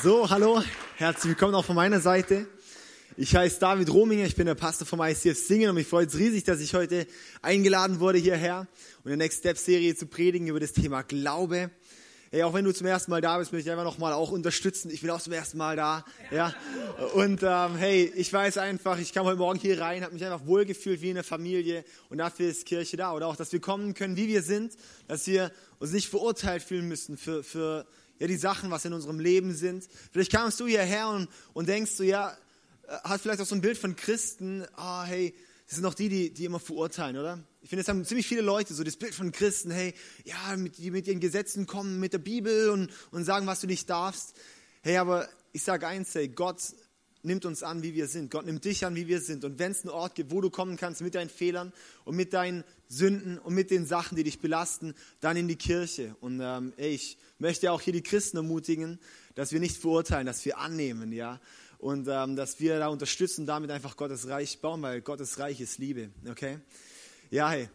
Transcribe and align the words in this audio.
So, 0.00 0.28
hallo, 0.30 0.60
herzlich 0.96 1.30
willkommen 1.30 1.54
auch 1.54 1.64
von 1.64 1.76
meiner 1.76 2.00
Seite. 2.00 2.46
Ich 3.16 3.36
heiße 3.36 3.60
David 3.60 3.92
Rominger, 3.92 4.24
ich 4.24 4.34
bin 4.34 4.46
der 4.46 4.56
Pastor 4.56 4.84
vom 4.84 5.00
ICF 5.00 5.38
Singen 5.38 5.68
und 5.68 5.76
mich 5.76 5.86
freut 5.86 6.08
es 6.08 6.18
riesig, 6.18 6.42
dass 6.42 6.60
ich 6.60 6.74
heute 6.74 7.06
eingeladen 7.40 8.00
wurde 8.00 8.18
hierher, 8.18 8.66
in 9.04 9.10
der 9.10 9.18
Next 9.18 9.40
Step 9.40 9.58
Serie 9.58 9.94
zu 9.94 10.06
predigen 10.06 10.48
über 10.48 10.58
das 10.58 10.72
Thema 10.72 11.02
Glaube. 11.02 11.70
Hey, 12.30 12.42
auch 12.42 12.54
wenn 12.54 12.64
du 12.64 12.72
zum 12.72 12.86
ersten 12.86 13.10
Mal 13.10 13.20
da 13.20 13.38
bist, 13.38 13.52
möchte 13.52 13.68
ich 13.68 13.70
einfach 13.70 13.84
nochmal 13.84 14.14
auch 14.14 14.30
unterstützen. 14.32 14.90
Ich 14.90 15.02
bin 15.02 15.10
auch 15.10 15.20
zum 15.20 15.34
ersten 15.34 15.58
Mal 15.58 15.76
da. 15.76 16.04
Ja. 16.30 16.54
Und 17.12 17.42
ähm, 17.42 17.76
hey, 17.76 18.10
ich 18.16 18.32
weiß 18.32 18.56
einfach, 18.56 18.98
ich 18.98 19.12
kam 19.12 19.26
heute 19.26 19.36
Morgen 19.36 19.58
hier 19.58 19.78
rein, 19.78 20.02
habe 20.02 20.14
mich 20.14 20.24
einfach 20.24 20.46
wohlgefühlt 20.46 21.02
wie 21.02 21.10
in 21.10 21.16
der 21.16 21.24
Familie 21.24 21.84
und 22.08 22.18
dafür 22.18 22.48
ist 22.48 22.64
Kirche 22.64 22.96
da. 22.96 23.12
Oder 23.12 23.26
auch, 23.26 23.36
dass 23.36 23.52
wir 23.52 23.60
kommen 23.60 23.92
können, 23.92 24.16
wie 24.16 24.28
wir 24.28 24.42
sind, 24.42 24.72
dass 25.06 25.26
wir 25.26 25.52
uns 25.78 25.92
nicht 25.92 26.08
verurteilt 26.08 26.62
fühlen 26.62 26.88
müssen 26.88 27.18
für, 27.18 27.44
für 27.44 27.86
ja, 28.22 28.28
die 28.28 28.36
Sachen, 28.36 28.70
was 28.70 28.84
in 28.84 28.92
unserem 28.92 29.18
Leben 29.18 29.52
sind. 29.52 29.88
Vielleicht 30.12 30.30
kamst 30.30 30.60
du 30.60 30.66
hierher 30.68 31.08
und, 31.08 31.28
und 31.54 31.68
denkst 31.68 31.96
du, 31.96 32.04
ja, 32.04 32.30
äh, 32.86 32.96
hast 33.02 33.22
vielleicht 33.22 33.40
auch 33.40 33.46
so 33.46 33.56
ein 33.56 33.60
Bild 33.60 33.76
von 33.76 33.96
Christen, 33.96 34.64
ah, 34.76 35.02
hey, 35.02 35.34
das 35.66 35.74
sind 35.74 35.82
doch 35.82 35.94
die, 35.94 36.08
die, 36.08 36.32
die 36.32 36.44
immer 36.44 36.60
verurteilen, 36.60 37.16
oder? 37.18 37.42
Ich 37.62 37.70
finde, 37.70 37.82
es 37.82 37.88
haben 37.88 38.04
ziemlich 38.04 38.28
viele 38.28 38.42
Leute 38.42 38.74
so 38.74 38.84
das 38.84 38.96
Bild 38.96 39.12
von 39.12 39.32
Christen, 39.32 39.72
hey, 39.72 39.92
ja, 40.24 40.56
mit, 40.56 40.78
die 40.78 40.92
mit 40.92 41.08
ihren 41.08 41.18
Gesetzen 41.18 41.66
kommen, 41.66 41.98
mit 41.98 42.12
der 42.12 42.20
Bibel 42.20 42.70
und, 42.70 42.92
und 43.10 43.24
sagen, 43.24 43.48
was 43.48 43.58
du 43.58 43.66
nicht 43.66 43.90
darfst. 43.90 44.34
Hey, 44.82 44.98
aber 44.98 45.28
ich 45.50 45.64
sage 45.64 45.88
eins, 45.88 46.14
hey, 46.14 46.28
Gott 46.28 46.60
nimmt 47.22 47.44
uns 47.44 47.62
an, 47.62 47.82
wie 47.82 47.94
wir 47.94 48.08
sind. 48.08 48.30
Gott 48.30 48.46
nimmt 48.46 48.64
dich 48.64 48.84
an, 48.84 48.94
wie 48.94 49.06
wir 49.06 49.20
sind. 49.20 49.44
Und 49.44 49.58
wenn 49.58 49.72
es 49.72 49.82
einen 49.82 49.90
Ort 49.90 50.14
gibt, 50.14 50.30
wo 50.30 50.40
du 50.40 50.50
kommen 50.50 50.76
kannst 50.76 51.00
mit 51.00 51.14
deinen 51.14 51.30
Fehlern 51.30 51.72
und 52.04 52.16
mit 52.16 52.32
deinen 52.32 52.64
Sünden 52.88 53.38
und 53.38 53.54
mit 53.54 53.70
den 53.70 53.86
Sachen, 53.86 54.16
die 54.16 54.24
dich 54.24 54.40
belasten, 54.40 54.94
dann 55.20 55.36
in 55.36 55.48
die 55.48 55.56
Kirche. 55.56 56.16
Und 56.20 56.40
ähm, 56.42 56.72
ey, 56.76 56.90
ich 56.90 57.18
möchte 57.38 57.70
auch 57.72 57.80
hier 57.80 57.92
die 57.92 58.02
Christen 58.02 58.38
ermutigen, 58.38 58.98
dass 59.34 59.52
wir 59.52 59.60
nicht 59.60 59.76
verurteilen, 59.76 60.26
dass 60.26 60.44
wir 60.44 60.58
annehmen, 60.58 61.12
ja. 61.12 61.40
Und 61.78 62.06
ähm, 62.08 62.36
dass 62.36 62.60
wir 62.60 62.78
da 62.78 62.88
unterstützen, 62.88 63.44
damit 63.44 63.70
einfach 63.70 63.96
Gottes 63.96 64.28
Reich 64.28 64.60
bauen, 64.60 64.82
weil 64.82 65.00
Gottes 65.00 65.38
Reich 65.38 65.60
ist 65.60 65.78
Liebe, 65.78 66.10
okay? 66.30 66.58
Ja, 67.30 67.50
hey. 67.50 67.68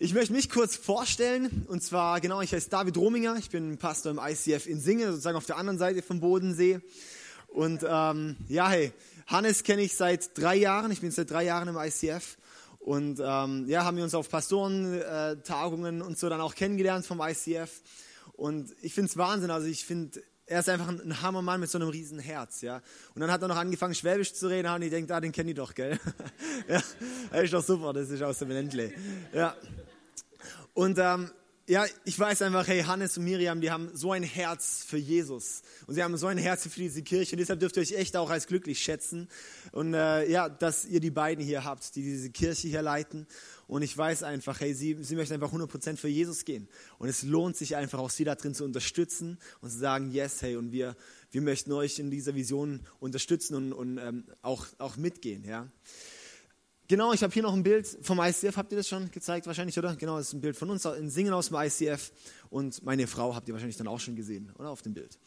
Ich 0.00 0.14
möchte 0.14 0.32
mich 0.32 0.48
kurz 0.48 0.76
vorstellen, 0.76 1.66
und 1.66 1.82
zwar, 1.82 2.20
genau, 2.20 2.40
ich 2.40 2.52
heiße 2.52 2.70
David 2.70 2.96
Rominger, 2.96 3.34
ich 3.36 3.50
bin 3.50 3.78
Pastor 3.78 4.12
im 4.12 4.20
ICF 4.22 4.68
in 4.68 4.80
Singe, 4.80 5.10
sozusagen 5.10 5.36
auf 5.36 5.46
der 5.46 5.56
anderen 5.56 5.76
Seite 5.76 6.02
vom 6.02 6.20
Bodensee. 6.20 6.80
Und 7.58 7.84
ähm, 7.84 8.36
ja, 8.46 8.68
hey, 8.68 8.92
Hannes 9.26 9.64
kenne 9.64 9.82
ich 9.82 9.96
seit 9.96 10.38
drei 10.38 10.54
Jahren. 10.54 10.92
Ich 10.92 11.00
bin 11.00 11.10
seit 11.10 11.28
drei 11.28 11.42
Jahren 11.42 11.66
im 11.66 11.76
ICF. 11.76 12.36
Und 12.78 13.18
ähm, 13.20 13.64
ja, 13.66 13.84
haben 13.84 13.96
wir 13.96 14.04
uns 14.04 14.14
auf 14.14 14.28
Pastorentagungen 14.28 16.00
äh, 16.00 16.04
und 16.04 16.16
so 16.16 16.28
dann 16.28 16.40
auch 16.40 16.54
kennengelernt 16.54 17.04
vom 17.04 17.20
ICF. 17.20 17.82
Und 18.34 18.72
ich 18.80 18.94
finde 18.94 19.10
es 19.10 19.16
Wahnsinn. 19.16 19.50
Also 19.50 19.66
ich 19.66 19.84
finde, 19.84 20.22
er 20.46 20.60
ist 20.60 20.68
einfach 20.68 20.86
ein, 20.86 21.20
Hammermann 21.20 21.58
mit 21.58 21.68
so 21.68 21.78
einem 21.78 21.88
riesen 21.88 22.20
Herz, 22.20 22.60
ja. 22.60 22.80
Und 23.16 23.22
dann 23.22 23.32
hat 23.32 23.42
er 23.42 23.48
noch 23.48 23.56
angefangen, 23.56 23.96
Schwäbisch 23.96 24.34
zu 24.34 24.46
reden, 24.46 24.72
und 24.72 24.82
ich 24.82 24.90
denke, 24.90 25.12
ah, 25.12 25.20
den 25.20 25.32
kenne 25.32 25.50
ich 25.50 25.56
doch, 25.56 25.74
gell? 25.74 25.98
ja, 26.68 27.40
ist 27.40 27.52
doch 27.52 27.64
super, 27.64 27.92
das 27.92 28.08
ist 28.08 28.22
aus 28.22 28.38
dem 28.38 28.50
Ländle. 28.50 28.92
Ja. 29.34 29.56
Und 30.74 30.96
ähm, 31.00 31.28
ja, 31.68 31.84
ich 32.06 32.18
weiß 32.18 32.40
einfach, 32.42 32.66
hey, 32.66 32.82
Hannes 32.82 33.18
und 33.18 33.24
Miriam, 33.24 33.60
die 33.60 33.70
haben 33.70 33.90
so 33.92 34.12
ein 34.12 34.22
Herz 34.22 34.84
für 34.86 34.96
Jesus. 34.96 35.60
Und 35.86 35.94
sie 35.94 36.02
haben 36.02 36.16
so 36.16 36.26
ein 36.26 36.38
Herz 36.38 36.62
für 36.62 36.80
diese 36.80 37.02
Kirche. 37.02 37.36
Und 37.36 37.40
deshalb 37.40 37.60
dürft 37.60 37.76
ihr 37.76 37.82
euch 37.82 37.92
echt 37.92 38.16
auch 38.16 38.30
als 38.30 38.46
glücklich 38.46 38.78
schätzen. 38.78 39.28
Und 39.72 39.92
äh, 39.92 40.30
ja, 40.30 40.48
dass 40.48 40.86
ihr 40.86 41.00
die 41.00 41.10
beiden 41.10 41.44
hier 41.44 41.64
habt, 41.64 41.94
die 41.94 42.02
diese 42.02 42.30
Kirche 42.30 42.68
hier 42.68 42.80
leiten. 42.80 43.26
Und 43.66 43.82
ich 43.82 43.96
weiß 43.96 44.22
einfach, 44.22 44.60
hey, 44.60 44.72
sie, 44.72 44.96
sie 45.02 45.14
möchten 45.14 45.34
einfach 45.34 45.52
100% 45.52 45.98
für 45.98 46.08
Jesus 46.08 46.46
gehen. 46.46 46.68
Und 46.96 47.10
es 47.10 47.22
lohnt 47.22 47.54
sich 47.54 47.76
einfach 47.76 47.98
auch, 47.98 48.08
sie 48.08 48.24
da 48.24 48.34
drin 48.34 48.54
zu 48.54 48.64
unterstützen 48.64 49.38
und 49.60 49.68
zu 49.68 49.76
sagen, 49.76 50.10
yes, 50.10 50.40
hey, 50.40 50.56
und 50.56 50.72
wir, 50.72 50.96
wir 51.32 51.42
möchten 51.42 51.72
euch 51.72 51.98
in 51.98 52.10
dieser 52.10 52.34
Vision 52.34 52.80
unterstützen 52.98 53.54
und, 53.54 53.74
und 53.74 53.98
ähm, 53.98 54.24
auch, 54.40 54.66
auch 54.78 54.96
mitgehen, 54.96 55.44
ja. 55.44 55.68
Genau, 56.90 57.12
ich 57.12 57.22
habe 57.22 57.34
hier 57.34 57.42
noch 57.42 57.52
ein 57.52 57.62
Bild 57.62 57.86
vom 58.00 58.18
ICF. 58.18 58.56
Habt 58.56 58.72
ihr 58.72 58.78
das 58.78 58.88
schon 58.88 59.10
gezeigt 59.10 59.46
wahrscheinlich, 59.46 59.78
oder? 59.78 59.94
Genau, 59.94 60.16
das 60.16 60.28
ist 60.28 60.32
ein 60.32 60.40
Bild 60.40 60.56
von 60.56 60.70
uns 60.70 60.86
in 60.86 61.10
Singen 61.10 61.34
aus 61.34 61.48
dem 61.48 61.56
ICF. 61.58 62.10
Und 62.48 62.82
meine 62.82 63.06
Frau 63.06 63.34
habt 63.34 63.46
ihr 63.46 63.52
wahrscheinlich 63.52 63.76
dann 63.76 63.88
auch 63.88 64.00
schon 64.00 64.16
gesehen, 64.16 64.50
oder? 64.58 64.70
Auf 64.70 64.80
dem 64.80 64.94
Bild. 64.94 65.18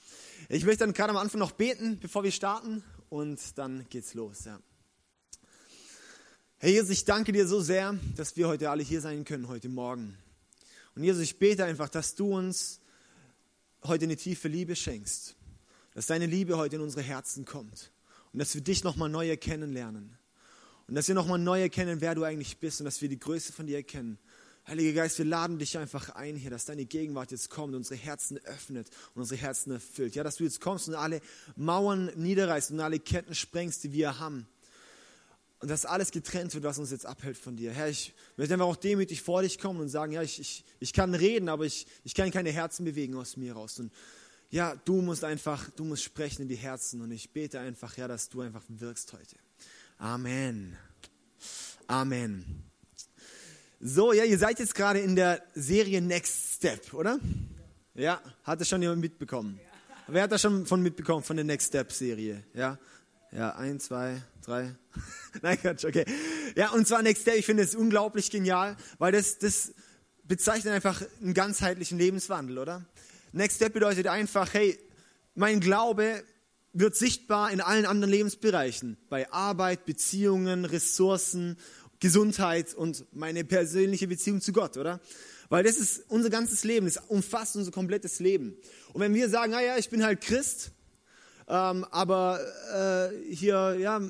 Ich 0.50 0.66
möchte 0.66 0.80
dann 0.86 0.94
gerade 0.94 1.12
am 1.12 1.18
Anfang 1.18 1.38
noch 1.38 1.52
beten, 1.52 2.00
bevor 2.00 2.24
wir 2.24 2.32
starten. 2.32 2.84
Und 3.10 3.40
dann 3.60 3.86
geht's 3.90 4.16
los, 4.16 4.46
ja. 4.46 4.60
Herr 6.58 6.72
Jesus, 6.72 6.90
ich 6.90 7.06
danke 7.06 7.32
dir 7.32 7.48
so 7.48 7.62
sehr, 7.62 7.96
dass 8.16 8.36
wir 8.36 8.48
heute 8.48 8.72
alle 8.72 8.82
hier 8.82 9.02
sein 9.02 9.24
können, 9.24 9.48
heute 9.48 9.70
Morgen. 9.70 10.18
Und 10.96 11.04
Jesus, 11.04 11.22
ich 11.22 11.38
bete 11.38 11.64
einfach, 11.64 11.90
dass 11.90 12.16
du 12.16 12.36
uns 12.36 12.80
heute 13.84 14.06
eine 14.06 14.16
tiefe 14.16 14.48
Liebe 14.48 14.76
schenkst. 14.76 15.36
Dass 15.94 16.08
deine 16.08 16.26
Liebe 16.26 16.58
heute 16.58 16.78
in 16.78 16.82
unsere 16.82 17.04
Herzen 17.04 17.46
kommt. 17.46 17.92
Und 18.34 18.40
dass 18.40 18.56
wir 18.56 18.62
dich 18.62 18.84
nochmal 18.84 19.10
neu 19.10 19.38
kennenlernen. 19.38 20.18
Und 20.92 20.96
dass 20.96 21.08
wir 21.08 21.16
nochmal 21.16 21.40
neu 21.40 21.62
erkennen, 21.62 22.02
wer 22.02 22.16
du 22.16 22.26
eigentlich 22.26 22.58
bist 22.58 22.82
und 22.82 22.84
dass 22.84 23.02
wir 23.02 23.08
die 23.08 23.18
Größe 23.18 23.54
von 23.54 23.66
dir 23.66 23.78
erkennen. 23.78 24.18
Heiliger 24.68 24.92
Geist, 24.92 25.18
wir 25.20 25.24
laden 25.24 25.58
dich 25.58 25.78
einfach 25.78 26.10
ein 26.10 26.36
hier, 26.36 26.52
dass 26.52 26.66
deine 26.66 26.84
Gegenwart 26.84 27.32
jetzt 27.32 27.50
kommt, 27.50 27.76
unsere 27.76 27.96
Herzen 27.96 28.38
öffnet 28.40 28.90
und 29.16 29.22
unsere 29.22 29.40
Herzen 29.40 29.72
erfüllt. 29.72 30.16
Ja, 30.16 30.24
dass 30.26 30.36
du 30.36 30.44
jetzt 30.44 30.60
kommst 30.60 30.90
und 30.90 30.96
alle 30.96 31.22
Mauern 31.56 32.12
niederreißt 32.18 32.72
und 32.72 32.82
alle 32.82 33.00
Ketten 33.00 33.34
sprengst, 33.34 33.86
die 33.86 33.94
wir 33.94 34.20
haben. 34.20 34.48
Und 35.60 35.72
dass 35.72 35.86
alles 35.86 36.12
getrennt 36.12 36.54
wird, 36.56 36.66
was 36.66 36.78
uns 36.78 36.92
jetzt 36.92 37.06
abhält 37.06 37.38
von 37.38 37.56
dir. 37.56 37.72
Herr, 37.72 37.88
ich 37.88 38.14
möchte 38.36 38.54
einfach 38.54 38.68
auch 38.68 38.76
demütig 38.76 39.22
vor 39.22 39.44
dich 39.44 39.60
kommen 39.60 39.80
und 39.80 39.88
sagen, 39.88 40.12
ja, 40.12 40.22
ich, 40.22 40.42
ich, 40.42 40.66
ich 40.82 40.92
kann 40.92 41.16
reden, 41.16 41.48
aber 41.48 41.64
ich, 41.64 41.88
ich 42.04 42.16
kann 42.16 42.32
keine 42.32 42.52
Herzen 42.52 42.84
bewegen 42.84 43.16
aus 43.16 43.38
mir 43.38 43.54
raus. 43.54 43.80
Und 43.80 43.94
ja, 44.50 44.76
du 44.76 45.02
musst 45.02 45.24
einfach, 45.24 45.70
du 45.70 45.86
musst 45.86 46.04
sprechen 46.04 46.42
in 46.42 46.48
die 46.50 46.58
Herzen. 46.58 47.00
Und 47.00 47.12
ich 47.12 47.30
bete 47.30 47.62
einfach, 47.62 47.96
ja, 47.96 48.10
dass 48.10 48.28
du 48.28 48.42
einfach 48.42 48.66
wirkst 48.68 49.14
heute. 49.14 49.38
Amen. 50.02 50.76
Amen. 51.86 52.64
So, 53.80 54.14
ja, 54.14 54.24
ihr 54.24 54.40
seid 54.40 54.58
jetzt 54.58 54.74
gerade 54.74 54.98
in 54.98 55.16
der 55.16 55.44
Serie 55.54 56.02
Next 56.02 56.56
Step, 56.56 56.92
oder? 56.96 57.20
Ja, 57.94 58.20
hat 58.44 58.60
das 58.60 58.68
schon 58.68 58.82
jemand 58.82 59.02
mitbekommen? 59.02 59.60
Wer 60.08 60.24
hat 60.24 60.32
das 60.32 60.42
schon 60.42 60.66
von 60.66 60.82
mitbekommen 60.82 61.22
von 61.22 61.36
der 61.36 61.46
Next 61.46 61.68
Step 61.68 61.92
Serie? 61.92 62.44
Ja, 62.56 62.80
ja, 63.32 63.56
ein, 63.56 63.80
zwei, 63.80 64.20
drei. 64.44 64.74
Nein, 65.44 65.62
Quatsch, 65.62 65.86
okay. 65.86 66.06
Ja, 66.56 66.72
und 66.72 66.88
zwar 66.88 67.04
Next 67.04 67.22
Step, 67.22 67.36
ich 67.36 67.46
finde 67.46 67.62
es 67.62 67.76
unglaublich 67.76 68.32
genial, 68.32 68.78
weil 68.98 69.12
das, 69.12 69.38
das 69.38 69.72
bezeichnet 70.24 70.74
einfach 70.74 71.04
einen 71.22 71.36
ganzheitlichen 71.36 72.00
Lebenswandel, 72.00 72.58
oder? 72.58 72.84
Next 73.34 73.58
Step 73.58 73.74
bedeutet 73.74 74.08
einfach, 74.08 74.52
hey, 74.56 74.80
mein 75.36 75.60
Glaube 75.60 76.24
wird 76.74 76.96
sichtbar 76.96 77.52
in 77.52 77.62
allen 77.62 77.86
anderen 77.86 78.12
Lebensbereichen. 78.12 78.98
Bei 79.10 79.32
Arbeit, 79.32 79.86
Beziehungen, 79.86 80.66
Ressourcen, 80.66 81.58
Gesundheit 82.00 82.74
und 82.74 83.06
meine 83.14 83.44
persönliche 83.44 84.08
Beziehung 84.08 84.42
zu 84.42 84.54
Gott, 84.54 84.78
oder? 84.78 85.00
Weil 85.50 85.64
das 85.64 85.78
ist 85.78 86.06
unser 86.08 86.30
ganzes 86.30 86.64
Leben, 86.64 86.86
das 86.86 86.98
umfasst 87.08 87.56
unser 87.56 87.72
komplettes 87.72 88.20
Leben. 88.20 88.58
Und 88.94 89.02
wenn 89.02 89.14
wir 89.14 89.30
sagen, 89.30 89.52
naja, 89.52 89.78
ich 89.78 89.90
bin 89.90 90.04
halt 90.04 90.22
Christ, 90.22 90.72
ähm, 91.48 91.86
aber 91.92 92.40
äh, 92.74 93.34
hier, 93.34 93.76
ja, 93.78 94.02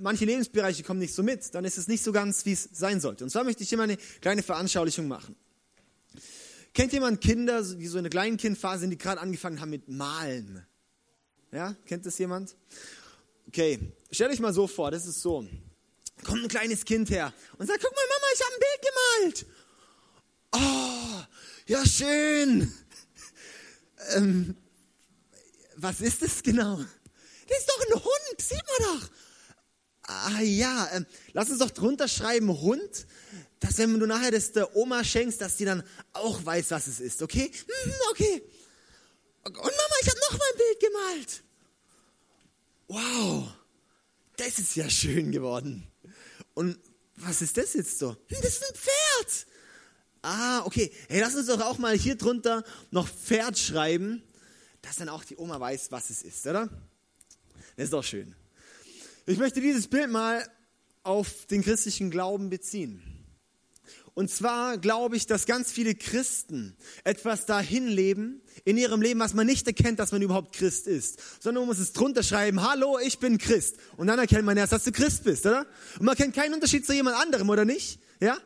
manche 0.00 0.24
Lebensbereiche 0.24 0.84
kommen 0.84 1.00
nicht 1.00 1.14
so 1.14 1.22
mit, 1.22 1.54
dann 1.54 1.64
ist 1.64 1.78
es 1.78 1.88
nicht 1.88 2.04
so 2.04 2.12
ganz, 2.12 2.46
wie 2.46 2.52
es 2.52 2.68
sein 2.72 3.00
sollte. 3.00 3.24
Und 3.24 3.30
zwar 3.30 3.44
möchte 3.44 3.62
ich 3.62 3.68
hier 3.68 3.78
mal 3.78 3.84
eine 3.84 3.98
kleine 4.20 4.42
Veranschaulichung 4.42 5.08
machen. 5.08 5.36
Kennt 6.74 6.92
jemand 6.92 7.20
Kinder, 7.20 7.62
die 7.62 7.86
so 7.86 7.98
in 7.98 8.04
der 8.04 8.10
kleinen 8.10 8.36
Kindphase 8.38 8.82
sind, 8.82 8.90
die 8.90 8.98
gerade 8.98 9.20
angefangen 9.20 9.60
haben 9.60 9.70
mit 9.70 9.88
Malen? 9.88 10.64
Ja, 11.52 11.76
kennt 11.84 12.06
das 12.06 12.16
jemand? 12.16 12.56
Okay, 13.46 13.78
stell 14.10 14.30
dich 14.30 14.40
mal 14.40 14.54
so 14.54 14.66
vor, 14.66 14.90
das 14.90 15.06
ist 15.06 15.20
so. 15.20 15.46
Kommt 16.24 16.42
ein 16.42 16.48
kleines 16.48 16.84
Kind 16.84 17.10
her 17.10 17.32
und 17.58 17.66
sagt, 17.66 17.82
guck 17.82 17.92
mal, 17.94 18.00
Mama, 18.08 18.26
ich 18.34 18.40
habe 18.42 18.54
ein 18.54 18.60
Bild 18.64 19.44
gemalt. 19.44 19.46
Oh, 20.54 21.22
ja 21.66 21.86
schön. 21.86 22.72
Ähm, 24.14 24.56
was 25.76 26.00
ist 26.00 26.22
das 26.22 26.42
genau? 26.42 26.78
Das 27.48 27.58
ist 27.58 27.68
doch 27.68 27.86
ein 27.86 28.02
Hund, 28.02 28.40
sieht 28.40 28.62
man 28.78 28.98
doch. 28.98 29.10
Ah 30.04 30.40
ja, 30.40 30.88
ähm, 30.94 31.06
lass 31.32 31.50
uns 31.50 31.58
doch 31.58 31.70
drunter 31.70 32.08
schreiben 32.08 32.48
Hund, 32.48 33.06
dass 33.60 33.78
wenn 33.78 34.00
du 34.00 34.06
nachher 34.06 34.30
das 34.30 34.52
der 34.52 34.74
Oma 34.74 35.04
schenkst, 35.04 35.40
dass 35.40 35.56
die 35.56 35.64
dann 35.66 35.82
auch 36.12 36.44
weiß, 36.44 36.70
was 36.70 36.86
es 36.86 36.98
ist, 36.98 37.22
okay? 37.22 37.52
Hm, 37.84 37.92
okay. 38.10 38.42
Und 39.44 39.54
Mama, 39.56 39.94
ich 40.00 40.08
habe 40.08 40.20
noch 40.20 40.38
mal 40.38 40.46
ein 40.52 40.58
Bild 40.58 40.80
gemalt. 40.80 41.42
Wow, 42.88 43.48
das 44.36 44.58
ist 44.58 44.76
ja 44.76 44.88
schön 44.88 45.32
geworden. 45.32 45.86
Und 46.54 46.78
was 47.16 47.42
ist 47.42 47.56
das 47.56 47.74
jetzt 47.74 47.98
so? 47.98 48.10
Hm, 48.10 48.38
das 48.42 48.54
ist 48.54 48.64
ein 48.68 48.74
Pferd. 48.74 49.46
Ah, 50.22 50.62
okay. 50.64 50.92
Hey, 51.08 51.20
lass 51.20 51.34
uns 51.34 51.46
doch 51.46 51.60
auch 51.60 51.78
mal 51.78 51.96
hier 51.96 52.16
drunter 52.16 52.64
noch 52.90 53.08
Pferd 53.08 53.58
schreiben, 53.58 54.22
dass 54.80 54.96
dann 54.96 55.08
auch 55.08 55.24
die 55.24 55.36
Oma 55.36 55.58
weiß, 55.58 55.90
was 55.90 56.10
es 56.10 56.22
ist, 56.22 56.46
oder? 56.46 56.68
Das 57.76 57.84
ist 57.84 57.92
doch 57.92 58.04
schön. 58.04 58.34
Ich 59.26 59.38
möchte 59.38 59.60
dieses 59.60 59.88
Bild 59.88 60.10
mal 60.10 60.48
auf 61.02 61.46
den 61.46 61.62
christlichen 61.62 62.10
Glauben 62.10 62.50
beziehen. 62.50 63.02
Und 64.14 64.30
zwar 64.30 64.76
glaube 64.76 65.16
ich, 65.16 65.26
dass 65.26 65.46
ganz 65.46 65.72
viele 65.72 65.94
Christen 65.94 66.76
etwas 67.02 67.46
dahin 67.46 67.88
leben 67.88 68.42
in 68.64 68.76
ihrem 68.76 69.00
Leben, 69.00 69.20
was 69.20 69.32
man 69.32 69.46
nicht 69.46 69.66
erkennt, 69.66 69.98
dass 69.98 70.12
man 70.12 70.20
überhaupt 70.20 70.54
Christ 70.54 70.86
ist, 70.86 71.18
sondern 71.40 71.62
man 71.62 71.68
muss 71.68 71.78
es 71.78 71.94
drunter 71.94 72.22
schreiben, 72.22 72.62
hallo, 72.62 72.98
ich 72.98 73.18
bin 73.18 73.38
Christ. 73.38 73.76
Und 73.96 74.08
dann 74.08 74.18
erkennt 74.18 74.44
man 74.44 74.58
erst, 74.58 74.72
dass 74.72 74.84
du 74.84 74.92
Christ 74.92 75.24
bist, 75.24 75.46
oder? 75.46 75.66
Und 75.98 76.04
man 76.04 76.14
kennt 76.14 76.34
keinen 76.34 76.52
Unterschied 76.52 76.84
zu 76.84 76.92
jemand 76.92 77.16
anderem, 77.16 77.48
oder 77.48 77.64
nicht? 77.64 78.00
Ja? 78.20 78.36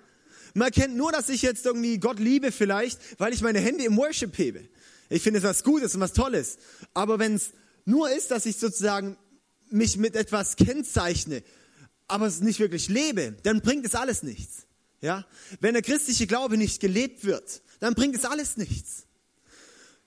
Man 0.55 0.67
erkennt 0.67 0.97
nur, 0.97 1.11
dass 1.11 1.29
ich 1.29 1.43
jetzt 1.43 1.67
irgendwie 1.67 1.99
Gott 1.99 2.21
liebe 2.21 2.53
vielleicht, 2.53 3.01
weil 3.19 3.35
ich 3.35 3.43
meine 3.43 3.59
Hände 3.59 3.85
im 3.85 3.97
Worship 3.97 4.39
hebe. 4.39 4.69
Ich 5.09 5.23
finde 5.23 5.39
es 5.39 5.45
was 5.45 5.65
Gutes 5.65 5.95
und 5.97 6.01
was 6.01 6.13
Tolles. 6.13 6.59
Aber 6.95 7.19
wenn 7.19 7.35
es 7.35 7.51
nur 7.85 8.11
ist, 8.11 8.31
dass 8.31 8.47
ich 8.47 8.57
sozusagen 8.57 9.17
mich 9.69 9.97
mit 9.97 10.15
etwas 10.15 10.55
kennzeichne, 10.55 11.43
aber 12.07 12.27
es 12.27 12.41
nicht 12.41 12.61
wirklich 12.61 12.89
lebe, 12.89 13.37
dann 13.43 13.61
bringt 13.61 13.85
es 13.85 13.97
alles 13.97 14.23
nichts. 14.23 14.66
Ja? 15.01 15.27
Wenn 15.61 15.75
der 15.75 15.83
christliche 15.83 16.27
Glaube 16.27 16.57
nicht 16.57 16.81
gelebt 16.81 17.25
wird, 17.25 17.63
dann 17.81 17.95
bringt 17.95 18.17
es 18.17 18.25
alles 18.25 18.57
nichts. 18.57 19.07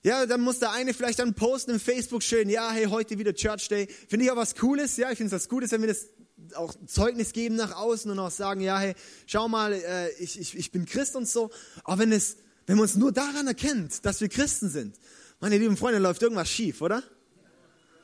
Ja, 0.01 0.25
dann 0.25 0.41
muss 0.41 0.59
der 0.59 0.71
eine 0.71 0.93
vielleicht 0.93 1.19
dann 1.19 1.33
posten 1.33 1.71
im 1.71 1.79
Facebook 1.79 2.23
schön, 2.23 2.49
ja, 2.49 2.71
hey, 2.71 2.85
heute 2.85 3.19
wieder 3.19 3.33
Church 3.33 3.67
Day. 3.67 3.87
Finde 4.07 4.25
ich 4.25 4.31
auch 4.31 4.37
was 4.37 4.55
Cooles, 4.55 4.95
ja, 4.95 5.11
ich 5.11 5.17
finde 5.17 5.35
es 5.35 5.41
was 5.43 5.49
Gutes, 5.49 5.71
wenn 5.71 5.81
wir 5.81 5.89
das 5.89 6.07
auch 6.55 6.73
Zeugnis 6.87 7.33
geben 7.33 7.55
nach 7.55 7.75
außen 7.75 8.09
und 8.09 8.17
auch 8.17 8.31
sagen, 8.31 8.61
ja, 8.61 8.79
hey, 8.79 8.95
schau 9.25 9.49
mal, 9.49 9.73
äh, 9.73 10.09
ich, 10.19 10.39
ich, 10.39 10.57
ich 10.57 10.71
bin 10.71 10.85
Christ 10.85 11.17
und 11.17 11.27
so. 11.27 11.51
Aber 11.83 11.99
wenn 11.99 12.13
es, 12.13 12.37
wenn 12.65 12.77
man 12.77 12.83
uns 12.83 12.95
nur 12.95 13.11
daran 13.11 13.47
erkennt, 13.47 14.05
dass 14.05 14.21
wir 14.21 14.29
Christen 14.29 14.69
sind, 14.69 14.95
meine 15.41 15.57
lieben 15.57 15.75
Freunde, 15.75 15.99
läuft 15.99 16.21
irgendwas 16.21 16.49
schief, 16.49 16.81
oder? 16.81 17.03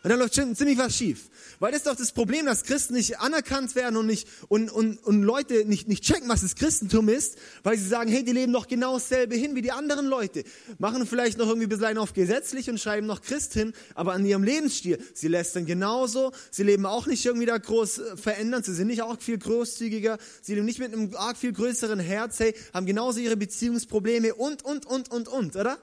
Und 0.06 0.10
dann 0.10 0.19
läuft 0.19 0.36
schon 0.36 0.56
ziemlich 0.56 0.78
was 0.78 0.96
schief. 0.96 1.31
Weil 1.57 1.72
das 1.72 1.80
ist 1.80 1.88
doch 1.88 1.96
das 1.96 2.12
Problem, 2.12 2.46
dass 2.46 2.62
Christen 2.62 2.94
nicht 2.94 3.19
anerkannt 3.22 3.74
werden 3.74 3.98
und, 3.98 4.06
nicht, 4.06 4.28
und, 4.50 4.69
und, 4.72 5.04
und 5.04 5.24
Leute 5.24 5.66
nicht, 5.66 5.88
nicht 5.88 6.04
checken, 6.04 6.30
was 6.30 6.42
das 6.42 6.54
Christentum 6.54 7.10
ist, 7.10 7.40
weil 7.63 7.75
sie 7.75 7.88
sagen, 7.88 8.12
hey, 8.12 8.24
die 8.24 8.31
leben 8.31 8.54
doch 8.54 8.68
genau 8.68 8.94
dasselbe 8.94 9.34
hin 9.34 9.56
wie 9.56 9.63
die 9.63 9.72
anderen 9.72 10.06
Leute. 10.06 10.44
Machen 10.78 11.07
vielleicht 11.07 11.40
noch 11.40 11.48
irgendwie 11.48 11.66
ein 11.66 11.69
bisschen 11.69 11.98
auf 11.98 12.13
gesetzlich 12.13 12.69
und 12.69 12.80
schreiben 12.80 13.07
noch 13.07 13.24
Christ 13.24 13.54
hin, 13.54 13.74
aber 13.96 14.13
an 14.13 14.24
ihrem 14.24 14.44
Lebensstil, 14.44 15.00
sie 15.16 15.28
lästern 15.28 15.66
genauso, 15.66 16.34
sie 16.51 16.62
leben 16.62 16.86
auch 16.86 17.08
nicht 17.08 17.25
irgendwie 17.25 17.48
da 17.48 17.58
groß 17.58 17.98
äh, 17.98 18.16
verändern, 18.16 18.62
sie 18.62 18.75
sind 18.75 18.86
nicht 18.86 19.01
auch 19.01 19.19
viel 19.19 19.40
großzügiger, 19.40 20.19
sie 20.44 20.54
leben 20.54 20.68
nicht 20.68 20.78
mit 20.78 20.94
einem 20.94 21.16
arg 21.16 21.36
viel 21.36 21.51
größeren 21.51 22.00
Herz, 22.00 22.40
hey, 22.40 22.54
haben 22.75 22.86
genauso 22.86 23.22
ihre 23.22 23.38
Beziehungsprobleme 23.38 24.36
und, 24.36 24.63
und, 24.63 24.86
und, 24.86 25.10
und, 25.10 25.28
und, 25.28 25.56
oder? 25.56 25.80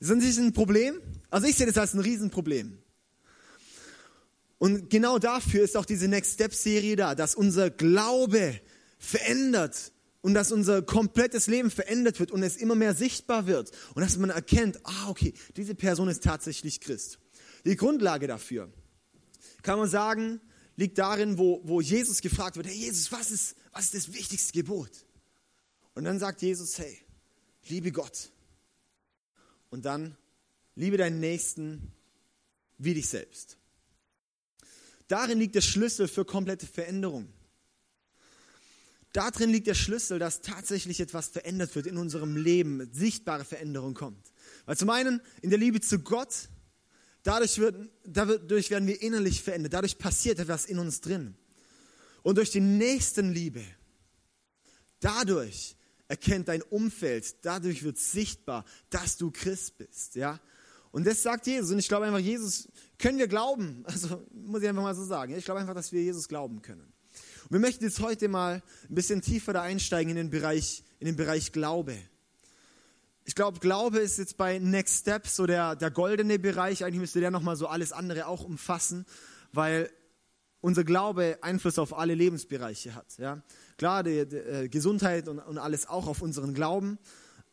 Sind 0.00 0.22
Sie 0.22 0.40
ein 0.40 0.54
Problem? 0.54 1.02
Also 1.28 1.46
ich 1.46 1.56
sehe 1.56 1.66
das 1.66 1.76
als 1.76 1.92
ein 1.92 2.00
Riesenproblem. 2.00 2.78
Und 4.58 4.90
genau 4.90 5.18
dafür 5.18 5.62
ist 5.62 5.76
auch 5.76 5.84
diese 5.86 6.08
Next 6.08 6.34
Step 6.34 6.52
Serie 6.52 6.96
da, 6.96 7.14
dass 7.14 7.34
unser 7.34 7.70
Glaube 7.70 8.60
verändert 8.98 9.92
und 10.20 10.34
dass 10.34 10.50
unser 10.50 10.82
komplettes 10.82 11.46
Leben 11.46 11.70
verändert 11.70 12.18
wird 12.18 12.32
und 12.32 12.42
es 12.42 12.56
immer 12.56 12.74
mehr 12.74 12.94
sichtbar 12.94 13.46
wird 13.46 13.70
und 13.94 14.02
dass 14.02 14.16
man 14.18 14.30
erkennt, 14.30 14.80
ah, 14.84 15.08
okay, 15.08 15.32
diese 15.56 15.74
Person 15.74 16.08
ist 16.08 16.24
tatsächlich 16.24 16.80
Christ. 16.80 17.18
Die 17.64 17.76
Grundlage 17.76 18.26
dafür, 18.26 18.72
kann 19.62 19.78
man 19.78 19.88
sagen, 19.88 20.40
liegt 20.76 20.98
darin, 20.98 21.38
wo, 21.38 21.60
wo 21.64 21.80
Jesus 21.80 22.20
gefragt 22.20 22.56
wird, 22.56 22.66
hey 22.66 22.76
Jesus, 22.76 23.12
was 23.12 23.30
ist, 23.30 23.56
was 23.72 23.84
ist 23.84 23.94
das 23.94 24.12
wichtigste 24.12 24.52
Gebot? 24.52 24.90
Und 25.94 26.04
dann 26.04 26.18
sagt 26.18 26.42
Jesus, 26.42 26.78
hey, 26.78 26.98
liebe 27.68 27.92
Gott. 27.92 28.30
Und 29.70 29.84
dann 29.84 30.16
liebe 30.74 30.96
deinen 30.96 31.20
Nächsten 31.20 31.92
wie 32.78 32.94
dich 32.94 33.08
selbst. 33.08 33.58
Darin 35.08 35.38
liegt 35.38 35.54
der 35.54 35.62
Schlüssel 35.62 36.06
für 36.06 36.24
komplette 36.24 36.66
Veränderung. 36.66 37.32
Darin 39.12 39.50
liegt 39.50 39.66
der 39.66 39.74
Schlüssel, 39.74 40.18
dass 40.18 40.42
tatsächlich 40.42 41.00
etwas 41.00 41.28
verändert 41.28 41.74
wird 41.74 41.86
in 41.86 41.96
unserem 41.96 42.36
Leben, 42.36 42.88
sichtbare 42.92 43.44
Veränderung 43.44 43.94
kommt. 43.94 44.32
Weil 44.66 44.76
zum 44.76 44.90
einen 44.90 45.22
in 45.40 45.48
der 45.48 45.58
Liebe 45.58 45.80
zu 45.80 45.98
Gott, 45.98 46.50
dadurch, 47.22 47.58
wird, 47.58 47.90
dadurch 48.04 48.70
werden 48.70 48.86
wir 48.86 49.00
innerlich 49.00 49.42
verändert, 49.42 49.72
dadurch 49.72 49.98
passiert 49.98 50.38
etwas 50.38 50.66
in 50.66 50.78
uns 50.78 51.00
drin. 51.00 51.34
Und 52.22 52.36
durch 52.36 52.50
die 52.50 52.60
Nächstenliebe, 52.60 53.64
dadurch 55.00 55.74
erkennt 56.06 56.48
dein 56.48 56.62
Umfeld, 56.62 57.44
dadurch 57.46 57.82
wird 57.82 57.98
sichtbar, 57.98 58.66
dass 58.90 59.16
du 59.16 59.30
Christ 59.30 59.78
bist. 59.78 60.16
Ja? 60.16 60.38
Und 60.98 61.06
das 61.06 61.22
sagt 61.22 61.46
Jesus. 61.46 61.70
Und 61.70 61.78
ich 61.78 61.86
glaube 61.86 62.06
einfach, 62.06 62.18
Jesus 62.18 62.66
können 62.98 63.18
wir 63.18 63.28
glauben. 63.28 63.84
Also 63.86 64.26
muss 64.32 64.62
ich 64.62 64.68
einfach 64.68 64.82
mal 64.82 64.96
so 64.96 65.04
sagen. 65.04 65.32
Ich 65.36 65.44
glaube 65.44 65.60
einfach, 65.60 65.74
dass 65.74 65.92
wir 65.92 66.02
Jesus 66.02 66.26
glauben 66.26 66.60
können. 66.60 66.92
Und 67.44 67.52
wir 67.52 67.60
möchten 67.60 67.84
jetzt 67.84 68.00
heute 68.00 68.26
mal 68.26 68.64
ein 68.88 68.94
bisschen 68.96 69.22
tiefer 69.22 69.52
da 69.52 69.62
einsteigen 69.62 70.10
in 70.10 70.16
den 70.16 70.30
Bereich, 70.30 70.82
in 70.98 71.06
den 71.06 71.14
Bereich 71.14 71.52
Glaube. 71.52 71.96
Ich 73.24 73.36
glaube, 73.36 73.60
Glaube 73.60 73.98
ist 73.98 74.18
jetzt 74.18 74.36
bei 74.36 74.58
Next 74.58 75.02
Step 75.02 75.28
so 75.28 75.46
der, 75.46 75.76
der 75.76 75.92
goldene 75.92 76.40
Bereich. 76.40 76.82
Eigentlich 76.82 76.98
müsste 76.98 77.20
der 77.20 77.30
nochmal 77.30 77.54
so 77.54 77.68
alles 77.68 77.92
andere 77.92 78.26
auch 78.26 78.42
umfassen, 78.42 79.06
weil 79.52 79.92
unser 80.60 80.82
Glaube 80.82 81.38
Einfluss 81.42 81.78
auf 81.78 81.96
alle 81.96 82.14
Lebensbereiche 82.14 82.96
hat. 82.96 83.18
Ja? 83.18 83.44
Klar, 83.76 84.02
die, 84.02 84.26
die 84.26 84.36
äh, 84.36 84.68
Gesundheit 84.68 85.28
und, 85.28 85.38
und 85.38 85.58
alles 85.58 85.88
auch 85.88 86.08
auf 86.08 86.22
unseren 86.22 86.54
Glauben, 86.54 86.98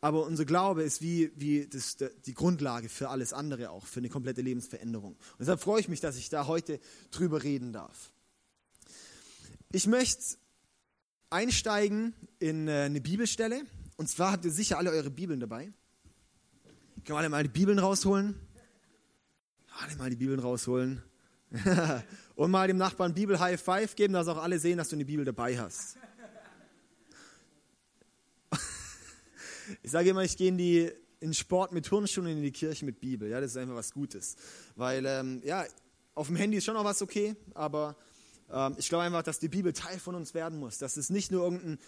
aber 0.00 0.24
unser 0.24 0.44
Glaube 0.44 0.82
ist 0.82 1.02
wie, 1.02 1.30
wie 1.36 1.66
das, 1.66 1.96
die 2.26 2.34
Grundlage 2.34 2.88
für 2.88 3.08
alles 3.08 3.32
andere 3.32 3.70
auch, 3.70 3.86
für 3.86 4.00
eine 4.00 4.08
komplette 4.08 4.42
Lebensveränderung. 4.42 5.12
Und 5.12 5.40
deshalb 5.40 5.60
freue 5.60 5.80
ich 5.80 5.88
mich, 5.88 6.00
dass 6.00 6.16
ich 6.16 6.28
da 6.28 6.46
heute 6.46 6.80
drüber 7.10 7.42
reden 7.42 7.72
darf. 7.72 8.12
Ich 9.72 9.86
möchte 9.86 10.36
einsteigen 11.30 12.14
in 12.38 12.68
äh, 12.68 12.82
eine 12.82 13.00
Bibelstelle. 13.00 13.62
Und 13.96 14.08
zwar 14.08 14.32
habt 14.32 14.44
ihr 14.44 14.52
sicher 14.52 14.78
alle 14.78 14.90
eure 14.90 15.10
Bibeln 15.10 15.40
dabei. 15.40 15.72
Können 17.04 17.16
wir 17.16 17.18
alle 17.18 17.28
mal 17.28 17.42
die 17.42 17.48
Bibeln 17.48 17.78
rausholen? 17.78 18.34
Alle 19.80 19.96
mal 19.96 20.10
die 20.10 20.16
Bibeln 20.16 20.40
rausholen. 20.40 21.02
Und 22.34 22.50
mal 22.50 22.66
dem 22.68 22.76
Nachbarn 22.76 23.14
Bibel 23.14 23.38
High 23.38 23.60
Five 23.60 23.96
geben, 23.96 24.14
dass 24.14 24.28
auch 24.28 24.42
alle 24.42 24.58
sehen, 24.58 24.78
dass 24.78 24.88
du 24.88 24.96
eine 24.96 25.04
Bibel 25.04 25.24
dabei 25.24 25.58
hast. 25.58 25.96
Ich 29.82 29.90
sage 29.90 30.10
immer, 30.10 30.22
ich 30.22 30.36
gehe 30.36 30.48
in, 30.48 30.58
die, 30.58 30.90
in 31.20 31.34
Sport 31.34 31.72
mit 31.72 31.86
Turnschuhen 31.86 32.26
in 32.26 32.42
die 32.42 32.52
Kirche 32.52 32.84
mit 32.84 33.00
Bibel. 33.00 33.28
Ja, 33.28 33.40
das 33.40 33.52
ist 33.52 33.56
einfach 33.56 33.74
was 33.74 33.92
Gutes. 33.92 34.36
Weil, 34.74 35.04
ähm, 35.06 35.42
ja, 35.44 35.64
auf 36.14 36.28
dem 36.28 36.36
Handy 36.36 36.58
ist 36.58 36.64
schon 36.64 36.74
noch 36.74 36.84
was 36.84 37.02
okay, 37.02 37.36
aber 37.54 37.96
ähm, 38.52 38.74
ich 38.78 38.88
glaube 38.88 39.04
einfach, 39.04 39.22
dass 39.22 39.38
die 39.38 39.48
Bibel 39.48 39.72
Teil 39.72 39.98
von 39.98 40.14
uns 40.14 40.34
werden 40.34 40.58
muss. 40.58 40.78
Dass 40.78 40.96
es 40.96 41.10
nicht 41.10 41.30
nur 41.30 41.44
irgendein 41.44 41.78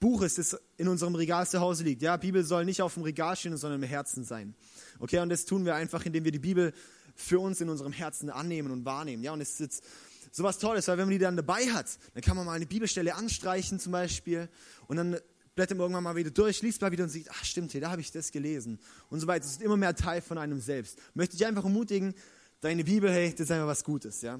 Buch 0.00 0.22
ist, 0.22 0.38
das 0.38 0.58
in 0.76 0.88
unserem 0.88 1.14
Regal 1.14 1.46
zu 1.46 1.60
Hause 1.60 1.84
liegt. 1.84 2.02
Ja, 2.02 2.16
Bibel 2.16 2.44
soll 2.44 2.64
nicht 2.64 2.82
auf 2.82 2.94
dem 2.94 3.02
Regal 3.02 3.36
stehen, 3.36 3.56
sondern 3.56 3.82
im 3.82 3.88
Herzen 3.88 4.24
sein. 4.24 4.54
Okay, 4.98 5.20
und 5.20 5.28
das 5.28 5.44
tun 5.44 5.64
wir 5.64 5.74
einfach, 5.74 6.04
indem 6.04 6.24
wir 6.24 6.32
die 6.32 6.38
Bibel 6.38 6.72
für 7.14 7.40
uns 7.40 7.60
in 7.60 7.68
unserem 7.68 7.92
Herzen 7.92 8.28
annehmen 8.28 8.70
und 8.70 8.84
wahrnehmen. 8.84 9.22
Ja, 9.22 9.32
und 9.32 9.40
es 9.40 9.52
ist 9.52 9.60
jetzt 9.60 9.84
sowas 10.32 10.58
Tolles, 10.58 10.86
weil 10.88 10.98
wenn 10.98 11.06
man 11.06 11.12
die 11.12 11.18
dann 11.18 11.36
dabei 11.36 11.66
hat, 11.72 11.98
dann 12.12 12.22
kann 12.22 12.36
man 12.36 12.44
mal 12.44 12.52
eine 12.52 12.66
Bibelstelle 12.66 13.14
anstreichen 13.14 13.80
zum 13.80 13.92
Beispiel 13.92 14.50
und 14.86 14.96
dann 14.98 15.18
blättert 15.56 15.78
irgendwann 15.78 16.04
mal 16.04 16.14
wieder 16.14 16.30
durch, 16.30 16.62
liest 16.62 16.82
mal 16.82 16.92
wieder 16.92 17.04
und 17.04 17.10
sieht, 17.10 17.28
ach 17.30 17.44
stimmt, 17.44 17.72
hier, 17.72 17.80
da 17.80 17.90
habe 17.90 18.00
ich 18.00 18.12
das 18.12 18.30
gelesen 18.30 18.78
und 19.08 19.20
so 19.20 19.26
weiter. 19.26 19.44
Es 19.44 19.52
ist 19.52 19.62
immer 19.62 19.76
mehr 19.76 19.96
Teil 19.96 20.20
von 20.20 20.38
einem 20.38 20.60
selbst. 20.60 20.98
Möchte 21.14 21.34
ich 21.34 21.44
einfach 21.44 21.64
ermutigen, 21.64 22.14
deine 22.60 22.84
Bibel, 22.84 23.10
hey, 23.10 23.30
das 23.32 23.40
ist 23.40 23.50
einfach 23.50 23.66
was 23.66 23.82
Gutes, 23.82 24.20
ja. 24.20 24.38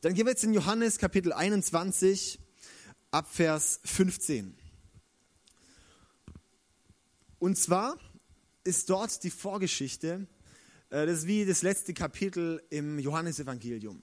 Dann 0.00 0.14
gehen 0.14 0.26
wir 0.26 0.30
jetzt 0.30 0.44
in 0.44 0.54
Johannes 0.54 0.98
Kapitel 0.98 1.32
21 1.32 2.40
ab 3.10 3.28
Vers 3.30 3.80
15. 3.84 4.56
Und 7.38 7.58
zwar 7.58 7.98
ist 8.64 8.88
dort 8.88 9.22
die 9.22 9.30
Vorgeschichte, 9.30 10.26
äh, 10.90 11.06
das 11.06 11.20
ist 11.20 11.26
wie 11.26 11.44
das 11.44 11.60
letzte 11.62 11.92
Kapitel 11.92 12.62
im 12.70 12.98
Johannesevangelium. 12.98 14.00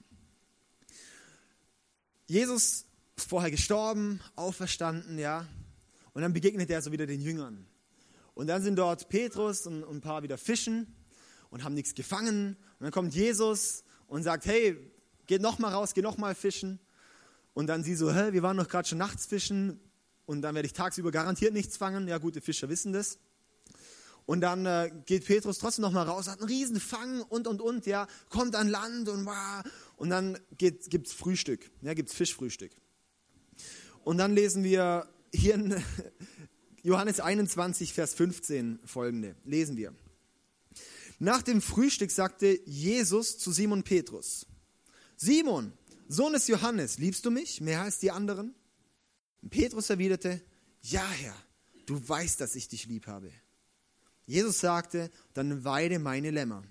Jesus 2.28 2.86
ist 3.16 3.28
vorher 3.28 3.50
gestorben, 3.50 4.20
auferstanden, 4.36 5.18
ja, 5.18 5.48
und 6.16 6.22
dann 6.22 6.32
begegnet 6.32 6.70
er 6.70 6.80
so 6.80 6.92
wieder 6.92 7.04
den 7.04 7.20
Jüngern. 7.20 7.66
Und 8.32 8.46
dann 8.46 8.62
sind 8.62 8.76
dort 8.76 9.10
Petrus 9.10 9.66
und, 9.66 9.84
ein 9.84 10.00
paar 10.00 10.22
wieder 10.22 10.38
fischen 10.38 10.96
und 11.50 11.62
haben 11.62 11.74
nichts 11.74 11.94
gefangen. 11.94 12.56
Und 12.78 12.84
dann 12.84 12.90
kommt 12.90 13.14
Jesus 13.14 13.84
und 14.06 14.22
sagt, 14.22 14.46
hey, 14.46 14.78
geht 15.26 15.42
noch 15.42 15.58
mal 15.58 15.68
raus, 15.74 15.92
geht 15.92 16.04
noch 16.04 16.16
mal 16.16 16.34
fischen. 16.34 16.80
Und 17.52 17.66
dann 17.66 17.84
sie 17.84 17.94
so, 17.94 18.14
hä, 18.14 18.32
wir 18.32 18.42
waren 18.42 18.56
doch 18.56 18.66
gerade 18.66 18.88
schon 18.88 18.96
nachts 18.96 19.26
fischen 19.26 19.78
und 20.24 20.40
dann 20.40 20.54
werde 20.54 20.64
ich 20.64 20.72
tagsüber 20.72 21.10
garantiert 21.10 21.52
nichts 21.52 21.76
fangen. 21.76 22.08
Ja, 22.08 22.16
gute 22.16 22.40
Fischer 22.40 22.70
wissen 22.70 22.94
das. 22.94 23.18
Und 24.24 24.40
dann 24.40 24.64
äh, 24.64 24.90
geht 25.04 25.26
Petrus 25.26 25.58
trotzdem 25.58 25.82
noch 25.82 25.92
mal 25.92 26.04
raus, 26.04 26.28
hat 26.28 26.40
einen 26.40 26.48
riesen 26.48 26.80
Fang 26.80 27.20
und 27.20 27.46
und 27.46 27.60
und, 27.60 27.84
ja, 27.84 28.08
kommt 28.30 28.56
an 28.56 28.68
Land 28.68 29.10
und. 29.10 29.28
Und 29.98 30.08
dann 30.08 30.38
gibt 30.56 30.86
es 30.86 31.12
Frühstück, 31.12 31.70
ja, 31.82 31.92
gibt 31.92 32.08
es 32.08 32.14
Fischfrühstück. 32.14 32.72
Und 34.02 34.16
dann 34.16 34.32
lesen 34.32 34.64
wir 34.64 35.10
hier 35.36 35.54
in 35.54 35.82
Johannes 36.82 37.20
21, 37.20 37.92
Vers 37.92 38.14
15 38.14 38.80
folgende. 38.84 39.36
Lesen 39.44 39.76
wir. 39.76 39.94
Nach 41.18 41.42
dem 41.42 41.62
Frühstück 41.62 42.10
sagte 42.10 42.60
Jesus 42.66 43.38
zu 43.38 43.52
Simon 43.52 43.82
Petrus, 43.82 44.46
Simon, 45.16 45.72
Sohn 46.08 46.34
des 46.34 46.46
Johannes, 46.46 46.98
liebst 46.98 47.24
du 47.24 47.30
mich 47.30 47.60
mehr 47.60 47.82
als 47.82 47.98
die 47.98 48.10
anderen? 48.10 48.54
Petrus 49.48 49.90
erwiderte, 49.90 50.42
ja 50.82 51.08
Herr, 51.08 51.36
du 51.86 52.06
weißt, 52.06 52.40
dass 52.40 52.54
ich 52.54 52.68
dich 52.68 52.86
lieb 52.86 53.06
habe. 53.06 53.32
Jesus 54.26 54.60
sagte, 54.60 55.10
dann 55.34 55.64
weide 55.64 55.98
meine 55.98 56.30
Lämmer. 56.30 56.64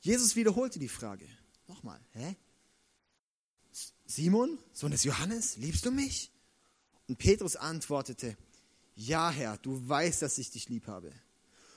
Jesus 0.00 0.36
wiederholte 0.36 0.78
die 0.78 0.88
Frage. 0.88 1.26
Nochmal, 1.68 2.00
hä? 2.12 2.36
Simon, 4.06 4.58
Sohn 4.72 4.90
des 4.90 5.04
Johannes, 5.04 5.56
liebst 5.56 5.84
du 5.84 5.90
mich? 5.90 6.30
Und 7.08 7.18
Petrus 7.18 7.56
antwortete, 7.56 8.36
ja 8.94 9.30
Herr, 9.30 9.58
du 9.58 9.88
weißt, 9.88 10.22
dass 10.22 10.38
ich 10.38 10.50
dich 10.50 10.68
lieb 10.68 10.86
habe. 10.86 11.12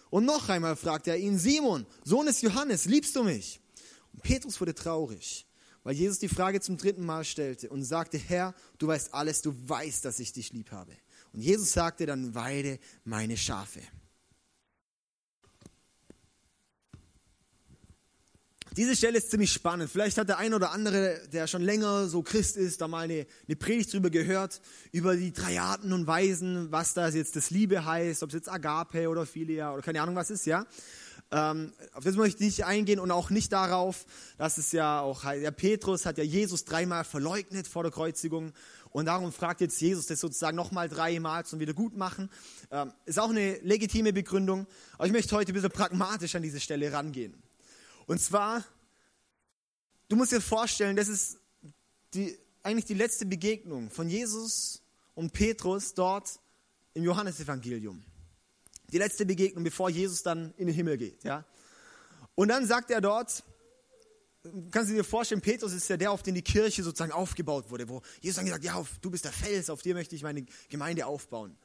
Und 0.10 0.26
noch 0.26 0.50
einmal 0.50 0.76
fragte 0.76 1.12
er 1.12 1.18
ihn, 1.18 1.38
Simon, 1.38 1.86
Sohn 2.04 2.26
des 2.26 2.42
Johannes, 2.42 2.86
liebst 2.86 3.16
du 3.16 3.24
mich? 3.24 3.60
Und 4.14 4.24
Petrus 4.24 4.60
wurde 4.60 4.74
traurig, 4.74 5.46
weil 5.84 5.96
Jesus 5.96 6.20
die 6.20 6.30
Frage 6.30 6.62
zum 6.62 6.78
dritten 6.78 7.06
Mal 7.06 7.24
stellte 7.24 7.70
und 7.70 7.84
sagte, 7.84 8.18
Herr, 8.18 8.56
du 8.80 8.88
weißt 8.88 9.14
alles, 9.14 9.42
du 9.42 9.54
weißt, 9.70 10.04
dass 10.06 10.20
ich 10.20 10.34
dich 10.34 10.52
lieb 10.52 10.72
habe. 10.72 10.94
Und 11.32 11.42
Jesus 11.42 11.74
sagte 11.74 12.08
dann, 12.08 12.34
weide 12.34 12.80
meine 13.04 13.38
Schafe. 13.38 13.82
Diese 18.80 18.96
Stelle 18.96 19.18
ist 19.18 19.30
ziemlich 19.30 19.52
spannend. 19.52 19.92
Vielleicht 19.92 20.18
hat 20.18 20.30
der 20.30 20.38
ein 20.38 20.54
oder 20.54 20.72
andere, 20.72 21.20
der 21.34 21.48
schon 21.48 21.62
länger 21.62 22.08
so 22.08 22.24
Christ 22.24 22.56
ist, 22.56 22.80
da 22.80 22.88
mal 22.88 23.00
eine, 23.00 23.28
eine 23.46 23.56
Predigt 23.58 23.92
drüber 23.92 24.10
gehört, 24.10 24.62
über 24.94 25.18
die 25.18 25.34
drei 25.34 25.60
Arten 25.60 25.92
und 25.92 26.08
Weisen, 26.08 26.72
was 26.72 26.94
da 26.94 27.10
jetzt 27.10 27.36
das 27.36 27.50
Liebe 27.50 27.84
heißt, 27.84 28.24
ob 28.24 28.30
es 28.30 28.36
jetzt 28.36 28.50
Agape 28.50 29.10
oder 29.10 29.26
Philia 29.26 29.74
oder 29.74 29.82
keine 29.82 30.02
Ahnung 30.02 30.16
was 30.16 30.30
ist, 30.30 30.46
ja. 30.46 30.66
Ähm, 31.30 31.74
auf 31.92 32.06
das 32.06 32.16
möchte 32.16 32.42
ich 32.42 32.58
nicht 32.58 32.66
eingehen 32.66 33.02
und 33.02 33.12
auch 33.12 33.32
nicht 33.32 33.52
darauf, 33.52 34.06
dass 34.38 34.58
es 34.58 34.72
ja 34.72 35.02
auch, 35.02 35.26
der 35.26 35.52
Petrus 35.52 36.06
hat 36.06 36.18
ja 36.18 36.24
Jesus 36.24 36.64
dreimal 36.64 37.04
verleugnet 37.04 37.68
vor 37.68 37.84
der 37.84 37.92
Kreuzigung 37.92 38.54
und 38.92 39.08
darum 39.08 39.34
fragt 39.34 39.60
jetzt 39.60 39.82
Jesus 39.82 40.06
das 40.06 40.22
sozusagen 40.22 40.56
nochmal 40.56 40.88
dreimal 40.88 41.46
zum 41.46 41.60
Wiedergutmachen. 41.60 42.30
Ähm, 42.72 42.94
ist 43.06 43.20
auch 43.20 43.30
eine 43.30 43.58
legitime 43.58 44.14
Begründung, 44.14 44.68
aber 44.94 45.06
ich 45.06 45.12
möchte 45.12 45.36
heute 45.36 45.52
ein 45.52 45.56
bisschen 45.56 45.70
pragmatisch 45.70 46.34
an 46.36 46.44
diese 46.44 46.62
Stelle 46.62 46.94
rangehen. 46.94 47.44
Und 48.10 48.20
zwar, 48.20 48.66
du 50.08 50.16
musst 50.16 50.32
dir 50.32 50.42
vorstellen, 50.42 50.96
das 50.96 51.10
ist 51.10 51.38
die, 52.16 52.36
eigentlich 52.64 52.86
die 52.86 52.96
letzte 52.96 53.24
Begegnung 53.24 53.92
von 53.92 54.10
Jesus 54.10 54.82
und 55.14 55.32
Petrus 55.32 55.94
dort 55.94 56.40
im 56.96 57.04
Johannesevangelium. 57.04 58.04
Die 58.92 58.98
letzte 58.98 59.28
Begegnung, 59.28 59.64
bevor 59.64 59.92
Jesus 59.92 60.24
dann 60.24 60.56
in 60.58 60.66
den 60.66 60.76
Himmel 60.76 60.98
geht. 60.98 61.24
Ja? 61.24 61.46
Und 62.34 62.48
dann 62.48 62.66
sagt 62.66 62.90
er 62.90 63.00
dort, 63.00 63.44
kannst 64.72 64.90
du 64.90 64.96
dir 64.96 65.04
vorstellen, 65.04 65.42
Petrus 65.42 65.74
ist 65.74 65.88
ja 65.88 65.96
der, 65.96 66.12
auf 66.12 66.24
den 66.24 66.34
die 66.34 66.42
Kirche 66.42 66.82
sozusagen 66.82 67.12
aufgebaut 67.12 67.70
wurde, 67.70 67.88
wo 67.90 68.02
Jesus 68.22 68.38
dann 68.38 68.46
gesagt, 68.46 68.64
ja, 68.64 68.84
du 69.02 69.12
bist 69.12 69.26
der 69.26 69.32
Fels, 69.34 69.70
auf 69.70 69.84
dir 69.84 69.94
möchte 69.94 70.16
ich 70.16 70.24
meine 70.24 70.48
Gemeinde 70.68 71.06
aufbauen. 71.06 71.56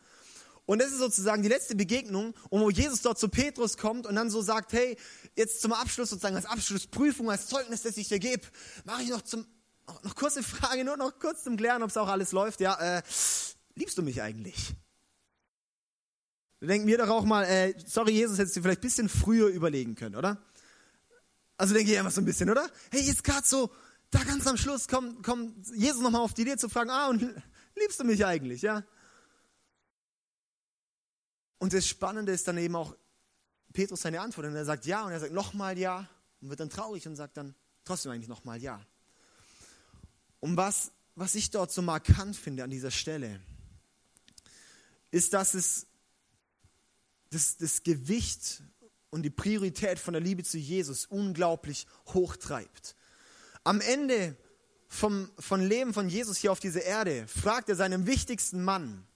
Und 0.66 0.80
das 0.80 0.92
ist 0.92 0.99
sozusagen 0.99 1.42
die 1.42 1.49
letzte 1.49 1.75
Begegnung, 1.75 2.35
wo 2.50 2.71
Jesus 2.71 3.02
dort 3.02 3.18
zu 3.18 3.28
Petrus 3.28 3.76
kommt 3.76 4.06
und 4.06 4.14
dann 4.14 4.30
so 4.30 4.40
sagt, 4.40 4.73
hey, 4.73 4.97
jetzt 5.37 5.61
zum 5.61 5.73
Abschluss 5.73 6.11
sozusagen 6.11 6.37
als 6.37 6.47
Abschlussprüfung, 6.47 7.30
als 7.30 7.49
Zeugnis, 7.49 7.83
das 7.83 7.97
ich 7.99 8.09
dir 8.09 8.18
gebe, 8.18 8.47
mache 8.85 9.02
ich 9.02 9.11
noch 9.11 9.23
zum, 9.23 9.47
noch 10.02 10.14
kurze 10.14 10.42
Frage, 10.42 10.85
nur 10.85 10.97
noch 10.97 11.18
kurz 11.18 11.44
zum 11.44 11.56
Klären, 11.56 11.83
ob 11.83 11.90
es 11.90 11.97
auch 11.97 12.09
alles 12.09 12.33
läuft. 12.33 12.61
Ja, 12.61 12.80
äh, 12.80 13.02
liebst 13.75 13.99
du 13.99 14.02
mich 14.02 14.23
eigentlich? 14.23 14.75
Wir 16.61 16.68
denken 16.68 16.87
mir 16.87 16.97
doch 16.97 17.11
auch 17.11 17.25
mal, 17.25 17.44
äh, 17.44 17.75
sorry 17.87 18.12
Jesus, 18.12 18.38
hättest 18.38 18.56
du 18.56 18.62
vielleicht 18.62 18.80
ein 18.80 18.88
bisschen 18.88 19.09
früher 19.11 19.49
überlegen 19.49 19.97
können, 19.97 20.16
oder? 20.16 20.42
Also 21.59 21.75
denke 21.75 21.92
ich 21.92 21.99
einfach 21.99 22.11
so 22.11 22.23
ein 22.23 22.25
bisschen, 22.25 22.49
oder? 22.49 22.66
Hey, 22.90 23.02
jetzt 23.02 23.23
gerade 23.23 23.47
so, 23.47 23.71
da 24.11 24.25
ganz 24.25 24.47
am 24.47 24.56
Schluss 24.56 24.88
kommt, 24.88 25.23
kommt 25.23 25.68
Jesus 25.75 26.00
nochmal 26.00 26.23
auf 26.23 26.33
die 26.33 26.42
Idee 26.42 26.56
zu 26.56 26.71
fragen, 26.71 26.88
ah, 26.88 27.09
und 27.09 27.23
liebst 27.76 28.00
du 28.00 28.04
mich 28.04 28.25
eigentlich, 28.25 28.62
ja? 28.62 28.83
Und 31.58 31.73
das 31.73 31.87
Spannende 31.87 32.32
ist 32.32 32.46
dann 32.49 32.58
eben 32.58 32.76
auch 32.76 32.94
Petrus 33.73 34.02
seine 34.02 34.20
Antwort. 34.20 34.46
Und 34.46 34.54
er 34.54 34.64
sagt 34.64 34.87
ja 34.87 35.04
und 35.04 35.12
er 35.12 35.20
sagt 35.20 35.32
nochmal 35.32 35.78
ja 35.78 36.08
und 36.40 36.50
wird 36.50 36.61
dann 36.61 36.70
traurig 36.70 37.06
und 37.06 37.16
sagt 37.16 37.37
dann 37.37 37.54
trotzdem 37.84 38.12
eigentlich 38.12 38.28
nochmal 38.28 38.61
ja. 38.61 38.84
Und 40.40 40.56
was, 40.56 40.92
was 41.14 41.34
ich 41.34 41.50
dort 41.50 41.73
so 41.73 41.82
markant 41.82 42.37
finde 42.37 42.64
an 42.64 42.70
dieser 42.70 42.90
Stelle, 42.90 43.40
ist, 45.11 45.32
dass 45.32 45.54
es 45.54 45.87
das, 47.30 47.56
das 47.56 47.82
Gewicht 47.82 48.62
und 49.11 49.23
die 49.23 49.30
Priorität 49.30 49.99
von 49.99 50.12
der 50.12 50.20
Liebe 50.20 50.42
zu 50.42 50.58
Jesus 50.58 51.06
unglaublich 51.06 51.87
hochtreibt. 52.08 52.96
Am 53.62 53.80
Ende 53.80 54.37
vom, 54.88 55.30
vom 55.38 55.61
Leben 55.61 55.94
von 55.94 56.08
Jesus 56.08 56.38
hier 56.38 56.52
auf 56.52 56.61
dieser 56.61 56.82
Erde 56.82 57.26
fragt 57.26 57.68
er 57.68 57.76
seinem 57.76 58.06
wichtigsten 58.06 58.62
Mann, 58.62 59.06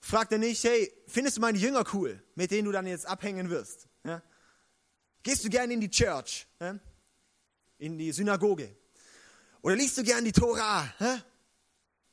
fragt 0.00 0.32
er 0.32 0.38
nicht, 0.38 0.62
hey, 0.64 0.92
findest 1.06 1.36
du 1.36 1.40
meine 1.40 1.58
Jünger 1.58 1.84
cool, 1.94 2.22
mit 2.34 2.50
denen 2.50 2.66
du 2.66 2.72
dann 2.72 2.86
jetzt 2.86 3.06
abhängen 3.06 3.50
wirst? 3.50 3.88
Ja? 4.04 4.22
Gehst 5.22 5.44
du 5.44 5.48
gerne 5.48 5.74
in 5.74 5.80
die 5.80 5.90
Church, 5.90 6.46
ja? 6.60 6.78
in 7.78 7.98
die 7.98 8.12
Synagoge? 8.12 8.76
Oder 9.62 9.76
liest 9.76 9.98
du 9.98 10.02
gerne 10.02 10.24
die 10.24 10.32
Tora? 10.32 10.92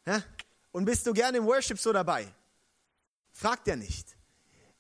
Ja? 0.06 0.24
Und 0.72 0.86
bist 0.86 1.08
du 1.08 1.14
gerne 1.14 1.38
im 1.38 1.46
Worship 1.46 1.80
so 1.80 1.92
dabei? 1.92 2.28
Fragt 3.32 3.68
er 3.68 3.76
nicht. 3.76 4.16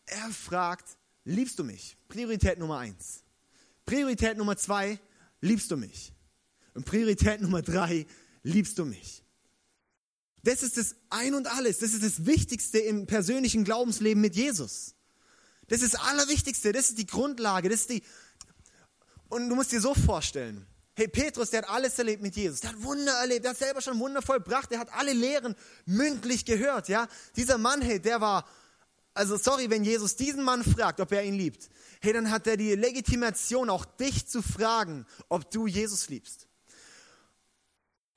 Er 0.06 0.30
fragt, 0.30 0.98
liebst 1.24 1.58
du 1.58 1.64
mich? 1.64 1.98
Priorität 2.08 2.60
Nummer 2.60 2.80
eins. 2.80 3.24
Priorität 3.86 4.38
Nummer 4.38 4.56
zwei, 4.56 5.00
liebst 5.42 5.70
du 5.72 5.78
mich? 5.78 6.14
Und 6.74 6.86
Priorität 6.86 7.42
Nummer 7.42 7.62
drei, 7.62 8.06
liebst 8.44 8.78
du 8.78 8.86
mich? 8.86 9.25
Das 10.46 10.62
ist 10.62 10.78
das 10.78 10.96
Ein 11.10 11.34
und 11.34 11.48
Alles. 11.48 11.80
Das 11.80 11.92
ist 11.92 12.04
das 12.04 12.26
Wichtigste 12.26 12.78
im 12.78 13.08
persönlichen 13.08 13.64
Glaubensleben 13.64 14.22
mit 14.22 14.36
Jesus. 14.36 14.94
Das 15.68 15.82
ist 15.82 15.96
das 15.96 16.02
Allerwichtigste. 16.02 16.72
Das 16.72 16.90
ist 16.90 17.00
die 17.00 17.08
Grundlage. 17.08 17.68
Das 17.68 17.82
ist 17.82 17.90
die 17.90 18.04
und 19.30 19.50
du 19.50 19.56
musst 19.56 19.72
dir 19.72 19.82
so 19.82 19.96
vorstellen. 19.96 20.66
Hey, 20.96 21.08
Petrus, 21.08 21.50
der 21.50 21.64
hat 21.64 21.70
alles 21.70 21.98
erlebt 21.98 22.22
mit 22.22 22.36
Jesus. 22.36 22.62
Der 22.62 22.70
hat 22.70 22.84
Wunder 22.84 23.12
erlebt. 23.14 23.44
Der 23.44 23.52
hat 23.52 23.58
selber 23.58 23.82
schon 23.82 24.00
Wunder 24.00 24.22
vollbracht. 24.22 24.70
Der 24.70 24.80
hat 24.80 24.94
alle 24.94 25.14
Lehren 25.14 25.56
mündlich 25.86 26.46
gehört. 26.46 26.90
Ja, 26.90 27.08
dieser 27.36 27.58
Mann, 27.58 27.82
hey, 27.82 28.00
der 28.00 28.22
war, 28.22 28.48
also 29.16 29.38
sorry, 29.38 29.70
wenn 29.72 29.84
Jesus 29.84 30.16
diesen 30.16 30.44
Mann 30.44 30.64
fragt, 30.64 31.00
ob 31.00 31.12
er 31.12 31.24
ihn 31.24 31.34
liebt. 31.34 31.70
Hey, 32.02 32.14
dann 32.14 32.30
hat 32.30 32.46
er 32.46 32.56
die 32.56 32.76
Legitimation, 32.76 33.72
auch 33.72 33.84
dich 33.84 34.28
zu 34.28 34.44
fragen, 34.44 35.08
ob 35.28 35.50
du 35.50 35.66
Jesus 35.66 36.08
liebst. 36.08 36.45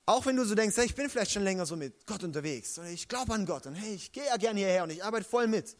Auch 0.09 0.25
wenn 0.25 0.35
du 0.35 0.43
so 0.43 0.55
denkst, 0.55 0.75
hey, 0.75 0.85
ich 0.85 0.95
bin 0.95 1.07
vielleicht 1.07 1.29
schon 1.29 1.43
länger 1.43 1.67
so 1.67 1.75
mit 1.75 2.07
Gott 2.07 2.23
unterwegs 2.23 2.79
oder 2.79 2.89
ich 2.89 3.07
glaube 3.07 3.31
an 3.31 3.45
Gott 3.45 3.67
und 3.67 3.75
hey, 3.75 3.93
ich 3.93 4.11
gehe 4.11 4.25
ja 4.25 4.37
gerne 4.37 4.59
hierher 4.59 4.81
und 4.81 4.89
ich 4.89 5.03
arbeite 5.03 5.23
voll 5.23 5.45
mit. 5.45 5.77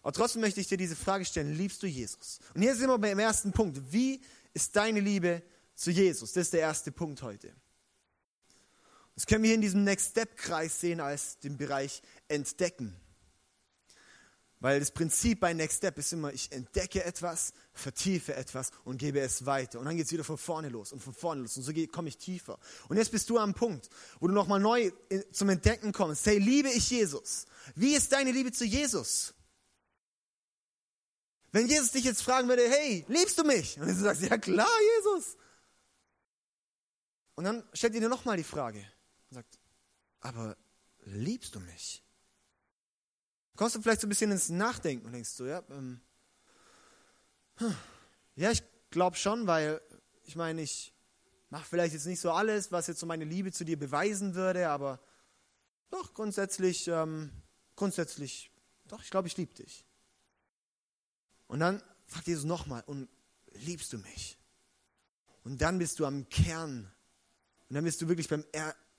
Aber 0.00 0.10
trotzdem 0.10 0.40
möchte 0.40 0.58
ich 0.58 0.68
dir 0.68 0.78
diese 0.78 0.96
Frage 0.96 1.26
stellen, 1.26 1.54
liebst 1.54 1.82
du 1.82 1.86
Jesus? 1.86 2.38
Und 2.54 2.62
hier 2.62 2.74
sind 2.74 2.88
wir 2.88 2.96
beim 2.96 3.18
ersten 3.18 3.52
Punkt. 3.52 3.92
Wie 3.92 4.22
ist 4.54 4.74
deine 4.74 5.00
Liebe 5.00 5.42
zu 5.74 5.90
Jesus? 5.90 6.32
Das 6.32 6.44
ist 6.44 6.54
der 6.54 6.60
erste 6.60 6.92
Punkt 6.92 7.20
heute. 7.20 7.52
Das 9.14 9.26
können 9.26 9.42
wir 9.42 9.48
hier 9.48 9.56
in 9.56 9.60
diesem 9.60 9.84
Next 9.84 10.12
Step-Kreis 10.12 10.80
sehen 10.80 11.00
als 11.00 11.38
den 11.38 11.58
Bereich 11.58 12.00
Entdecken. 12.26 12.96
Weil 14.60 14.80
das 14.80 14.90
Prinzip 14.90 15.38
bei 15.38 15.54
Next 15.54 15.78
Step 15.78 15.98
ist 15.98 16.12
immer, 16.12 16.32
ich 16.32 16.50
entdecke 16.50 17.04
etwas, 17.04 17.52
vertiefe 17.72 18.34
etwas 18.34 18.70
und 18.84 18.98
gebe 18.98 19.20
es 19.20 19.46
weiter. 19.46 19.78
Und 19.78 19.84
dann 19.84 19.96
geht 19.96 20.06
es 20.06 20.12
wieder 20.12 20.24
von 20.24 20.36
vorne 20.36 20.68
los 20.68 20.92
und 20.92 21.00
von 21.00 21.14
vorne 21.14 21.42
los. 21.42 21.56
Und 21.56 21.62
so 21.62 21.72
komme 21.92 22.08
ich 22.08 22.18
tiefer. 22.18 22.58
Und 22.88 22.96
jetzt 22.96 23.12
bist 23.12 23.30
du 23.30 23.38
am 23.38 23.54
Punkt, 23.54 23.88
wo 24.18 24.26
du 24.26 24.34
nochmal 24.34 24.58
neu 24.58 24.90
zum 25.32 25.48
Entdecken 25.50 25.92
kommst. 25.92 26.26
Hey, 26.26 26.38
liebe 26.38 26.70
ich 26.70 26.90
Jesus? 26.90 27.46
Wie 27.76 27.94
ist 27.94 28.12
deine 28.12 28.32
Liebe 28.32 28.50
zu 28.50 28.64
Jesus? 28.64 29.32
Wenn 31.52 31.68
Jesus 31.68 31.92
dich 31.92 32.04
jetzt 32.04 32.22
fragen 32.22 32.48
würde, 32.48 32.68
hey, 32.68 33.04
liebst 33.08 33.38
du 33.38 33.44
mich? 33.44 33.78
Und 33.78 33.86
du 33.86 33.94
sagst, 33.94 34.22
ja 34.22 34.36
klar, 34.38 34.68
Jesus. 34.96 35.36
Und 37.36 37.44
dann 37.44 37.62
stellt 37.72 37.94
ihr 37.94 38.00
dir 38.00 38.08
nochmal 38.08 38.36
die 38.36 38.44
Frage 38.44 38.80
und 39.30 39.36
sagt, 39.36 39.58
aber 40.20 40.56
liebst 41.04 41.54
du 41.54 41.60
mich? 41.60 42.02
Kommst 43.58 43.74
du 43.74 43.82
vielleicht 43.82 44.00
so 44.00 44.06
ein 44.06 44.10
bisschen 44.10 44.30
ins 44.30 44.50
Nachdenken 44.50 45.04
und 45.04 45.12
denkst 45.12 45.30
so, 45.30 45.44
ja, 45.44 45.64
ähm, 45.70 46.00
hm, 47.56 47.74
ja, 48.36 48.52
ich 48.52 48.62
glaube 48.90 49.16
schon, 49.16 49.48
weil 49.48 49.82
ich 50.22 50.36
meine, 50.36 50.62
ich 50.62 50.94
mache 51.50 51.68
vielleicht 51.68 51.92
jetzt 51.92 52.06
nicht 52.06 52.20
so 52.20 52.30
alles, 52.30 52.70
was 52.70 52.86
jetzt 52.86 53.00
so 53.00 53.06
meine 53.06 53.24
Liebe 53.24 53.50
zu 53.50 53.64
dir 53.64 53.76
beweisen 53.76 54.36
würde, 54.36 54.68
aber 54.68 55.00
doch 55.90 56.14
grundsätzlich, 56.14 56.86
ähm, 56.86 57.32
grundsätzlich, 57.74 58.52
doch, 58.86 59.02
ich 59.02 59.10
glaube, 59.10 59.26
ich 59.26 59.36
liebe 59.36 59.52
dich. 59.54 59.84
Und 61.48 61.58
dann 61.58 61.82
fragt 62.06 62.28
Jesus 62.28 62.44
nochmal, 62.44 62.84
und 62.86 63.08
liebst 63.54 63.92
du 63.92 63.98
mich? 63.98 64.38
Und 65.42 65.60
dann 65.60 65.78
bist 65.78 65.98
du 65.98 66.06
am 66.06 66.28
Kern. 66.28 66.92
Und 67.68 67.74
dann 67.74 67.82
bist 67.82 68.00
du 68.00 68.08
wirklich 68.08 68.28
beim 68.28 68.44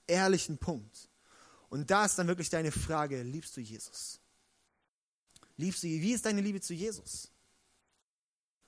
ehrlichen 0.06 0.58
Punkt. 0.58 1.08
Und 1.70 1.90
da 1.90 2.04
ist 2.04 2.18
dann 2.18 2.28
wirklich 2.28 2.50
deine 2.50 2.72
Frage, 2.72 3.22
liebst 3.22 3.56
du 3.56 3.62
Jesus? 3.62 4.20
Liebst 5.60 5.82
du, 5.82 5.88
wie 5.88 6.12
ist 6.12 6.24
deine 6.24 6.40
Liebe 6.40 6.60
zu 6.60 6.72
Jesus? 6.72 7.30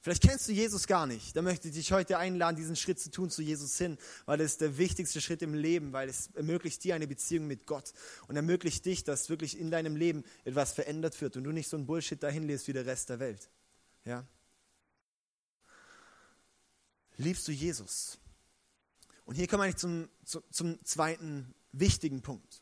Vielleicht 0.02 0.22
kennst 0.22 0.46
du 0.46 0.52
Jesus 0.52 0.86
gar 0.86 1.06
nicht. 1.06 1.34
Da 1.34 1.40
möchte 1.40 1.68
ich 1.68 1.74
dich 1.74 1.92
heute 1.92 2.18
einladen, 2.18 2.56
diesen 2.56 2.76
Schritt 2.76 3.00
zu 3.00 3.10
tun 3.10 3.30
zu 3.30 3.40
Jesus 3.40 3.78
hin, 3.78 3.96
weil 4.26 4.40
ist 4.40 4.60
der 4.60 4.76
wichtigste 4.76 5.20
Schritt 5.22 5.40
im 5.40 5.54
Leben, 5.54 5.92
weil 5.92 6.10
es 6.10 6.28
ermöglicht 6.34 6.84
dir 6.84 6.94
eine 6.94 7.06
Beziehung 7.06 7.46
mit 7.46 7.66
Gott 7.66 7.94
und 8.28 8.36
ermöglicht 8.36 8.84
dich, 8.84 9.04
dass 9.04 9.30
wirklich 9.30 9.58
in 9.58 9.70
deinem 9.70 9.96
Leben 9.96 10.22
etwas 10.44 10.72
verändert 10.72 11.18
wird 11.22 11.36
und 11.36 11.44
du 11.44 11.52
nicht 11.52 11.68
so 11.68 11.78
ein 11.78 11.86
Bullshit 11.86 12.22
dahin 12.22 12.42
lebst 12.42 12.68
wie 12.68 12.74
der 12.74 12.84
Rest 12.84 13.08
der 13.08 13.20
Welt. 13.20 13.48
Ja? 14.04 14.26
Liebst 17.16 17.48
du 17.48 17.52
Jesus? 17.52 18.18
Und 19.24 19.36
hier 19.36 19.46
kommen 19.46 19.66
wir 19.66 19.76
zum, 19.76 20.10
zum, 20.24 20.42
zum 20.50 20.84
zweiten 20.84 21.54
wichtigen 21.72 22.20
Punkt. 22.20 22.61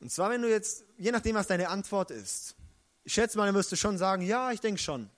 Und 0.00 0.10
zwar, 0.10 0.30
wenn 0.30 0.42
du 0.42 0.48
jetzt, 0.48 0.84
je 0.96 1.12
nachdem, 1.12 1.36
was 1.36 1.46
deine 1.46 1.68
Antwort 1.68 2.10
ist, 2.10 2.56
ich 3.04 3.12
schätze 3.12 3.38
mal, 3.38 3.46
dann 3.46 3.54
wirst 3.54 3.70
du 3.72 3.76
schon 3.76 3.98
sagen, 3.98 4.22
ja, 4.22 4.50
ich 4.52 4.60
denke 4.60 4.80
schon. 4.80 5.10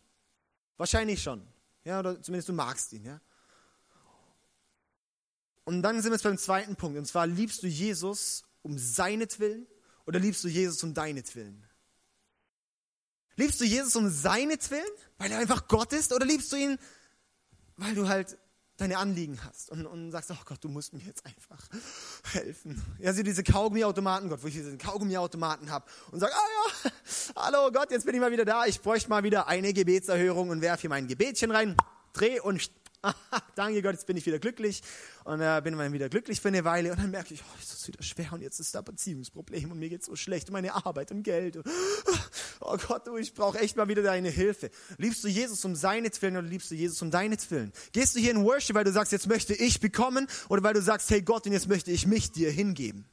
Wahrscheinlich 0.77 1.23
schon. 1.23 1.47
Ja, 1.85 2.01
oder 2.01 2.21
zumindest 2.21 2.49
du 2.49 2.53
magst 2.53 2.93
ihn, 2.93 3.05
ja. 3.05 3.21
Und 5.65 5.83
dann 5.83 6.01
sind 6.01 6.11
wir 6.11 6.17
jetzt 6.17 6.25
beim 6.25 6.39
zweiten 6.39 6.77
Punkt. 6.77 6.99
Und 6.99 7.07
zwar, 7.07 7.27
liebst 7.27 7.63
du 7.63 7.69
Jesus 7.69 8.45
um 8.63 8.77
seinetwillen 8.79 9.67
oder 10.07 10.19
liebst 10.19 10.43
du 10.43 10.49
Jesus 10.49 10.83
um 10.83 10.95
deinetwillen? 10.95 11.65
Liebst 13.37 13.61
du 13.61 13.65
Jesus 13.65 13.97
um 13.97 14.11
seinetwillen, 14.11 14.85
weil 15.19 15.31
er 15.31 15.39
einfach 15.39 15.69
Gott 15.69 15.93
ist, 15.93 16.13
oder 16.13 16.27
liebst 16.27 16.53
du 16.53 16.57
ihn, 16.57 16.79
weil 17.77 17.95
du 17.95 18.09
halt 18.09 18.37
deine 18.83 18.99
Anliegen 18.99 19.39
hast 19.45 19.71
und, 19.71 19.87
und 19.87 20.11
sagst, 20.11 20.31
oh 20.33 20.37
Gott, 20.45 20.63
du 20.63 20.69
musst 20.69 20.93
mir 20.93 21.01
jetzt 21.01 21.25
einfach 21.25 21.69
helfen. 22.33 22.83
Ja, 22.99 23.13
so 23.13 23.23
diese 23.23 23.45
Kaugummiautomaten, 23.45 24.29
Gott, 24.29 24.43
wo 24.43 24.49
ich 24.49 24.55
diesen 24.55 24.77
Kaugummiautomaten 24.77 25.71
habe 25.71 25.87
und 26.11 26.21
sage, 26.21 26.33
ah 26.35 26.85
ja, 26.85 26.91
hallo 27.37 27.71
Gott, 27.73 27.91
jetzt 27.91 28.05
bin 28.05 28.15
ich 28.15 28.21
mal 28.21 28.33
wieder 28.33 28.45
da, 28.45 28.67
ich 28.67 28.81
bräuchte 28.81 29.09
mal 29.09 29.23
wieder 29.23 29.47
eine 29.47 29.73
Gebetserhörung 29.73 30.51
und 30.51 30.61
werfe 30.63 30.83
hier 30.83 30.91
mein 30.91 31.07
Gebetchen 31.07 31.53
rein, 31.53 31.77
dreh 32.13 32.41
und 32.41 32.71
danke 33.55 33.83
Gott, 33.83 33.93
jetzt 33.93 34.07
bin 34.07 34.17
ich 34.17 34.27
wieder 34.27 34.39
glücklich 34.39 34.83
und 35.25 35.41
äh, 35.41 35.61
bin 35.63 35.77
dann 35.77 35.93
wieder 35.93 36.09
glücklich 36.09 36.41
für 36.41 36.49
eine 36.49 36.65
Weile 36.65 36.93
und 36.93 37.01
dann 37.01 37.11
merke 37.11 37.35
ich, 37.35 37.43
oh, 37.43 37.59
ist 37.61 37.73
das 37.73 37.89
wieder 37.89 38.03
schwer 38.03 38.33
und 38.33 38.43
jetzt 38.43 38.61
ist 38.61 38.75
da 38.75 38.81
Beziehungsproblem 38.81 39.73
und 39.73 39.79
mir 39.79 39.89
geht 39.89 40.05
so 40.05 40.15
schlecht 40.17 40.49
und 40.49 40.53
meine 40.53 40.75
Arbeit 40.87 41.11
und 41.11 41.23
Geld. 41.23 41.57
Und, 41.57 41.67
oh 42.61 42.77
Gott, 42.89 43.07
du, 43.07 43.17
ich 43.17 43.35
brauche 43.35 43.59
echt 43.59 43.77
mal 43.77 43.89
wieder 43.89 44.03
deine 44.03 44.31
Hilfe. 44.31 44.71
Liebst 44.99 45.25
du 45.25 45.29
Jesus 45.29 45.65
um 45.65 45.75
seinetwillen 45.75 46.37
oder 46.37 46.47
liebst 46.47 46.71
du 46.71 46.75
Jesus 46.75 47.03
um 47.03 47.11
deinetwillen? 47.11 47.73
Gehst 47.93 48.15
du 48.15 48.21
hier 48.21 48.31
in 48.31 48.45
Worship, 48.45 48.75
weil 48.77 48.85
du 48.85 48.93
sagst, 48.93 49.13
jetzt 49.13 49.27
möchte 49.27 49.55
ich 49.55 49.81
bekommen 49.81 50.29
oder 50.49 50.63
weil 50.63 50.75
du 50.75 50.83
sagst, 50.83 51.11
hey 51.11 51.23
Gott, 51.23 51.47
und 51.47 51.53
jetzt 51.53 51.69
möchte 51.69 51.91
ich 51.91 52.07
mich 52.07 52.31
dir 52.31 52.51
hingeben? 52.51 53.07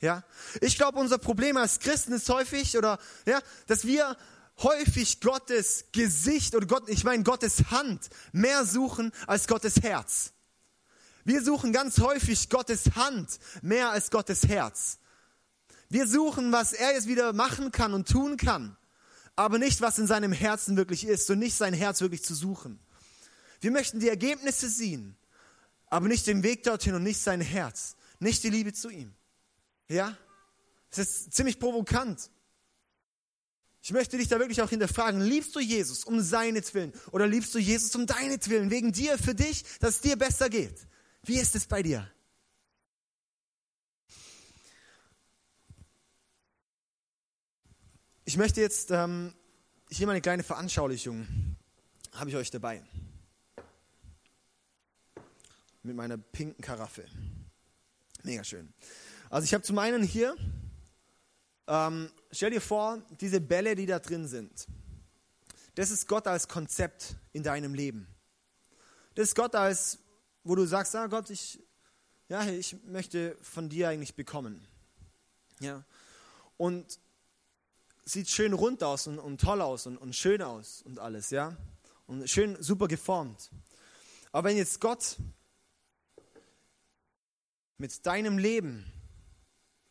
Ja, 0.00 0.22
ich 0.60 0.76
glaube, 0.76 0.98
unser 0.98 1.18
Problem 1.18 1.56
als 1.56 1.80
Christen 1.80 2.12
ist 2.12 2.28
häufig 2.28 2.78
oder 2.78 2.98
ja, 3.26 3.40
dass 3.66 3.84
wir 3.84 4.16
häufig 4.62 5.20
Gottes 5.20 5.86
Gesicht 5.92 6.54
oder 6.54 6.66
Gott, 6.66 6.88
ich 6.88 7.04
meine 7.04 7.22
Gottes 7.22 7.70
Hand 7.70 8.08
mehr 8.32 8.64
suchen 8.64 9.12
als 9.26 9.46
Gottes 9.46 9.76
Herz. 9.82 10.32
Wir 11.24 11.42
suchen 11.42 11.72
ganz 11.72 12.00
häufig 12.00 12.48
Gottes 12.48 12.84
Hand 12.94 13.38
mehr 13.62 13.90
als 13.90 14.10
Gottes 14.10 14.48
Herz. 14.48 14.98
Wir 15.90 16.06
suchen, 16.06 16.52
was 16.52 16.72
er 16.72 16.92
jetzt 16.94 17.06
wieder 17.06 17.32
machen 17.32 17.72
kann 17.72 17.94
und 17.94 18.08
tun 18.08 18.36
kann, 18.36 18.76
aber 19.36 19.58
nicht, 19.58 19.80
was 19.80 19.98
in 19.98 20.06
seinem 20.06 20.32
Herzen 20.32 20.76
wirklich 20.76 21.06
ist 21.06 21.30
und 21.30 21.38
nicht 21.38 21.54
sein 21.54 21.74
Herz 21.74 22.00
wirklich 22.00 22.24
zu 22.24 22.34
suchen. 22.34 22.78
Wir 23.60 23.70
möchten 23.70 24.00
die 24.00 24.08
Ergebnisse 24.08 24.68
sehen, 24.68 25.16
aber 25.86 26.08
nicht 26.08 26.26
den 26.26 26.42
Weg 26.42 26.62
dorthin 26.62 26.94
und 26.94 27.02
nicht 27.02 27.20
sein 27.20 27.40
Herz, 27.40 27.96
nicht 28.18 28.42
die 28.42 28.50
Liebe 28.50 28.72
zu 28.72 28.90
ihm. 28.90 29.14
Ja? 29.88 30.16
Es 30.90 30.98
ist 30.98 31.32
ziemlich 31.32 31.58
provokant. 31.58 32.30
Ich 33.88 33.94
möchte 33.94 34.18
dich 34.18 34.28
da 34.28 34.38
wirklich 34.38 34.60
auch 34.60 34.68
hinterfragen, 34.68 35.22
liebst 35.22 35.56
du 35.56 35.60
Jesus 35.60 36.04
um 36.04 36.20
seinetwillen 36.20 36.92
oder 37.10 37.26
liebst 37.26 37.54
du 37.54 37.58
Jesus 37.58 37.94
um 37.94 38.04
deinetwillen, 38.04 38.70
wegen 38.70 38.92
dir, 38.92 39.16
für 39.16 39.34
dich, 39.34 39.64
dass 39.80 39.94
es 39.94 40.00
dir 40.02 40.18
besser 40.18 40.50
geht? 40.50 40.86
Wie 41.22 41.38
ist 41.38 41.56
es 41.56 41.66
bei 41.66 41.82
dir? 41.82 42.06
Ich 48.26 48.36
möchte 48.36 48.60
jetzt 48.60 48.90
ähm, 48.90 49.32
hier 49.88 50.06
mal 50.06 50.12
eine 50.12 50.20
kleine 50.20 50.42
Veranschaulichung, 50.42 51.56
habe 52.12 52.28
ich 52.28 52.36
euch 52.36 52.50
dabei. 52.50 52.82
Mit 55.82 55.96
meiner 55.96 56.18
pinken 56.18 56.60
Karaffe. 56.60 57.06
Mega 58.22 58.44
schön. 58.44 58.70
Also 59.30 59.46
ich 59.46 59.54
habe 59.54 59.64
zum 59.64 59.78
einen 59.78 60.02
hier 60.02 60.36
ähm, 61.68 62.10
stell 62.32 62.50
dir 62.50 62.60
vor, 62.60 63.00
diese 63.20 63.40
Bälle, 63.40 63.76
die 63.76 63.86
da 63.86 63.98
drin 63.98 64.26
sind, 64.26 64.66
das 65.74 65.90
ist 65.90 66.08
Gott 66.08 66.26
als 66.26 66.48
Konzept 66.48 67.14
in 67.32 67.42
deinem 67.42 67.74
Leben. 67.74 68.08
Das 69.14 69.28
ist 69.28 69.34
Gott 69.34 69.54
als, 69.54 69.98
wo 70.42 70.54
du 70.54 70.64
sagst, 70.64 70.96
ah 70.96 71.06
Gott, 71.06 71.30
ich, 71.30 71.60
ja, 72.28 72.44
ich 72.46 72.82
möchte 72.84 73.36
von 73.42 73.68
dir 73.68 73.88
eigentlich 73.88 74.14
bekommen. 74.14 74.66
Ja. 75.60 75.84
Und 76.56 76.98
sieht 78.04 78.28
schön 78.28 78.54
rund 78.54 78.82
aus 78.82 79.06
und, 79.06 79.18
und 79.18 79.40
toll 79.40 79.60
aus 79.60 79.86
und, 79.86 79.98
und 79.98 80.16
schön 80.16 80.40
aus 80.40 80.82
und 80.82 80.98
alles, 80.98 81.30
ja. 81.30 81.56
Und 82.06 82.28
schön 82.28 82.60
super 82.62 82.88
geformt. 82.88 83.50
Aber 84.32 84.48
wenn 84.48 84.56
jetzt 84.56 84.80
Gott 84.80 85.16
mit 87.76 88.06
deinem 88.06 88.38
Leben 88.38 88.90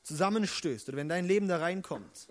zusammenstößt 0.08 0.88
oder 0.88 0.98
wenn 0.98 1.10
dein 1.10 1.26
Leben 1.26 1.48
da 1.48 1.58
reinkommt, 1.58 2.30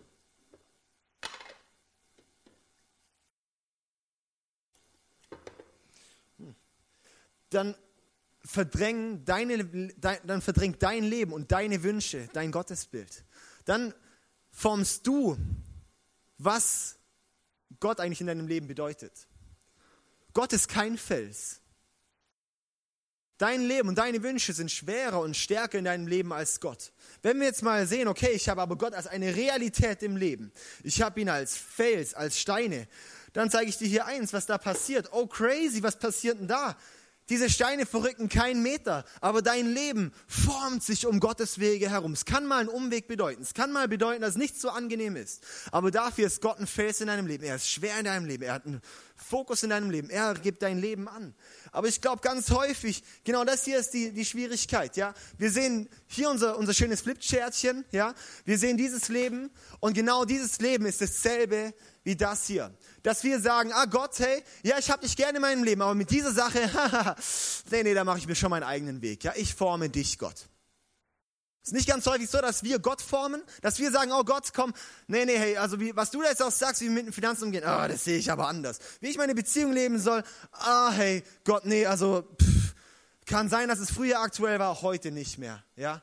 dann 7.50 7.74
verdrängt, 8.40 9.28
deine, 9.28 9.64
dann 9.64 10.40
verdrängt 10.40 10.82
dein 10.82 11.04
Leben 11.04 11.32
und 11.32 11.52
deine 11.52 11.82
Wünsche 11.82 12.28
dein 12.32 12.50
Gottesbild. 12.50 13.24
Dann 13.66 13.92
formst 14.50 15.06
du, 15.06 15.36
was 16.38 16.98
Gott 17.78 18.00
eigentlich 18.00 18.20
in 18.22 18.26
deinem 18.26 18.48
Leben 18.48 18.68
bedeutet. 18.68 19.28
Gott 20.32 20.52
ist 20.52 20.68
kein 20.68 20.96
Fels. 20.96 21.60
Dein 23.38 23.62
Leben 23.62 23.88
und 23.88 23.98
deine 23.98 24.22
Wünsche 24.22 24.54
sind 24.54 24.70
schwerer 24.70 25.20
und 25.20 25.36
stärker 25.36 25.78
in 25.78 25.84
deinem 25.84 26.06
Leben 26.06 26.32
als 26.32 26.58
Gott. 26.58 26.92
Wenn 27.22 27.38
wir 27.38 27.46
jetzt 27.46 27.62
mal 27.62 27.86
sehen, 27.86 28.08
okay, 28.08 28.30
ich 28.30 28.48
habe 28.48 28.62
aber 28.62 28.76
Gott 28.76 28.94
als 28.94 29.06
eine 29.06 29.36
Realität 29.36 30.02
im 30.02 30.16
Leben, 30.16 30.52
ich 30.82 31.02
habe 31.02 31.20
ihn 31.20 31.28
als 31.28 31.54
Fels, 31.56 32.14
als 32.14 32.38
Steine, 32.40 32.88
dann 33.34 33.50
zeige 33.50 33.68
ich 33.68 33.76
dir 33.76 33.88
hier 33.88 34.06
eins, 34.06 34.32
was 34.32 34.46
da 34.46 34.56
passiert. 34.56 35.10
Oh 35.12 35.26
crazy, 35.26 35.82
was 35.82 35.98
passiert 35.98 36.40
denn 36.40 36.48
da? 36.48 36.76
Diese 37.28 37.50
Steine 37.50 37.86
verrücken 37.86 38.28
keinen 38.28 38.62
Meter, 38.62 39.04
aber 39.20 39.42
dein 39.42 39.66
Leben 39.66 40.12
formt 40.28 40.84
sich 40.84 41.06
um 41.06 41.18
Gottes 41.18 41.58
Wege 41.58 41.90
herum. 41.90 42.12
Es 42.12 42.24
kann 42.24 42.46
mal 42.46 42.60
einen 42.60 42.68
Umweg 42.68 43.08
bedeuten. 43.08 43.42
Es 43.42 43.52
kann 43.52 43.72
mal 43.72 43.88
bedeuten, 43.88 44.22
dass 44.22 44.30
es 44.30 44.36
nicht 44.36 44.60
so 44.60 44.70
angenehm 44.70 45.16
ist. 45.16 45.42
Aber 45.72 45.90
dafür 45.90 46.28
ist 46.28 46.40
Gott 46.40 46.60
ein 46.60 46.68
Fels 46.68 47.00
in 47.00 47.08
deinem 47.08 47.26
Leben. 47.26 47.42
Er 47.42 47.56
ist 47.56 47.68
schwer 47.68 47.98
in 47.98 48.04
deinem 48.04 48.26
Leben. 48.26 48.44
Er 48.44 48.54
hat 48.54 48.66
einen 48.66 48.80
Fokus 49.16 49.64
in 49.64 49.70
deinem 49.70 49.90
Leben. 49.90 50.08
Er 50.08 50.34
gibt 50.34 50.62
dein 50.62 50.78
Leben 50.78 51.08
an. 51.08 51.34
Aber 51.72 51.88
ich 51.88 52.00
glaube 52.00 52.20
ganz 52.22 52.50
häufig, 52.50 53.02
genau 53.24 53.44
das 53.44 53.64
hier 53.64 53.78
ist 53.78 53.90
die, 53.90 54.12
die 54.12 54.24
Schwierigkeit, 54.24 54.96
ja. 54.96 55.12
Wir 55.36 55.50
sehen 55.50 55.88
hier 56.06 56.30
unser, 56.30 56.56
unser 56.56 56.74
schönes 56.74 57.00
Flipchartchen, 57.00 57.84
ja. 57.90 58.14
Wir 58.44 58.58
sehen 58.58 58.76
dieses 58.76 59.08
Leben 59.08 59.50
und 59.80 59.94
genau 59.94 60.24
dieses 60.24 60.60
Leben 60.60 60.86
ist 60.86 61.00
dasselbe 61.00 61.74
wie 62.06 62.16
das 62.16 62.46
hier 62.46 62.72
dass 63.06 63.22
wir 63.22 63.38
sagen, 63.38 63.72
ah 63.72 63.84
Gott, 63.84 64.18
hey, 64.18 64.42
ja, 64.64 64.78
ich 64.78 64.90
habe 64.90 65.02
dich 65.02 65.16
gerne 65.16 65.36
in 65.36 65.42
meinem 65.42 65.62
Leben, 65.62 65.80
aber 65.80 65.94
mit 65.94 66.10
dieser 66.10 66.32
Sache, 66.32 66.58
nee, 67.70 67.84
nee, 67.84 67.94
da 67.94 68.02
mache 68.02 68.18
ich 68.18 68.26
mir 68.26 68.34
schon 68.34 68.50
meinen 68.50 68.64
eigenen 68.64 69.00
Weg. 69.00 69.22
Ja, 69.22 69.32
ich 69.36 69.54
forme 69.54 69.88
dich, 69.88 70.18
Gott. 70.18 70.48
Es 71.62 71.68
ist 71.68 71.74
nicht 71.74 71.88
ganz 71.88 72.04
häufig 72.06 72.28
so, 72.28 72.40
dass 72.40 72.64
wir 72.64 72.80
Gott 72.80 73.00
formen, 73.00 73.40
dass 73.62 73.78
wir 73.78 73.92
sagen, 73.92 74.10
oh 74.12 74.24
Gott, 74.24 74.52
komm, 74.52 74.74
nee, 75.06 75.24
nee, 75.24 75.38
hey, 75.38 75.56
also 75.56 75.78
wie, 75.78 75.94
was 75.94 76.10
du 76.10 76.20
da 76.20 76.30
jetzt 76.30 76.42
auch 76.42 76.50
sagst, 76.50 76.80
wie 76.80 76.86
wir 76.86 76.94
mit 76.94 77.06
den 77.06 77.12
Finanzen 77.12 77.44
umgehen, 77.44 77.62
oh, 77.64 77.86
das 77.86 78.02
sehe 78.02 78.18
ich 78.18 78.28
aber 78.28 78.48
anders. 78.48 78.80
Wie 78.98 79.06
ich 79.06 79.18
meine 79.18 79.36
Beziehung 79.36 79.72
leben 79.72 80.00
soll, 80.00 80.24
ah, 80.50 80.90
hey, 80.90 81.22
Gott, 81.44 81.64
nee, 81.64 81.86
also 81.86 82.28
pff, 82.42 82.74
kann 83.24 83.48
sein, 83.48 83.68
dass 83.68 83.78
es 83.78 83.92
früher 83.92 84.18
aktuell 84.18 84.58
war, 84.58 84.82
heute 84.82 85.12
nicht 85.12 85.38
mehr, 85.38 85.62
ja. 85.76 86.02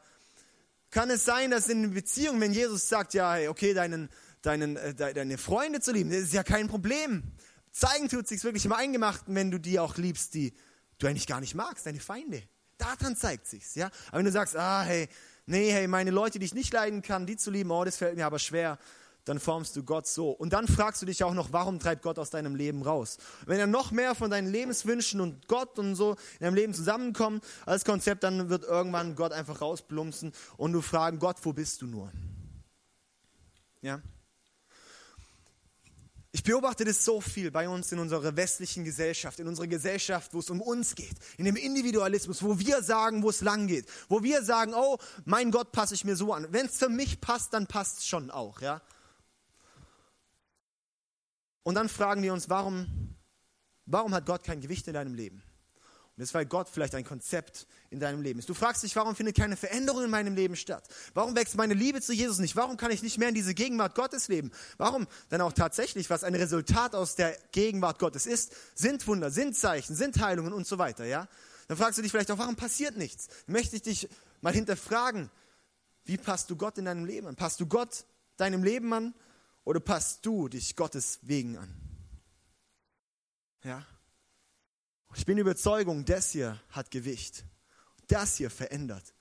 Kann 0.90 1.10
es 1.10 1.26
sein, 1.26 1.52
dass 1.52 1.68
in 1.68 1.84
einer 1.84 1.94
Beziehung, 1.94 2.40
wenn 2.40 2.54
Jesus 2.54 2.88
sagt, 2.88 3.14
ja, 3.14 3.34
hey, 3.34 3.50
okay, 3.50 3.74
deinen, 3.74 4.10
deinen, 4.44 4.78
äh, 4.78 4.94
deine 4.94 5.40
Freunde 5.40 5.80
zu 5.80 5.92
lieben. 5.92 6.12
Das 6.12 6.20
ist 6.20 6.34
ja 6.34 6.44
kein 6.44 6.68
Problem. 6.68 7.24
Zeigen 7.72 8.08
tut 8.08 8.28
sich 8.28 8.44
wirklich 8.44 8.66
im 8.66 8.74
Eingemachten, 8.74 9.34
wenn 9.34 9.50
du 9.50 9.58
die 9.58 9.80
auch 9.80 9.98
liebst, 9.98 10.36
die 10.36 10.54
du 11.00 11.08
eigentlich 11.08 11.26
gar 11.26 11.40
nicht 11.40 11.56
magst, 11.56 11.88
deine 11.88 12.00
Feinde. 12.00 12.44
Daran 12.78 13.16
zeigt 13.16 13.48
sich's, 13.48 13.74
ja. 13.76 13.90
Aber 14.10 14.20
wenn 14.20 14.26
du 14.26 14.32
sagst, 14.32 14.56
ah, 14.56 14.84
hey, 14.84 15.08
nee, 15.48 15.72
hey, 15.72 15.88
meine 15.88 16.12
Leute, 16.12 16.38
die 16.38 16.46
ich 16.46 16.54
nicht 16.54 16.72
leiden 16.74 17.02
kann, 17.02 17.26
die 17.26 17.38
zu 17.38 17.50
lieben, 17.50 17.72
oh, 17.72 17.84
das 17.84 17.98
fällt 17.98 18.16
mir 18.16 18.26
aber 18.26 18.40
schwer, 18.40 18.78
dann 19.26 19.40
formst 19.40 19.76
du 19.76 19.84
Gott 19.84 20.06
so. 20.06 20.32
Und 20.32 20.52
dann 20.52 20.68
fragst 20.68 21.02
du 21.02 21.06
dich 21.06 21.24
auch 21.24 21.34
noch, 21.34 21.54
warum 21.54 21.80
treibt 21.80 22.02
Gott 22.02 22.20
aus 22.20 22.30
deinem 22.30 22.56
Leben 22.56 22.82
raus? 22.82 23.18
Wenn 23.46 23.60
er 23.60 23.68
noch 23.68 23.92
mehr 23.92 24.16
von 24.16 24.30
deinen 24.30 24.52
Lebenswünschen 24.52 25.22
und 25.22 25.48
Gott 25.48 25.80
und 25.80 25.96
so 25.96 26.12
in 26.40 26.46
deinem 26.46 26.56
Leben 26.56 26.74
zusammenkommen 26.74 27.42
als 27.66 27.86
Konzept, 27.86 28.24
dann 28.24 28.50
wird 28.50 28.64
irgendwann 28.64 29.16
Gott 29.16 29.32
einfach 29.32 29.62
rausplumpsen 29.62 30.34
und 30.58 30.74
du 30.74 30.82
fragen, 30.82 31.20
Gott, 31.20 31.38
wo 31.44 31.54
bist 31.54 31.82
du 31.82 31.88
nur? 31.88 32.12
Ja? 33.82 34.02
Ich 36.36 36.44
beobachte 36.44 36.84
das 36.84 37.06
so 37.06 37.22
viel 37.22 37.52
bei 37.52 37.70
uns 37.70 37.92
in 37.92 38.00
unserer 38.00 38.36
westlichen 38.36 38.84
Gesellschaft, 38.84 39.40
in 39.40 39.48
unserer 39.48 39.68
Gesellschaft, 39.68 40.34
wo 40.34 40.40
es 40.40 40.50
um 40.50 40.62
uns 40.62 40.96
geht, 40.96 41.14
in 41.38 41.46
dem 41.46 41.56
Individualismus, 41.56 42.42
wo 42.42 42.58
wir 42.58 42.82
sagen, 42.82 43.22
wo 43.22 43.30
es 43.30 43.42
lang 43.42 43.68
geht, 43.68 43.86
wo 44.10 44.24
wir 44.24 44.42
sagen, 44.44 44.74
oh, 44.74 44.98
mein 45.26 45.52
Gott 45.52 45.72
passe 45.72 45.94
ich 45.94 46.06
mir 46.06 46.16
so 46.16 46.34
an. 46.34 46.48
Wenn 46.50 46.66
es 46.66 46.78
für 46.80 46.90
mich 46.90 47.22
passt, 47.22 47.54
dann 47.54 47.68
passt 47.68 48.00
es 48.00 48.08
schon 48.08 48.32
auch, 48.32 48.62
ja. 48.62 48.82
Und 51.62 51.76
dann 51.76 51.88
fragen 51.88 52.24
wir 52.24 52.34
uns, 52.34 52.50
warum, 52.50 53.16
warum 53.86 54.16
hat 54.16 54.26
Gott 54.26 54.44
kein 54.44 54.60
Gewicht 54.60 54.88
in 54.88 54.96
deinem 54.96 55.14
Leben? 55.14 55.44
Und 56.16 56.22
das 56.22 56.30
ist, 56.30 56.36
weil 56.36 56.46
Gott 56.46 56.70
vielleicht 56.70 56.94
ein 56.94 57.04
Konzept 57.04 57.66
in 57.90 58.00
deinem 58.00 58.22
Leben 58.22 58.38
ist. 58.38 58.48
Du 58.48 58.54
fragst 58.54 58.84
dich, 58.84 58.96
warum 58.96 59.16
findet 59.16 59.36
keine 59.36 59.58
Veränderung 59.58 60.04
in 60.04 60.12
meinem 60.12 60.36
Leben 60.36 60.56
statt? 60.56 60.88
Warum 61.16 61.36
wächst 61.36 61.56
meine 61.56 61.74
Liebe 61.74 62.02
zu 62.02 62.14
Jesus 62.14 62.38
nicht? 62.38 62.56
Warum 62.56 62.78
kann 62.78 62.92
ich 62.92 63.02
nicht 63.02 63.18
mehr 63.18 63.30
in 63.30 63.36
diese 63.36 63.56
Gegenwart 63.56 63.96
Gottes 63.96 64.28
leben? 64.28 64.52
Warum 64.78 65.08
dann 65.30 65.42
auch 65.42 65.54
tatsächlich, 65.54 66.12
was 66.12 66.24
ein 66.24 66.36
Resultat 66.36 66.94
aus 66.94 67.16
der 67.16 67.36
Gegenwart 67.52 67.98
Gottes 67.98 68.28
ist, 68.28 68.54
sind 68.76 69.08
Wunder, 69.08 69.32
sind 69.32 69.58
Zeichen, 69.58 69.96
sind 69.96 70.22
Heilungen 70.22 70.54
und 70.54 70.68
so 70.68 70.78
weiter, 70.78 71.06
ja? 71.06 71.28
Dann 71.68 71.78
fragst 71.78 71.98
du 71.98 72.04
dich 72.04 72.12
vielleicht 72.12 72.30
auch, 72.30 72.38
warum 72.38 72.56
passiert 72.56 72.96
nichts? 72.96 73.28
Möchte 73.48 73.76
ich 73.76 73.82
dich 73.82 74.08
mal 74.42 74.54
hinterfragen, 74.54 75.32
wie 76.06 76.18
passt 76.18 76.48
du 76.52 76.56
Gott 76.56 76.78
in 76.78 76.86
deinem 76.86 77.06
Leben 77.06 77.26
an? 77.26 77.36
Passt 77.36 77.60
du 77.60 77.66
Gott 77.66 78.06
deinem 78.38 78.64
Leben 78.64 78.94
an 78.94 79.16
oder 79.64 79.80
passt 79.80 80.26
du 80.28 80.48
dich 80.48 80.76
Gottes 80.76 81.18
wegen 81.24 81.58
an? 81.58 81.74
Ja? 83.64 83.84
Ich 85.16 85.26
bin 85.26 85.38
Überzeugung, 85.38 86.06
das 86.06 86.32
hier 86.32 86.60
hat 86.70 86.92
Gewicht. 86.92 87.46
Das 88.08 88.38
hier 88.38 88.50
verändert. 88.50 89.14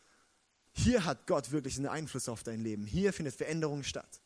Hier 0.73 1.05
hat 1.05 1.27
Gott 1.27 1.53
wirklich 1.53 1.77
einen 1.77 1.87
Einfluss 1.87 2.29
auf 2.29 2.43
dein 2.43 2.61
Leben. 2.61 2.87
Hier 2.87 3.13
findet 3.13 3.35
Veränderung 3.35 3.83
statt. 3.83 4.21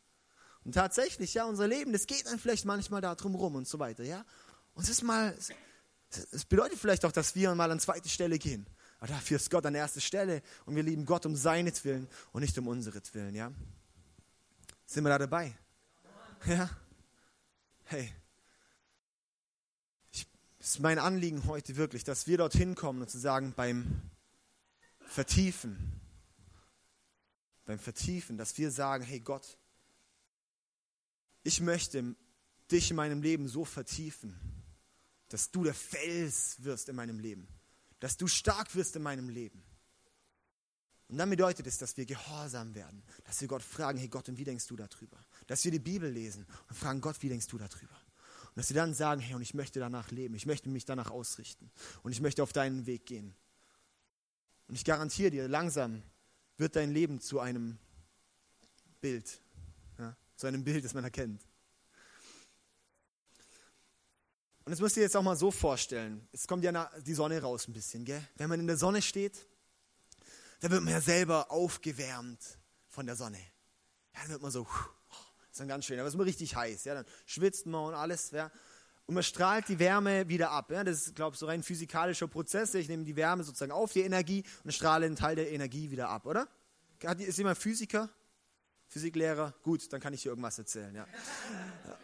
Und 0.64 0.72
tatsächlich, 0.72 1.34
ja, 1.34 1.44
unser 1.44 1.68
Leben, 1.68 1.92
das 1.92 2.06
geht 2.06 2.26
dann 2.26 2.38
vielleicht 2.38 2.64
manchmal 2.64 3.00
darum 3.00 3.34
rum 3.34 3.56
und 3.56 3.68
so 3.68 3.78
weiter, 3.78 4.04
ja. 4.04 4.24
Und 4.74 4.84
es 4.84 4.90
ist 4.90 5.02
mal, 5.02 5.36
es 6.32 6.44
bedeutet 6.44 6.78
vielleicht 6.78 7.04
auch, 7.04 7.12
dass 7.12 7.34
wir 7.34 7.54
mal 7.54 7.70
an 7.70 7.80
zweite 7.80 8.08
Stelle 8.08 8.38
gehen. 8.38 8.66
Aber 8.98 9.08
dafür 9.08 9.36
ist 9.36 9.50
Gott 9.50 9.66
an 9.66 9.74
erster 9.74 10.00
Stelle 10.00 10.42
und 10.64 10.74
wir 10.74 10.82
lieben 10.82 11.04
Gott 11.04 11.26
um 11.26 11.36
seinetwillen 11.36 12.08
und 12.32 12.42
nicht 12.42 12.56
um 12.58 12.68
unseretwillen, 12.68 13.34
ja. 13.34 13.52
Sind 14.86 15.04
wir 15.04 15.10
da 15.10 15.18
dabei? 15.18 15.56
Ja? 16.46 16.70
Hey, 17.84 18.12
es 20.66 20.72
ist 20.72 20.80
mein 20.80 20.98
Anliegen 20.98 21.46
heute 21.46 21.76
wirklich, 21.76 22.02
dass 22.02 22.26
wir 22.26 22.38
dorthin 22.38 22.74
kommen 22.74 23.00
und 23.00 23.08
zu 23.08 23.20
sagen, 23.20 23.54
beim 23.54 24.02
Vertiefen, 24.98 25.78
beim 27.66 27.78
Vertiefen, 27.78 28.36
dass 28.36 28.58
wir 28.58 28.72
sagen, 28.72 29.04
hey 29.04 29.20
Gott, 29.20 29.58
ich 31.44 31.60
möchte 31.60 32.16
dich 32.68 32.90
in 32.90 32.96
meinem 32.96 33.22
Leben 33.22 33.46
so 33.46 33.64
vertiefen, 33.64 34.34
dass 35.28 35.52
du 35.52 35.62
der 35.62 35.72
Fels 35.72 36.56
wirst 36.64 36.88
in 36.88 36.96
meinem 36.96 37.20
Leben, 37.20 37.46
dass 38.00 38.16
du 38.16 38.26
stark 38.26 38.74
wirst 38.74 38.96
in 38.96 39.02
meinem 39.02 39.28
Leben. 39.28 39.62
Und 41.06 41.18
dann 41.18 41.30
bedeutet 41.30 41.68
es, 41.68 41.78
dass 41.78 41.96
wir 41.96 42.06
gehorsam 42.06 42.74
werden, 42.74 43.04
dass 43.22 43.40
wir 43.40 43.46
Gott 43.46 43.62
fragen, 43.62 44.00
hey 44.00 44.08
Gott, 44.08 44.28
und 44.28 44.36
wie 44.36 44.42
denkst 44.42 44.66
du 44.66 44.74
darüber? 44.74 45.24
Dass 45.46 45.62
wir 45.62 45.70
die 45.70 45.78
Bibel 45.78 46.10
lesen 46.10 46.44
und 46.68 46.74
fragen, 46.74 47.00
Gott, 47.00 47.22
wie 47.22 47.28
denkst 47.28 47.46
du 47.46 47.56
darüber? 47.56 48.05
Dass 48.56 48.68
sie 48.68 48.74
dann 48.74 48.94
sagen, 48.94 49.20
hey, 49.20 49.34
und 49.34 49.42
ich 49.42 49.54
möchte 49.54 49.78
danach 49.78 50.10
leben, 50.10 50.34
ich 50.34 50.46
möchte 50.46 50.70
mich 50.70 50.86
danach 50.86 51.10
ausrichten 51.10 51.70
und 52.02 52.10
ich 52.10 52.22
möchte 52.22 52.42
auf 52.42 52.52
deinen 52.52 52.86
Weg 52.86 53.04
gehen. 53.06 53.36
Und 54.66 54.74
ich 54.74 54.84
garantiere 54.84 55.30
dir, 55.30 55.46
langsam 55.46 56.02
wird 56.56 56.74
dein 56.74 56.90
Leben 56.90 57.20
zu 57.20 57.38
einem 57.38 57.78
Bild, 59.00 59.40
ja, 59.98 60.16
zu 60.36 60.46
einem 60.46 60.64
Bild, 60.64 60.84
das 60.84 60.94
man 60.94 61.04
erkennt. 61.04 61.42
Und 64.64 64.70
das 64.70 64.80
müsst 64.80 64.96
ihr 64.96 65.02
jetzt 65.02 65.16
auch 65.16 65.22
mal 65.22 65.36
so 65.36 65.50
vorstellen. 65.50 66.26
Es 66.32 66.48
kommt 66.48 66.64
ja 66.64 66.90
die 67.02 67.14
Sonne 67.14 67.40
raus 67.40 67.68
ein 67.68 67.74
bisschen, 67.74 68.04
gell? 68.04 68.26
Wenn 68.36 68.48
man 68.48 68.58
in 68.58 68.66
der 68.66 68.78
Sonne 68.78 69.02
steht, 69.02 69.46
dann 70.60 70.70
wird 70.70 70.82
man 70.82 70.94
ja 70.94 71.00
selber 71.02 71.52
aufgewärmt 71.52 72.40
von 72.88 73.06
der 73.06 73.16
Sonne. 73.16 73.38
Dann 74.14 74.30
wird 74.30 74.42
man 74.42 74.50
so, 74.50 74.66
ist 75.56 75.60
dann 75.60 75.68
ganz 75.68 75.86
schön. 75.86 75.98
Aber 75.98 76.06
es 76.06 76.12
ist 76.12 76.16
immer 76.16 76.26
richtig 76.26 76.54
heiß. 76.54 76.84
Ja? 76.84 76.94
Dann 76.94 77.06
schwitzt 77.24 77.66
man 77.66 77.86
und 77.86 77.94
alles. 77.94 78.30
Ja? 78.30 78.50
Und 79.06 79.14
man 79.14 79.22
strahlt 79.22 79.68
die 79.68 79.78
Wärme 79.78 80.28
wieder 80.28 80.50
ab. 80.50 80.70
Ja? 80.70 80.84
Das 80.84 81.06
ist, 81.06 81.16
glaube 81.16 81.34
ich, 81.34 81.40
so 81.40 81.46
rein 81.46 81.62
physikalischer 81.62 82.28
Prozess. 82.28 82.74
Ich 82.74 82.88
nehme 82.88 83.04
die 83.04 83.16
Wärme 83.16 83.42
sozusagen 83.42 83.72
auf, 83.72 83.92
die 83.92 84.02
Energie, 84.02 84.44
und 84.64 84.72
strahle 84.72 85.06
einen 85.06 85.16
Teil 85.16 85.36
der 85.36 85.50
Energie 85.50 85.90
wieder 85.90 86.10
ab, 86.10 86.26
oder? 86.26 86.46
Ist 87.18 87.38
jemand 87.38 87.58
Physiker? 87.58 88.10
Physiklehrer? 88.88 89.54
Gut, 89.62 89.92
dann 89.92 90.00
kann 90.00 90.12
ich 90.12 90.22
hier 90.22 90.32
irgendwas 90.32 90.58
erzählen. 90.58 90.94
Ja. 90.94 91.06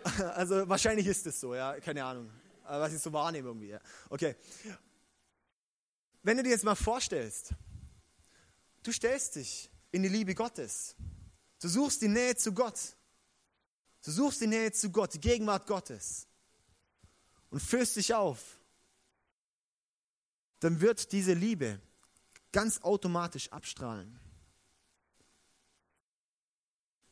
Also 0.34 0.68
wahrscheinlich 0.68 1.06
ist 1.06 1.26
es 1.26 1.40
so, 1.40 1.54
ja, 1.54 1.78
keine 1.80 2.04
Ahnung. 2.04 2.30
Aber 2.64 2.80
was 2.80 2.92
ich 2.92 3.00
so 3.00 3.12
wahrnehme 3.12 3.48
irgendwie. 3.48 3.68
Ja. 3.68 3.80
Okay. 4.08 4.34
Wenn 6.22 6.36
du 6.36 6.42
dir 6.42 6.50
jetzt 6.50 6.64
mal 6.64 6.74
vorstellst, 6.74 7.54
du 8.82 8.92
stellst 8.92 9.36
dich 9.36 9.70
in 9.90 10.02
die 10.02 10.08
Liebe 10.08 10.34
Gottes. 10.34 10.96
Du 11.60 11.68
suchst 11.68 12.02
die 12.02 12.08
Nähe 12.08 12.34
zu 12.34 12.52
Gott. 12.52 12.96
Du 14.04 14.10
suchst 14.10 14.40
die 14.40 14.46
Nähe 14.46 14.72
zu 14.72 14.90
Gott, 14.90 15.14
die 15.14 15.20
Gegenwart 15.20 15.66
Gottes 15.66 16.26
und 17.50 17.60
führst 17.60 17.96
dich 17.96 18.14
auf. 18.14 18.58
Dann 20.60 20.80
wird 20.80 21.12
diese 21.12 21.34
Liebe 21.34 21.80
ganz 22.52 22.82
automatisch 22.82 23.50
abstrahlen. 23.50 24.18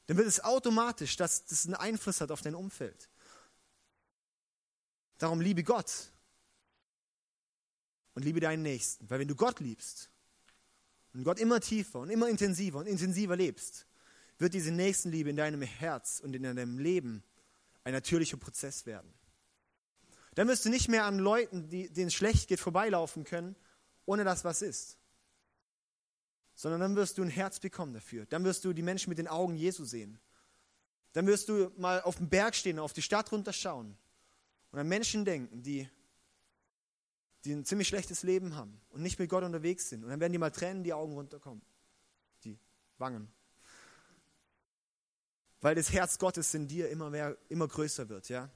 Dann 0.06 0.16
wird 0.16 0.26
es 0.26 0.40
automatisch, 0.40 1.16
dass 1.16 1.44
das 1.44 1.66
einen 1.66 1.74
Einfluss 1.74 2.20
hat 2.20 2.32
auf 2.32 2.42
dein 2.42 2.56
Umfeld. 2.56 3.08
Darum 5.18 5.40
liebe 5.40 5.62
Gott 5.62 6.10
und 8.14 8.24
liebe 8.24 8.40
deinen 8.40 8.62
Nächsten. 8.62 9.08
Weil 9.08 9.20
wenn 9.20 9.28
du 9.28 9.36
Gott 9.36 9.60
liebst 9.60 10.10
und 11.12 11.22
Gott 11.22 11.38
immer 11.38 11.60
tiefer 11.60 12.00
und 12.00 12.10
immer 12.10 12.28
intensiver 12.28 12.80
und 12.80 12.86
intensiver 12.86 13.36
lebst, 13.36 13.86
wird 14.40 14.54
diese 14.54 14.72
Nächstenliebe 14.72 15.30
in 15.30 15.36
deinem 15.36 15.62
Herz 15.62 16.20
und 16.20 16.34
in 16.34 16.42
deinem 16.42 16.78
Leben 16.78 17.22
ein 17.84 17.92
natürlicher 17.92 18.38
Prozess 18.38 18.86
werden. 18.86 19.12
Dann 20.34 20.48
wirst 20.48 20.64
du 20.64 20.70
nicht 20.70 20.88
mehr 20.88 21.04
an 21.04 21.18
Leuten, 21.18 21.68
denen 21.68 22.06
es 22.06 22.14
schlecht 22.14 22.48
geht, 22.48 22.60
vorbeilaufen 22.60 23.24
können, 23.24 23.54
ohne 24.06 24.24
dass 24.24 24.44
was 24.44 24.62
ist. 24.62 24.96
Sondern 26.54 26.80
dann 26.80 26.96
wirst 26.96 27.18
du 27.18 27.22
ein 27.22 27.30
Herz 27.30 27.60
bekommen 27.60 27.92
dafür. 27.92 28.26
Dann 28.26 28.44
wirst 28.44 28.64
du 28.64 28.72
die 28.72 28.82
Menschen 28.82 29.10
mit 29.10 29.18
den 29.18 29.28
Augen 29.28 29.56
Jesu 29.56 29.84
sehen. 29.84 30.18
Dann 31.12 31.26
wirst 31.26 31.48
du 31.48 31.70
mal 31.76 32.00
auf 32.02 32.16
dem 32.16 32.28
Berg 32.28 32.54
stehen, 32.54 32.78
auf 32.78 32.92
die 32.92 33.02
Stadt 33.02 33.30
runterschauen 33.32 33.96
und 34.70 34.78
an 34.78 34.88
Menschen 34.88 35.24
denken, 35.24 35.62
die, 35.62 35.88
die 37.44 37.52
ein 37.52 37.64
ziemlich 37.64 37.88
schlechtes 37.88 38.22
Leben 38.22 38.54
haben 38.54 38.80
und 38.90 39.02
nicht 39.02 39.18
mit 39.18 39.28
Gott 39.28 39.42
unterwegs 39.42 39.88
sind. 39.88 40.04
Und 40.04 40.10
dann 40.10 40.20
werden 40.20 40.32
die 40.32 40.38
mal 40.38 40.50
Tränen 40.50 40.84
die 40.84 40.92
Augen 40.92 41.14
runterkommen. 41.14 41.62
Die 42.44 42.58
Wangen 42.98 43.30
weil 45.60 45.74
das 45.74 45.92
Herz 45.92 46.18
Gottes 46.18 46.54
in 46.54 46.66
dir 46.66 46.88
immer 46.88 47.10
mehr, 47.10 47.36
immer 47.48 47.68
größer 47.68 48.08
wird, 48.08 48.28
ja. 48.28 48.50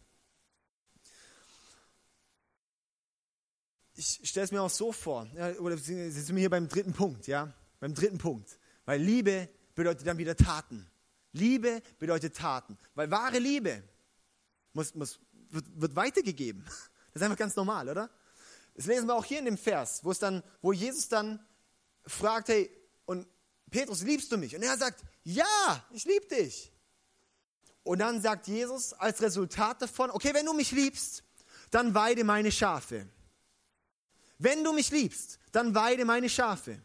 Ich 3.96 4.20
stelle 4.24 4.44
es 4.44 4.50
mir 4.50 4.60
auch 4.60 4.70
so 4.70 4.90
vor, 4.90 5.28
ja, 5.36 5.52
oder 5.58 5.76
sind 5.76 6.28
wir 6.28 6.40
hier 6.40 6.50
beim 6.50 6.68
dritten 6.68 6.92
Punkt, 6.92 7.26
ja, 7.28 7.52
beim 7.78 7.94
dritten 7.94 8.18
Punkt, 8.18 8.58
weil 8.84 9.00
Liebe 9.00 9.48
bedeutet 9.74 10.06
dann 10.06 10.18
wieder 10.18 10.36
Taten. 10.36 10.90
Liebe 11.32 11.82
bedeutet 11.98 12.36
Taten, 12.36 12.78
weil 12.94 13.10
wahre 13.10 13.38
Liebe 13.38 13.82
muss, 14.72 14.94
muss, 14.94 15.20
wird, 15.50 15.64
wird 15.80 15.96
weitergegeben. 15.96 16.64
Das 17.12 17.20
ist 17.20 17.26
einfach 17.26 17.38
ganz 17.38 17.54
normal, 17.54 17.88
oder? 17.88 18.10
Das 18.74 18.86
lesen 18.86 19.06
wir 19.06 19.14
auch 19.14 19.24
hier 19.24 19.38
in 19.38 19.44
dem 19.44 19.56
Vers, 19.56 20.02
wo 20.02 20.10
es 20.10 20.18
dann, 20.18 20.42
wo 20.62 20.72
Jesus 20.72 21.08
dann 21.08 21.38
fragt, 22.04 22.48
hey, 22.48 22.68
und 23.04 23.28
Petrus, 23.70 24.02
liebst 24.02 24.32
du 24.32 24.36
mich? 24.36 24.56
Und 24.56 24.64
er 24.64 24.76
sagt, 24.76 25.04
ja, 25.22 25.86
ich 25.92 26.04
liebe 26.06 26.26
dich. 26.26 26.73
Und 27.84 27.98
dann 27.98 28.20
sagt 28.20 28.48
Jesus 28.48 28.94
als 28.94 29.20
Resultat 29.20 29.80
davon, 29.82 30.10
okay, 30.10 30.32
wenn 30.32 30.46
du 30.46 30.54
mich 30.54 30.72
liebst, 30.72 31.22
dann 31.70 31.94
weide 31.94 32.24
meine 32.24 32.50
Schafe. 32.50 33.06
Wenn 34.38 34.64
du 34.64 34.72
mich 34.72 34.90
liebst, 34.90 35.38
dann 35.52 35.74
weide 35.74 36.04
meine 36.04 36.28
Schafe. 36.28 36.80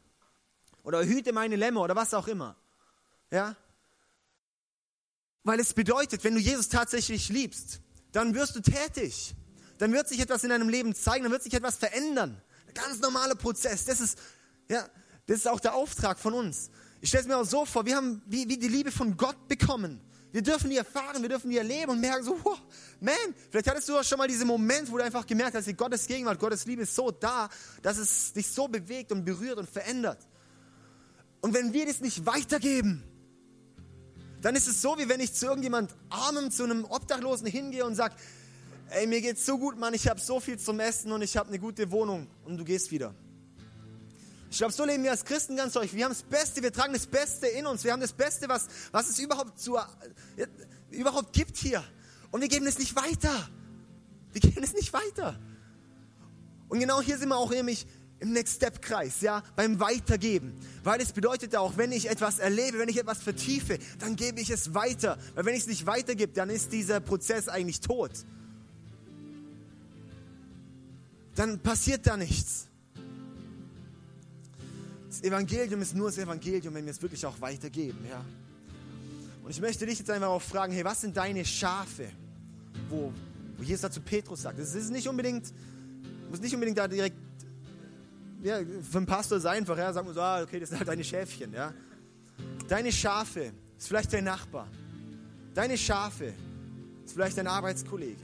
Oder 0.83 1.03
hüte 1.03 1.31
meine 1.33 1.55
Lämmer 1.55 1.81
oder 1.81 1.95
was 1.95 2.13
auch 2.13 2.27
immer. 2.27 2.55
Ja? 3.31 3.55
Weil 5.43 5.59
es 5.59 5.73
bedeutet, 5.73 6.23
wenn 6.23 6.35
du 6.35 6.39
Jesus 6.39 6.69
tatsächlich 6.69 7.29
liebst, 7.29 7.79
dann 8.11 8.35
wirst 8.35 8.55
du 8.55 8.59
tätig. 8.59 9.35
Dann 9.77 9.93
wird 9.93 10.09
sich 10.09 10.19
etwas 10.19 10.43
in 10.43 10.49
deinem 10.49 10.67
Leben 10.67 10.93
zeigen, 10.93 11.23
dann 11.23 11.31
wird 11.31 11.43
sich 11.43 11.53
etwas 11.53 11.77
verändern. 11.77 12.41
Ein 12.67 12.73
ganz 12.73 12.99
normaler 12.99 13.35
Prozess. 13.35 13.85
Das 13.85 14.01
ist, 14.01 14.19
ja, 14.69 14.87
das 15.27 15.37
ist 15.37 15.47
auch 15.47 15.61
der 15.61 15.75
Auftrag 15.75 16.19
von 16.19 16.33
uns. 16.33 16.69
Ich 16.99 17.09
stelle 17.09 17.21
es 17.21 17.27
mir 17.27 17.37
auch 17.37 17.45
so 17.45 17.65
vor, 17.65 17.85
wir 17.85 17.95
haben 17.95 18.21
wie, 18.25 18.49
wie 18.49 18.57
die 18.57 18.67
Liebe 18.67 18.91
von 18.91 19.15
Gott 19.15 19.47
bekommen. 19.47 20.01
Wir 20.31 20.43
dürfen 20.43 20.69
die 20.69 20.77
erfahren, 20.77 21.21
wir 21.21 21.29
dürfen 21.29 21.49
die 21.49 21.57
erleben 21.57 21.91
und 21.91 22.01
merken 22.01 22.23
so, 22.23 22.37
wow, 22.43 22.59
man, 22.99 23.15
vielleicht 23.49 23.67
hattest 23.67 23.89
du 23.89 23.97
auch 23.97 24.03
schon 24.03 24.19
mal 24.19 24.27
diesen 24.27 24.45
Moment, 24.45 24.91
wo 24.91 24.97
du 24.97 25.03
einfach 25.03 25.25
gemerkt 25.25 25.55
hast, 25.55 25.75
Gottes 25.75 26.05
Gegenwart, 26.05 26.39
Gottes 26.39 26.65
Liebe 26.65 26.83
ist 26.83 26.93
so 26.93 27.09
da, 27.09 27.49
dass 27.81 27.97
es 27.97 28.33
dich 28.33 28.47
so 28.47 28.67
bewegt 28.67 29.11
und 29.11 29.25
berührt 29.25 29.57
und 29.57 29.67
verändert. 29.67 30.19
Und 31.41 31.53
wenn 31.53 31.73
wir 31.73 31.85
das 31.87 32.01
nicht 32.01 32.25
weitergeben, 32.25 33.03
dann 34.41 34.55
ist 34.55 34.67
es 34.67 34.81
so, 34.81 34.97
wie 34.99 35.09
wenn 35.09 35.19
ich 35.19 35.33
zu 35.33 35.47
irgendjemand 35.47 35.95
Armem, 36.09 36.51
zu 36.51 36.63
einem 36.63 36.85
Obdachlosen 36.85 37.47
hingehe 37.47 37.85
und 37.85 37.95
sage, 37.95 38.15
ey, 38.89 39.07
mir 39.07 39.21
geht's 39.21 39.45
so 39.45 39.57
gut, 39.57 39.77
Mann, 39.79 39.93
ich 39.93 40.07
habe 40.07 40.19
so 40.19 40.39
viel 40.39 40.59
zum 40.59 40.79
Essen 40.79 41.11
und 41.11 41.21
ich 41.21 41.37
habe 41.37 41.49
eine 41.49 41.59
gute 41.59 41.89
Wohnung 41.91 42.27
und 42.45 42.57
du 42.57 42.63
gehst 42.63 42.91
wieder. 42.91 43.15
Ich 44.51 44.57
glaube, 44.57 44.73
so 44.73 44.83
leben 44.83 45.03
wir 45.03 45.11
als 45.11 45.23
Christen 45.23 45.55
ganz 45.55 45.75
häufig. 45.75 45.95
Wir 45.95 46.05
haben 46.05 46.11
das 46.11 46.23
Beste, 46.23 46.61
wir 46.63 46.73
tragen 46.73 46.93
das 46.93 47.05
Beste 47.05 47.47
in 47.47 47.67
uns. 47.67 47.83
Wir 47.83 47.91
haben 47.91 48.01
das 48.01 48.13
Beste, 48.13 48.49
was, 48.49 48.67
was 48.91 49.09
es 49.09 49.19
überhaupt, 49.19 49.59
zu, 49.59 49.77
äh, 49.77 50.47
überhaupt 50.89 51.33
gibt 51.33 51.57
hier. 51.57 51.83
Und 52.31 52.41
wir 52.41 52.47
geben 52.47 52.65
es 52.65 52.79
nicht 52.79 52.95
weiter. 52.95 53.49
Wir 54.31 54.41
geben 54.41 54.63
es 54.63 54.73
nicht 54.73 54.91
weiter. 54.91 55.39
Und 56.67 56.79
genau 56.79 57.01
hier 57.01 57.17
sind 57.17 57.29
wir 57.29 57.37
auch 57.37 57.51
nämlich 57.51 57.85
im 58.19 58.33
Next 58.33 58.57
Step 58.57 58.81
Kreis, 58.81 59.21
ja, 59.21 59.43
beim 59.55 59.79
Weitergeben. 59.79 60.53
Weil 60.83 60.99
es 60.99 61.13
bedeutet 61.13 61.55
auch, 61.55 61.77
wenn 61.77 61.91
ich 61.91 62.09
etwas 62.09 62.39
erlebe, 62.39 62.79
wenn 62.79 62.89
ich 62.89 62.97
etwas 62.97 63.19
vertiefe, 63.19 63.77
dann 63.99 64.15
gebe 64.15 64.41
ich 64.41 64.49
es 64.49 64.73
weiter. 64.73 65.17
Weil 65.35 65.45
wenn 65.45 65.53
ich 65.55 65.61
es 65.61 65.67
nicht 65.67 65.85
weitergebe, 65.85 66.33
dann 66.33 66.49
ist 66.49 66.71
dieser 66.71 66.99
Prozess 66.99 67.47
eigentlich 67.47 67.81
tot. 67.81 68.11
Dann 71.35 71.59
passiert 71.59 72.05
da 72.07 72.17
nichts. 72.17 72.68
Das 75.09 75.23
Evangelium 75.23 75.81
ist 75.81 75.95
nur 75.95 76.09
das 76.09 76.19
Evangelium, 76.19 76.75
wenn 76.75 76.85
wir 76.85 76.91
es 76.91 77.01
wirklich 77.01 77.25
auch 77.25 77.41
weitergeben, 77.41 77.97
ja. 78.07 78.23
Und 79.43 79.49
ich 79.49 79.59
möchte 79.59 79.83
dich 79.87 79.97
jetzt 79.97 80.11
einfach 80.11 80.27
auch 80.27 80.41
fragen, 80.41 80.71
hey, 80.71 80.85
was 80.85 81.01
sind 81.01 81.17
deine 81.17 81.43
Schafe? 81.43 82.09
Wo, 82.87 83.11
wo 83.57 83.63
Jesus 83.63 83.81
dazu 83.81 84.01
Petrus 84.01 84.43
sagt. 84.43 84.59
Es 84.59 84.75
ist 84.75 84.91
nicht 84.91 85.07
unbedingt, 85.07 85.51
muss 86.29 86.39
nicht 86.39 86.53
unbedingt 86.53 86.77
da 86.77 86.87
direkt 86.87 87.17
ja, 88.43 88.59
für 88.59 88.97
einen 88.97 89.07
Pastor 89.07 89.39
sein, 89.39 89.57
einfach, 89.57 89.77
ja, 89.77 89.91
sagen 89.91 90.07
wir 90.07 90.13
so, 90.13 90.21
ah, 90.21 90.43
okay, 90.43 90.59
das 90.59 90.69
sind 90.69 90.77
halt 90.77 90.87
deine 90.87 91.03
Schäfchen, 91.03 91.51
ja. 91.53 91.73
Deine 92.67 92.91
Schafe 92.91 93.51
ist 93.77 93.87
vielleicht 93.87 94.13
dein 94.13 94.25
Nachbar. 94.25 94.67
Deine 95.55 95.75
Schafe 95.75 96.33
ist 97.03 97.13
vielleicht 97.13 97.37
dein 97.37 97.47
Arbeitskollege. 97.47 98.21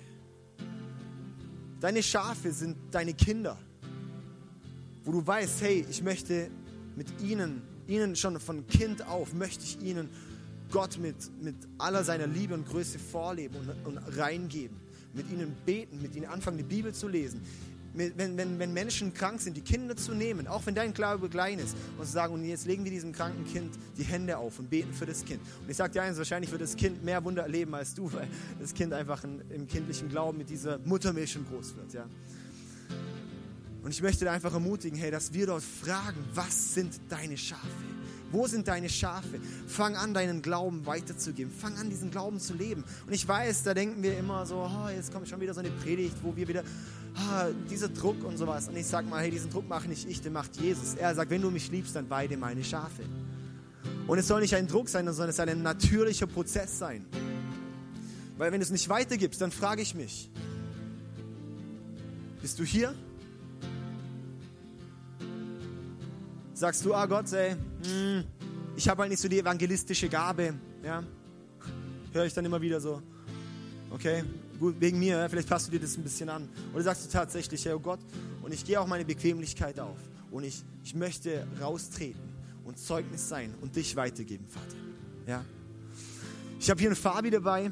Deine 1.79 2.03
Schafe 2.03 2.51
sind 2.51 2.77
deine 2.91 3.15
Kinder, 3.15 3.57
wo 5.03 5.11
du 5.11 5.25
weißt, 5.25 5.61
hey, 5.61 5.85
ich 5.89 6.03
möchte 6.03 6.51
mit 6.95 7.07
ihnen, 7.21 7.61
ihnen 7.87 8.15
schon 8.15 8.39
von 8.39 8.67
Kind 8.67 9.05
auf, 9.07 9.33
möchte 9.33 9.63
ich 9.63 9.81
ihnen 9.81 10.09
Gott 10.71 10.97
mit, 10.97 11.15
mit 11.41 11.55
aller 11.77 12.03
seiner 12.03 12.27
Liebe 12.27 12.53
und 12.53 12.67
Größe 12.67 12.99
vorleben 12.99 13.55
und, 13.55 13.97
und 13.97 14.17
reingeben. 14.17 14.77
Mit 15.13 15.29
ihnen 15.31 15.55
beten, 15.65 16.01
mit 16.01 16.15
ihnen 16.15 16.25
anfangen, 16.25 16.57
die 16.57 16.63
Bibel 16.63 16.93
zu 16.93 17.07
lesen. 17.07 17.41
Wenn, 17.93 18.35
wenn, 18.37 18.59
wenn 18.59 18.73
Menschen 18.73 19.13
krank 19.13 19.39
sind, 19.39 19.55
die 19.55 19.61
Kinder 19.61 19.95
zu 19.95 20.13
nehmen, 20.13 20.47
auch 20.47 20.65
wenn 20.65 20.75
dein 20.75 20.93
Glaube 20.93 21.29
klein 21.29 21.59
ist, 21.59 21.77
und 21.97 22.05
zu 22.05 22.11
sagen, 22.11 22.33
und 22.33 22.43
jetzt 22.43 22.65
legen 22.65 22.83
wir 22.83 22.91
diesem 22.91 23.13
kranken 23.13 23.45
Kind 23.45 23.71
die 23.97 24.03
Hände 24.03 24.37
auf 24.37 24.59
und 24.59 24.69
beten 24.69 24.91
für 24.91 25.05
das 25.05 25.23
Kind. 25.23 25.39
Und 25.61 25.69
ich 25.69 25.77
sage 25.77 25.93
dir 25.93 26.01
eins, 26.01 26.17
wahrscheinlich 26.17 26.51
wird 26.51 26.61
das 26.61 26.75
Kind 26.75 27.05
mehr 27.05 27.23
Wunder 27.23 27.43
erleben 27.43 27.73
als 27.73 27.93
du, 27.93 28.11
weil 28.11 28.27
das 28.59 28.73
Kind 28.73 28.91
einfach 28.91 29.23
in, 29.23 29.39
im 29.49 29.67
kindlichen 29.67 30.09
Glauben 30.09 30.39
mit 30.39 30.49
dieser 30.49 30.77
Muttermilch 30.79 31.31
schon 31.31 31.45
groß 31.45 31.77
wird. 31.77 31.93
Ja. 31.93 32.05
Und 33.85 33.91
ich 33.91 34.01
möchte 34.01 34.29
einfach 34.31 34.51
ermutigen, 34.51 34.97
hey, 34.97 35.11
dass 35.11 35.31
wir 35.31 35.45
dort 35.45 35.61
fragen, 35.61 36.17
was 36.33 36.73
sind 36.73 36.99
deine 37.07 37.37
Schafe? 37.37 37.67
Wo 38.31 38.47
sind 38.47 38.67
deine 38.67 38.89
Schafe? 38.89 39.39
Fang 39.67 39.95
an, 39.95 40.11
deinen 40.11 40.41
Glauben 40.41 40.87
weiterzugeben. 40.87 41.53
Fang 41.53 41.77
an, 41.77 41.91
diesen 41.91 42.09
Glauben 42.09 42.39
zu 42.39 42.55
leben. 42.55 42.83
Und 43.05 43.13
ich 43.13 43.27
weiß, 43.27 43.61
da 43.61 43.75
denken 43.75 44.01
wir 44.01 44.17
immer 44.17 44.43
so, 44.47 44.55
oh, 44.55 44.89
jetzt 44.89 45.13
kommt 45.13 45.29
schon 45.29 45.39
wieder 45.39 45.53
so 45.53 45.59
eine 45.59 45.69
Predigt, 45.69 46.15
wo 46.23 46.35
wir 46.35 46.47
wieder, 46.47 46.63
oh, 47.15 47.51
dieser 47.69 47.87
Druck 47.87 48.23
und 48.23 48.37
sowas. 48.37 48.69
Und 48.69 48.75
ich 48.75 48.87
sage 48.87 49.07
mal, 49.07 49.21
hey, 49.21 49.29
diesen 49.29 49.51
Druck 49.51 49.69
mache 49.69 49.87
nicht 49.87 50.09
ich, 50.09 50.19
den 50.19 50.33
macht 50.33 50.57
Jesus. 50.57 50.95
Er 50.95 51.13
sagt, 51.13 51.29
wenn 51.29 51.43
du 51.43 51.51
mich 51.51 51.69
liebst, 51.69 51.95
dann 51.95 52.09
weide 52.09 52.37
meine 52.37 52.63
Schafe. 52.63 53.03
Und 54.07 54.17
es 54.17 54.27
soll 54.27 54.41
nicht 54.41 54.55
ein 54.55 54.65
Druck 54.65 54.89
sein, 54.89 55.05
sondern 55.05 55.29
es 55.29 55.35
soll 55.35 55.47
ein 55.47 55.61
natürlicher 55.61 56.25
Prozess 56.25 56.79
sein. 56.79 57.05
Weil 58.39 58.51
wenn 58.51 58.61
du 58.61 58.65
es 58.65 58.71
nicht 58.71 58.89
weitergibst, 58.89 59.39
dann 59.41 59.51
frage 59.51 59.83
ich 59.83 59.93
mich, 59.93 60.31
bist 62.41 62.57
du 62.57 62.63
hier? 62.63 62.95
Sagst 66.55 66.85
du, 66.85 66.93
ah 66.93 67.05
Gott, 67.05 67.31
ey, 67.33 67.55
hm, 67.83 68.23
ich 68.75 68.87
habe 68.87 69.01
halt 69.01 69.11
nicht 69.11 69.21
so 69.21 69.27
die 69.27 69.39
evangelistische 69.39 70.07
Gabe, 70.07 70.55
ja, 70.83 71.03
höre 72.13 72.25
ich 72.25 72.33
dann 72.33 72.45
immer 72.45 72.61
wieder 72.61 72.79
so, 72.79 73.01
okay, 73.91 74.23
gut, 74.57 74.75
wegen 74.79 74.97
mir, 74.97 75.27
vielleicht 75.29 75.49
passt 75.49 75.67
du 75.67 75.71
dir 75.71 75.81
das 75.81 75.97
ein 75.97 76.03
bisschen 76.03 76.29
an. 76.29 76.49
Oder 76.73 76.83
sagst 76.83 77.05
du 77.05 77.09
tatsächlich, 77.09 77.65
hey, 77.65 77.73
oh 77.73 77.79
Gott, 77.79 77.99
und 78.41 78.53
ich 78.53 78.65
gehe 78.65 78.79
auch 78.79 78.87
meine 78.87 79.03
Bequemlichkeit 79.03 79.79
auf. 79.79 79.97
Und 80.31 80.45
ich, 80.45 80.63
ich 80.83 80.95
möchte 80.95 81.45
raustreten 81.61 82.21
und 82.63 82.79
Zeugnis 82.79 83.27
sein 83.27 83.53
und 83.61 83.75
dich 83.75 83.95
weitergeben, 83.95 84.47
Vater, 84.47 84.77
ja. 85.27 85.43
Ich 86.59 86.69
habe 86.69 86.79
hier 86.79 86.89
einen 86.89 86.95
Fabi 86.95 87.31
dabei, 87.31 87.71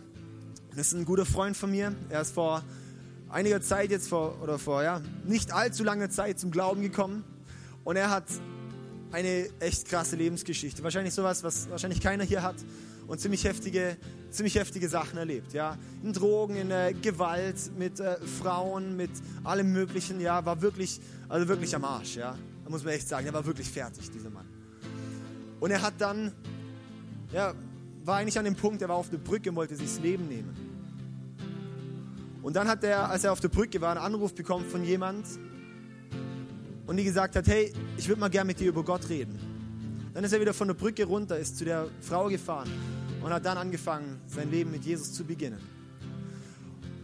das 0.75 0.87
ist 0.87 0.93
ein 0.93 1.05
guter 1.05 1.25
Freund 1.25 1.55
von 1.55 1.71
mir, 1.71 1.95
er 2.09 2.21
ist 2.21 2.33
vor 2.33 2.63
einiger 3.29 3.61
Zeit 3.61 3.91
jetzt 3.91 4.09
vor, 4.09 4.41
oder 4.43 4.59
vor, 4.59 4.83
ja, 4.83 5.01
nicht 5.25 5.53
allzu 5.53 5.85
langer 5.85 6.09
Zeit 6.09 6.37
zum 6.37 6.51
Glauben 6.51 6.81
gekommen. 6.81 7.23
Und 7.83 7.95
er 7.95 8.09
hat 8.09 8.25
eine 9.13 9.47
echt 9.59 9.87
krasse 9.87 10.15
Lebensgeschichte. 10.15 10.83
Wahrscheinlich 10.83 11.13
sowas, 11.13 11.43
was 11.43 11.69
wahrscheinlich 11.69 12.01
keiner 12.01 12.23
hier 12.23 12.41
hat 12.41 12.55
und 13.07 13.19
ziemlich 13.21 13.43
heftige, 13.43 13.95
ziemlich 14.31 14.55
heftige 14.55 14.89
Sachen 14.89 15.17
erlebt. 15.17 15.53
Ja, 15.53 15.77
in 16.03 16.13
Drogen, 16.13 16.55
in 16.55 16.71
äh, 16.71 16.93
Gewalt, 16.99 17.55
mit 17.77 17.99
äh, 17.99 18.17
Frauen, 18.41 18.97
mit 18.97 19.11
allem 19.43 19.71
Möglichen. 19.71 20.19
Ja, 20.19 20.43
war 20.45 20.61
wirklich, 20.61 20.99
also 21.29 21.47
wirklich 21.47 21.75
am 21.75 21.85
Arsch. 21.85 22.15
Ja, 22.15 22.35
da 22.63 22.69
muss 22.69 22.83
man 22.83 22.93
echt 22.93 23.07
sagen, 23.07 23.27
er 23.27 23.33
war 23.33 23.45
wirklich 23.45 23.69
fertig, 23.69 24.09
dieser 24.09 24.31
Mann. 24.31 24.47
Und 25.59 25.69
er 25.69 25.81
hat 25.83 25.93
dann, 25.99 26.31
ja, 27.31 27.53
war 28.03 28.17
eigentlich 28.17 28.39
an 28.39 28.45
dem 28.45 28.55
Punkt, 28.55 28.81
er 28.81 28.89
war 28.89 28.95
auf 28.95 29.11
der 29.11 29.19
Brücke 29.19 29.51
und 29.51 29.55
wollte 29.55 29.75
sich 29.75 29.85
das 29.85 29.99
Leben 29.99 30.27
nehmen. 30.27 30.55
Und 32.41 32.55
dann 32.55 32.67
hat 32.67 32.83
er, 32.83 33.09
als 33.09 33.23
er 33.23 33.31
auf 33.31 33.39
der 33.39 33.47
Brücke 33.47 33.79
war, 33.79 33.91
einen 33.91 34.03
Anruf 34.03 34.33
bekommen 34.33 34.65
von 34.65 34.83
jemand, 34.83 35.25
und 36.85 36.97
die 36.97 37.03
gesagt 37.03 37.35
hat, 37.35 37.47
hey, 37.47 37.73
ich 37.97 38.07
würde 38.07 38.19
mal 38.19 38.29
gern 38.29 38.47
mit 38.47 38.59
dir 38.59 38.69
über 38.69 38.83
Gott 38.83 39.07
reden. 39.09 39.39
Dann 40.13 40.23
ist 40.23 40.33
er 40.33 40.41
wieder 40.41 40.53
von 40.53 40.67
der 40.67 40.75
Brücke 40.75 41.05
runter, 41.05 41.37
ist 41.37 41.57
zu 41.57 41.65
der 41.65 41.87
Frau 42.01 42.27
gefahren 42.27 42.69
und 43.23 43.31
hat 43.31 43.45
dann 43.45 43.57
angefangen, 43.57 44.19
sein 44.27 44.51
Leben 44.51 44.71
mit 44.71 44.85
Jesus 44.85 45.13
zu 45.13 45.23
beginnen. 45.23 45.59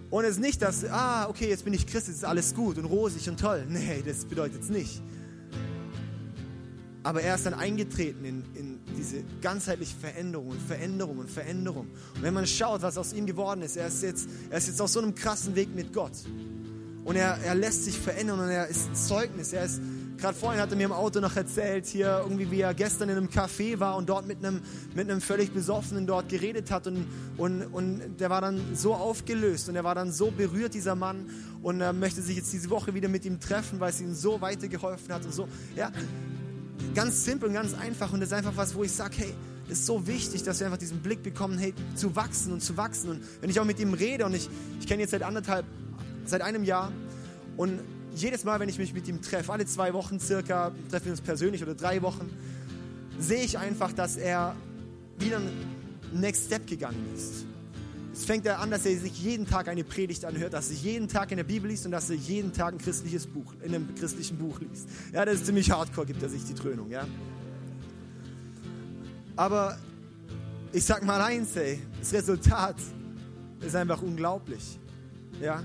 Und 0.10 0.24
es 0.24 0.32
ist 0.32 0.40
nicht, 0.40 0.62
dass, 0.62 0.86
ah, 0.86 1.30
okay, 1.30 1.50
jetzt 1.50 1.64
bin 1.64 1.74
ich 1.74 1.86
Christ, 1.86 2.08
jetzt 2.08 2.18
ist 2.18 2.26
alles 2.26 2.54
gut 2.54 2.78
und 2.78 2.86
rosig 2.86 3.30
und 3.30 3.40
toll. 3.40 3.66
Nee, 3.70 4.04
das 4.06 4.26
bedeutet 4.26 4.64
es 4.64 4.70
nicht. 4.70 5.02
Aber 7.04 7.22
er 7.22 7.36
ist 7.36 7.46
dann 7.46 7.54
eingetreten 7.54 8.26
in, 8.26 8.44
in 8.56 8.80
diese 8.98 9.24
ganzheitliche 9.42 9.96
Veränderung 9.96 10.50
und 10.50 10.62
Veränderung 10.62 11.20
und 11.20 11.30
Veränderung. 11.30 11.88
Und 12.16 12.22
wenn 12.22 12.34
man 12.34 12.46
schaut, 12.46 12.82
was 12.82 12.98
aus 12.98 13.14
ihm 13.14 13.26
geworden 13.26 13.62
ist, 13.62 13.78
er 13.78 13.88
ist 13.88 14.04
jetzt, 14.04 14.28
er 14.50 14.58
ist 14.58 14.68
jetzt 14.68 14.82
auf 14.82 14.90
so 14.90 15.00
einem 15.00 15.16
krassen 15.16 15.56
Weg 15.56 15.74
mit 15.74 15.94
Gott. 15.94 16.12
Und 17.04 17.16
er, 17.16 17.38
er 17.44 17.56
lässt 17.56 17.86
sich 17.86 17.98
verändern 17.98 18.40
und 18.40 18.50
er 18.50 18.68
ist 18.68 18.90
ein 18.90 18.96
Zeugnis. 18.96 19.54
Er 19.54 19.64
ist, 19.66 19.82
gerade 20.18 20.38
vorhin 20.38 20.62
hat 20.62 20.70
er 20.70 20.78
mir 20.78 20.86
im 20.86 20.92
Auto 20.92 21.20
noch 21.20 21.36
erzählt, 21.36 21.86
hier 21.86 22.20
irgendwie, 22.24 22.52
wie 22.52 22.62
er 22.62 22.74
gestern 22.74 23.10
in 23.10 23.18
einem 23.18 23.30
Café 23.30 23.80
war 23.80 23.96
und 23.96 24.10
dort 24.10 24.28
mit 24.28 24.46
einem, 24.46 24.62
mit 24.94 25.10
einem 25.10 25.22
völlig 25.22 25.52
Besoffenen 25.52 26.06
dort 26.06 26.30
geredet 26.30 26.72
hat. 26.72 26.88
Und, 26.88 27.08
und, 27.38 27.64
und 27.64 28.18
der 28.20 28.30
war 28.30 28.42
dann 28.42 28.76
so 28.76 28.94
aufgelöst 28.94 29.70
und 29.70 29.76
er 29.76 29.84
war 29.84 29.96
dann 29.96 30.12
so 30.12 30.32
berührt, 30.32 30.74
dieser 30.74 30.96
Mann. 30.96 31.30
Und 31.62 31.82
er 31.82 31.94
möchte 31.94 32.22
sich 32.22 32.36
jetzt 32.38 32.52
diese 32.54 32.70
Woche 32.70 32.94
wieder 32.94 33.10
mit 33.10 33.26
ihm 33.26 33.40
treffen, 33.40 33.80
weil 33.80 33.92
es 33.92 34.02
ihm 34.02 34.14
so 34.14 34.42
weitergeholfen 34.42 35.14
hat 35.14 35.26
und 35.26 35.34
so. 35.34 35.48
Ja, 35.76 35.92
ganz 36.94 37.24
simpel 37.24 37.48
und 37.48 37.56
ganz 37.56 37.74
einfach. 37.74 38.12
Und 38.14 38.20
das 38.20 38.30
ist 38.30 38.34
einfach 38.34 38.56
was, 38.56 38.76
wo 38.76 38.84
ich 38.84 38.92
sage, 38.92 39.16
hey, 39.18 39.34
ist 39.70 39.86
so 39.86 40.08
wichtig, 40.08 40.44
dass 40.44 40.60
wir 40.60 40.68
einfach 40.68 40.80
diesen 40.80 41.00
Blick 41.00 41.24
bekommen, 41.24 41.58
hey, 41.58 41.74
zu 41.96 42.16
wachsen 42.16 42.52
und 42.52 42.62
zu 42.62 42.76
wachsen. 42.76 43.12
Und 43.12 43.22
wenn 43.42 43.50
ich 43.50 43.60
auch 43.60 43.66
mit 43.66 43.80
ihm 43.80 43.94
rede 43.94 44.26
und 44.26 44.34
ich, 44.34 44.50
ich 44.80 44.88
kenne 44.88 45.02
jetzt 45.02 45.12
seit 45.12 45.24
anderthalb 45.24 45.66
seit 46.30 46.42
einem 46.42 46.64
Jahr. 46.64 46.92
Und 47.58 47.80
jedes 48.16 48.44
Mal, 48.44 48.60
wenn 48.60 48.70
ich 48.70 48.78
mich 48.78 48.94
mit 48.94 49.08
ihm 49.08 49.22
treffe, 49.22 49.52
alle 49.52 49.66
zwei 49.66 49.94
Wochen 49.94 50.20
circa, 50.20 50.72
treffen 50.90 51.06
wir 51.06 51.12
uns 51.12 51.22
persönlich 51.22 51.62
oder 51.64 51.76
drei 51.76 52.02
Wochen, 52.02 52.30
sehe 53.20 53.44
ich 53.44 53.58
einfach, 53.58 53.92
dass 53.92 54.18
er 54.18 54.56
wieder 55.18 55.38
einen 55.38 55.52
Next 56.14 56.46
Step 56.46 56.68
gegangen 56.68 57.06
ist. 57.16 57.46
Es 58.14 58.26
fängt 58.26 58.46
er 58.46 58.60
an, 58.60 58.72
dass 58.72 58.86
er 58.86 58.98
sich 58.98 59.24
jeden 59.24 59.46
Tag 59.46 59.70
eine 59.70 59.84
Predigt 59.84 60.26
anhört, 60.26 60.54
dass 60.54 60.70
er 60.70 60.76
jeden 60.76 61.08
Tag 61.08 61.32
in 61.32 61.38
der 61.38 61.44
Bibel 61.44 61.70
liest 61.70 61.86
und 61.86 61.92
dass 61.92 62.10
er 62.10 62.18
jeden 62.18 62.52
Tag 62.52 62.74
ein 62.74 62.78
christliches 62.78 63.28
Buch, 63.28 63.54
in 63.64 63.74
einem 63.74 63.96
christlichen 63.96 64.38
Buch 64.38 64.60
liest. 64.60 64.90
Ja, 65.14 65.24
das 65.24 65.36
ist 65.36 65.46
ziemlich 65.46 65.72
hardcore, 65.72 66.08
gibt 66.08 66.22
er 66.22 66.30
sich 66.30 66.44
die 66.44 66.54
Dröhnung, 66.54 66.90
ja. 66.90 67.08
Aber 69.36 69.78
ich 70.74 70.84
sag 70.84 71.06
mal 71.06 71.22
eins, 71.22 71.56
ey, 71.56 71.80
das 72.00 72.12
Resultat 72.12 72.76
ist 73.62 73.76
einfach 73.76 74.02
unglaublich. 74.02 74.78
Ja, 75.42 75.64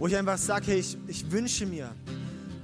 wo 0.00 0.06
ich 0.06 0.16
einfach 0.16 0.38
sage, 0.38 0.68
hey, 0.68 0.78
ich, 0.78 0.96
ich 1.06 1.30
wünsche 1.30 1.66
mir, 1.66 1.94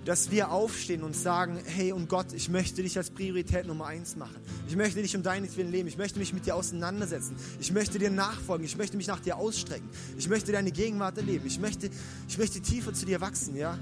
dass 0.06 0.30
wir 0.30 0.50
aufstehen 0.50 1.02
und 1.02 1.14
sagen, 1.14 1.60
hey 1.66 1.92
und 1.92 2.08
Gott, 2.08 2.32
ich 2.32 2.48
möchte 2.48 2.82
dich 2.82 2.96
als 2.96 3.10
Priorität 3.10 3.66
Nummer 3.66 3.86
eins 3.86 4.16
machen. 4.16 4.36
Ich 4.66 4.74
möchte 4.74 5.02
dich 5.02 5.14
um 5.14 5.22
deinetwillen 5.22 5.70
leben. 5.70 5.86
Ich 5.86 5.98
möchte 5.98 6.18
mich 6.18 6.32
mit 6.32 6.46
dir 6.46 6.54
auseinandersetzen. 6.54 7.36
Ich 7.60 7.72
möchte 7.72 7.98
dir 7.98 8.08
nachfolgen. 8.08 8.64
Ich 8.64 8.78
möchte 8.78 8.96
mich 8.96 9.06
nach 9.06 9.20
dir 9.20 9.36
ausstrecken. 9.36 9.86
Ich 10.16 10.30
möchte 10.30 10.50
deine 10.50 10.72
Gegenwart 10.72 11.18
erleben. 11.18 11.46
Ich 11.46 11.60
möchte, 11.60 11.90
ich 12.26 12.38
möchte 12.38 12.60
tiefer 12.60 12.94
zu 12.94 13.04
dir 13.04 13.20
wachsen, 13.20 13.54
ja? 13.54 13.78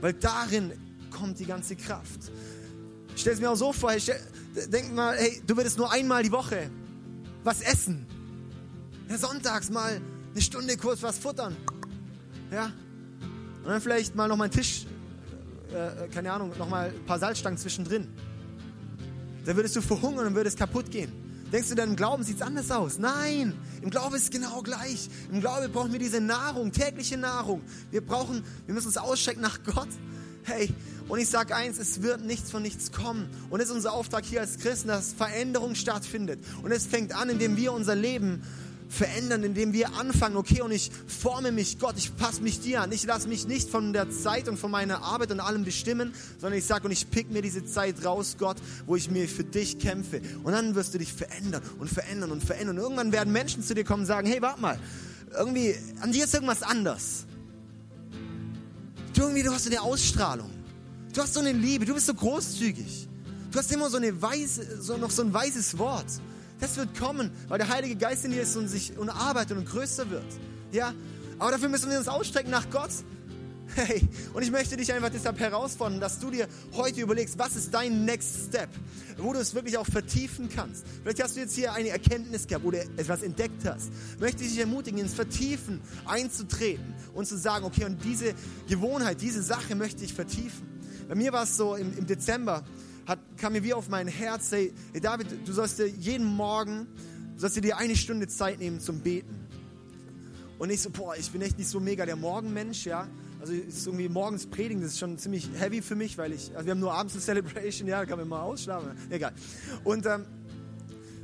Weil 0.00 0.14
darin 0.14 0.72
kommt 1.10 1.38
die 1.38 1.46
ganze 1.46 1.76
Kraft. 1.76 2.32
Stell 3.14 3.34
es 3.34 3.40
mir 3.40 3.48
auch 3.48 3.56
so 3.56 3.72
vor, 3.72 3.92
stell, 3.98 4.18
denk 4.72 4.92
mal, 4.92 5.16
hey, 5.16 5.40
du 5.46 5.56
würdest 5.56 5.78
nur 5.78 5.92
einmal 5.92 6.24
die 6.24 6.32
Woche 6.32 6.68
was 7.44 7.60
essen. 7.60 8.06
Ja, 9.08 9.18
sonntags 9.18 9.70
mal 9.70 10.00
eine 10.32 10.42
Stunde 10.42 10.76
kurz 10.76 11.02
was 11.02 11.16
futtern. 11.16 11.56
Ja. 12.50 12.72
Und 13.62 13.70
dann 13.70 13.80
vielleicht 13.80 14.14
mal 14.14 14.28
noch 14.28 14.36
mal 14.36 14.44
einen 14.44 14.52
Tisch, 14.52 14.86
äh, 15.72 16.04
äh 16.04 16.08
keine 16.08 16.32
Ahnung, 16.32 16.52
noch 16.58 16.68
mal 16.68 16.88
ein 16.88 17.04
paar 17.04 17.18
Salzstangen 17.18 17.58
zwischendrin. 17.58 18.08
Da 19.44 19.54
würdest 19.54 19.76
du 19.76 19.80
verhungern 19.80 20.26
und 20.26 20.34
würdest 20.34 20.58
kaputt 20.58 20.90
gehen. 20.90 21.12
Denkst 21.52 21.68
du, 21.68 21.74
deinem 21.76 21.94
Glauben 21.94 22.24
sieht 22.24 22.36
es 22.36 22.42
anders 22.42 22.70
aus? 22.72 22.98
Nein, 22.98 23.54
im 23.80 23.90
Glauben 23.90 24.16
ist 24.16 24.24
es 24.24 24.30
genau 24.30 24.62
gleich. 24.62 25.08
Im 25.30 25.40
Glauben 25.40 25.70
brauchen 25.70 25.92
wir 25.92 26.00
diese 26.00 26.20
Nahrung, 26.20 26.72
tägliche 26.72 27.16
Nahrung. 27.16 27.62
Wir 27.92 28.04
brauchen, 28.04 28.42
wir 28.66 28.74
müssen 28.74 28.88
uns 28.88 28.96
ausstrecken 28.96 29.42
nach 29.42 29.62
Gott. 29.62 29.88
Hey, 30.42 30.72
und 31.08 31.20
ich 31.20 31.28
sage 31.28 31.54
eins, 31.54 31.78
es 31.78 32.02
wird 32.02 32.24
nichts 32.24 32.50
von 32.50 32.62
nichts 32.62 32.90
kommen. 32.90 33.28
Und 33.48 33.60
es 33.60 33.66
ist 33.66 33.74
unser 33.74 33.92
Auftrag 33.92 34.24
hier 34.24 34.40
als 34.40 34.58
Christen, 34.58 34.88
dass 34.88 35.12
Veränderung 35.12 35.76
stattfindet. 35.76 36.40
Und 36.62 36.72
es 36.72 36.86
fängt 36.86 37.14
an, 37.14 37.30
indem 37.30 37.56
wir 37.56 37.72
unser 37.72 37.94
Leben 37.94 38.42
verändern, 38.88 39.42
indem 39.44 39.72
wir 39.72 39.94
anfangen, 39.94 40.36
okay, 40.36 40.62
und 40.62 40.72
ich 40.72 40.90
forme 41.06 41.52
mich, 41.52 41.78
Gott, 41.78 41.94
ich 41.96 42.16
passe 42.16 42.42
mich 42.42 42.60
dir 42.60 42.82
an. 42.82 42.92
Ich 42.92 43.04
lasse 43.04 43.28
mich 43.28 43.46
nicht 43.46 43.68
von 43.68 43.92
der 43.92 44.10
Zeit 44.10 44.48
und 44.48 44.58
von 44.58 44.70
meiner 44.70 45.02
Arbeit 45.02 45.30
und 45.32 45.40
allem 45.40 45.64
bestimmen, 45.64 46.14
sondern 46.40 46.58
ich 46.58 46.64
sage, 46.64 46.86
und 46.86 46.92
ich 46.92 47.10
pick 47.10 47.30
mir 47.30 47.42
diese 47.42 47.64
Zeit 47.64 48.04
raus, 48.04 48.36
Gott, 48.38 48.56
wo 48.86 48.96
ich 48.96 49.10
mir 49.10 49.28
für 49.28 49.44
dich 49.44 49.78
kämpfe. 49.78 50.20
Und 50.44 50.52
dann 50.52 50.74
wirst 50.74 50.94
du 50.94 50.98
dich 50.98 51.12
verändern 51.12 51.62
und 51.78 51.88
verändern 51.88 52.30
und 52.30 52.44
verändern. 52.44 52.76
Und 52.76 52.82
irgendwann 52.82 53.12
werden 53.12 53.32
Menschen 53.32 53.62
zu 53.62 53.74
dir 53.74 53.84
kommen 53.84 54.02
und 54.02 54.06
sagen, 54.06 54.26
hey, 54.26 54.40
warte 54.40 54.60
mal, 54.60 54.78
irgendwie, 55.36 55.74
an 56.00 56.12
dir 56.12 56.24
ist 56.24 56.34
irgendwas 56.34 56.62
anders. 56.62 57.26
Du 59.14 59.22
irgendwie, 59.22 59.42
du 59.42 59.52
hast 59.52 59.64
so 59.64 59.70
eine 59.70 59.80
Ausstrahlung. 59.80 60.50
Du 61.12 61.22
hast 61.22 61.34
so 61.34 61.40
eine 61.40 61.52
Liebe, 61.52 61.86
du 61.86 61.94
bist 61.94 62.06
so 62.06 62.14
großzügig. 62.14 63.08
Du 63.50 63.58
hast 63.58 63.72
immer 63.72 63.88
so, 63.88 63.96
eine 63.96 64.20
weise, 64.20 64.82
so 64.82 64.98
noch 64.98 65.10
so 65.10 65.22
ein 65.22 65.32
weises 65.32 65.78
Wort. 65.78 66.06
Das 66.60 66.76
wird 66.76 66.98
kommen, 66.98 67.30
weil 67.48 67.58
der 67.58 67.68
Heilige 67.68 67.96
Geist 67.96 68.24
in 68.24 68.30
dir 68.30 68.42
ist 68.42 68.56
und 68.56 68.68
sich 68.68 68.96
und 68.96 69.10
arbeitet 69.10 69.58
und 69.58 69.66
größer 69.68 70.10
wird. 70.10 70.24
Ja, 70.72 70.94
aber 71.38 71.52
dafür 71.52 71.68
müssen 71.68 71.90
wir 71.90 71.98
uns 71.98 72.08
ausstrecken 72.08 72.50
nach 72.50 72.70
Gott. 72.70 72.90
Hey, 73.74 74.08
und 74.32 74.42
ich 74.42 74.50
möchte 74.50 74.76
dich 74.76 74.92
einfach 74.92 75.10
deshalb 75.10 75.38
herausfordern, 75.40 76.00
dass 76.00 76.18
du 76.18 76.30
dir 76.30 76.46
heute 76.74 77.00
überlegst, 77.00 77.38
was 77.38 77.56
ist 77.56 77.74
dein 77.74 78.04
Next 78.04 78.46
Step, 78.48 78.70
wo 79.18 79.32
du 79.32 79.40
es 79.40 79.54
wirklich 79.54 79.76
auch 79.76 79.86
vertiefen 79.86 80.48
kannst. 80.48 80.86
Vielleicht 81.02 81.22
hast 81.22 81.36
du 81.36 81.40
jetzt 81.40 81.54
hier 81.54 81.72
eine 81.72 81.88
Erkenntnis 81.88 82.46
gehabt, 82.46 82.64
wo 82.64 82.70
du 82.70 82.78
etwas 82.78 83.22
entdeckt 83.22 83.64
hast. 83.64 83.90
Möchte 84.20 84.44
ich 84.44 84.50
dich 84.50 84.60
ermutigen, 84.60 85.00
ins 85.00 85.14
Vertiefen 85.14 85.80
einzutreten 86.06 86.94
und 87.12 87.26
zu 87.26 87.36
sagen, 87.36 87.64
okay, 87.64 87.84
und 87.84 88.02
diese 88.04 88.34
Gewohnheit, 88.68 89.20
diese 89.20 89.42
Sache 89.42 89.74
möchte 89.74 90.04
ich 90.04 90.14
vertiefen. 90.14 90.66
Bei 91.08 91.14
mir 91.14 91.32
war 91.32 91.42
es 91.42 91.56
so 91.56 91.74
im, 91.74 91.96
im 91.98 92.06
Dezember, 92.06 92.64
hat, 93.06 93.18
kam 93.36 93.52
mir 93.52 93.62
wie 93.62 93.72
auf 93.72 93.88
mein 93.88 94.08
Herz, 94.08 94.50
hey, 94.52 94.72
hey 94.92 95.00
David, 95.00 95.26
du 95.46 95.52
sollst 95.52 95.78
dir 95.78 95.86
jeden 95.86 96.26
Morgen, 96.26 96.86
du 97.34 97.40
sollst 97.40 97.62
dir 97.62 97.76
eine 97.76 97.96
Stunde 97.96 98.26
Zeit 98.28 98.58
nehmen 98.58 98.80
zum 98.80 99.00
Beten. 99.00 99.46
Und 100.58 100.70
ich 100.70 100.80
so, 100.80 100.90
boah, 100.90 101.14
ich 101.16 101.30
bin 101.30 101.42
echt 101.42 101.58
nicht 101.58 101.68
so 101.68 101.80
mega 101.80 102.06
der 102.06 102.16
Morgenmensch, 102.16 102.86
ja. 102.86 103.06
Also 103.40 103.52
ist 103.52 103.86
irgendwie 103.86 104.08
morgens 104.08 104.46
predigen, 104.46 104.82
das 104.82 104.92
ist 104.92 104.98
schon 104.98 105.18
ziemlich 105.18 105.48
heavy 105.58 105.82
für 105.82 105.94
mich, 105.94 106.16
weil 106.16 106.32
ich, 106.32 106.50
also 106.54 106.64
wir 106.64 106.72
haben 106.72 106.80
nur 106.80 106.92
abends 106.92 107.14
eine 107.14 107.22
Celebration, 107.44 107.86
ja, 107.86 108.00
da 108.00 108.06
kann 108.06 108.18
man 108.18 108.28
mal 108.28 108.40
ausschlafen, 108.40 108.92
egal. 109.10 109.32
Und, 109.84 110.06
ähm, 110.06 110.24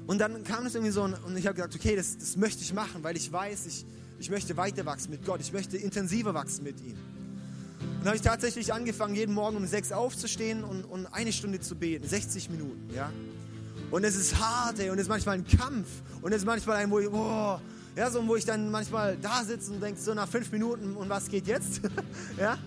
und 0.07 0.19
dann 0.21 0.45
kam 0.45 0.67
es 0.67 0.75
irgendwie 0.75 0.93
so 0.93 1.03
und, 1.03 1.15
und 1.25 1.37
ich 1.37 1.47
habe 1.47 1.55
gesagt, 1.55 1.75
okay, 1.75 1.97
das, 1.97 2.19
das 2.19 2.37
möchte 2.37 2.63
ich 2.63 2.75
machen, 2.75 3.03
weil 3.03 3.17
ich 3.17 3.33
weiß, 3.33 3.67
ich, 3.67 3.87
ich 4.19 4.31
möchte 4.31 4.57
weiter 4.57 4.85
wachsen 4.85 5.11
mit 5.11 5.25
Gott, 5.25 5.41
ich 5.41 5.53
möchte 5.53 5.79
intensiver 5.79 6.35
wachsen 6.35 6.65
mit 6.65 6.81
ihm. 6.81 6.97
Und 8.01 8.07
habe 8.07 8.17
ich 8.17 8.23
tatsächlich 8.23 8.73
angefangen, 8.73 9.15
jeden 9.15 9.35
Morgen 9.35 9.57
um 9.57 9.67
sechs 9.67 9.93
aufzustehen 9.93 10.65
und, 10.65 10.85
und 10.85 11.07
eine 11.07 11.33
Stunde 11.33 11.61
zu 11.61 11.77
beten, 11.77 12.07
60 12.07 12.51
Minuten, 12.51 12.91
ja. 12.95 13.13
Und 13.91 14.05
es 14.05 14.17
ist 14.17 14.39
hart, 14.39 14.79
ey, 14.81 14.91
und 14.91 14.97
es 14.97 15.03
ist 15.03 15.09
manchmal 15.09 15.37
ein 15.37 15.47
Kampf 15.47 15.87
und 16.23 16.33
es 16.33 16.39
ist 16.39 16.47
manchmal 16.47 16.77
ein, 16.77 16.91
wo 16.91 16.99
ich, 16.99 17.09
oh, 17.13 17.59
ja, 17.95 18.11
so, 18.11 18.27
wo 18.27 18.37
ich 18.37 18.45
dann 18.45 18.71
manchmal 18.71 19.17
da 19.21 19.45
sitze 19.45 19.71
und 19.71 19.83
denke, 19.83 20.01
so 20.01 20.15
nach 20.15 20.29
fünf 20.29 20.51
Minuten, 20.51 20.97
und 20.97 21.09
was 21.09 21.29
geht 21.29 21.47
jetzt? 21.47 21.83
ja, 22.39 22.59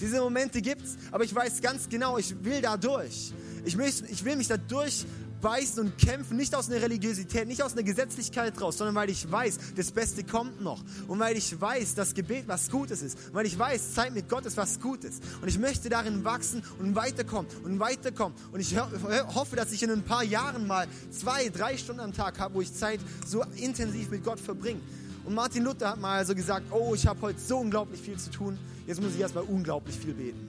diese 0.00 0.20
Momente 0.20 0.62
gibt's, 0.62 0.96
aber 1.10 1.24
ich 1.24 1.34
weiß 1.34 1.60
ganz 1.60 1.88
genau, 1.88 2.18
ich 2.18 2.42
will 2.42 2.60
da 2.60 2.76
durch. 2.76 3.32
Ich, 3.64 3.76
möchte, 3.76 4.06
ich 4.06 4.24
will 4.24 4.36
mich 4.36 4.48
da 4.48 4.56
durch 4.56 5.04
beißen 5.42 5.84
und 5.84 5.98
kämpfen, 5.98 6.36
nicht 6.38 6.54
aus 6.54 6.70
einer 6.70 6.80
Religiosität, 6.80 7.46
nicht 7.46 7.62
aus 7.62 7.72
einer 7.72 7.82
Gesetzlichkeit 7.82 8.58
raus, 8.60 8.78
sondern 8.78 8.94
weil 8.94 9.10
ich 9.10 9.30
weiß, 9.30 9.58
das 9.76 9.90
Beste 9.90 10.24
kommt 10.24 10.62
noch. 10.62 10.82
Und 11.08 11.18
weil 11.18 11.36
ich 11.36 11.60
weiß, 11.60 11.94
dass 11.94 12.14
Gebet 12.14 12.44
was 12.46 12.70
Gutes 12.70 13.02
ist. 13.02 13.18
Und 13.28 13.34
weil 13.34 13.46
ich 13.46 13.58
weiß, 13.58 13.92
Zeit 13.92 14.14
mit 14.14 14.28
Gott 14.28 14.46
ist 14.46 14.56
was 14.56 14.80
Gutes. 14.80 15.20
Und 15.42 15.48
ich 15.48 15.58
möchte 15.58 15.90
darin 15.90 16.24
wachsen 16.24 16.62
und 16.78 16.94
weiterkommen 16.94 17.50
und 17.64 17.78
weiterkommen. 17.78 18.38
Und 18.52 18.60
ich 18.60 18.74
hoffe, 18.78 19.56
dass 19.56 19.72
ich 19.72 19.82
in 19.82 19.90
ein 19.90 20.02
paar 20.02 20.24
Jahren 20.24 20.66
mal 20.66 20.86
zwei, 21.10 21.48
drei 21.48 21.76
Stunden 21.76 22.00
am 22.00 22.14
Tag 22.14 22.38
habe, 22.38 22.54
wo 22.54 22.60
ich 22.62 22.72
Zeit 22.72 23.00
so 23.26 23.44
intensiv 23.56 24.10
mit 24.10 24.24
Gott 24.24 24.40
verbringe. 24.40 24.80
Und 25.24 25.34
Martin 25.34 25.64
Luther 25.64 25.90
hat 25.90 26.00
mal 26.00 26.24
so 26.24 26.34
gesagt, 26.34 26.66
oh, 26.70 26.94
ich 26.94 27.06
habe 27.06 27.20
heute 27.20 27.40
so 27.40 27.58
unglaublich 27.58 28.00
viel 28.00 28.16
zu 28.16 28.30
tun, 28.30 28.58
jetzt 28.86 29.00
muss 29.00 29.14
ich 29.14 29.20
erstmal 29.20 29.44
unglaublich 29.44 29.96
viel 29.96 30.14
beten. 30.14 30.48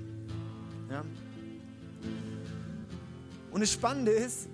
Ja? 0.89 1.03
Und 3.51 3.61
das 3.61 3.71
Spannende 3.71 4.11
ist, 4.11 4.47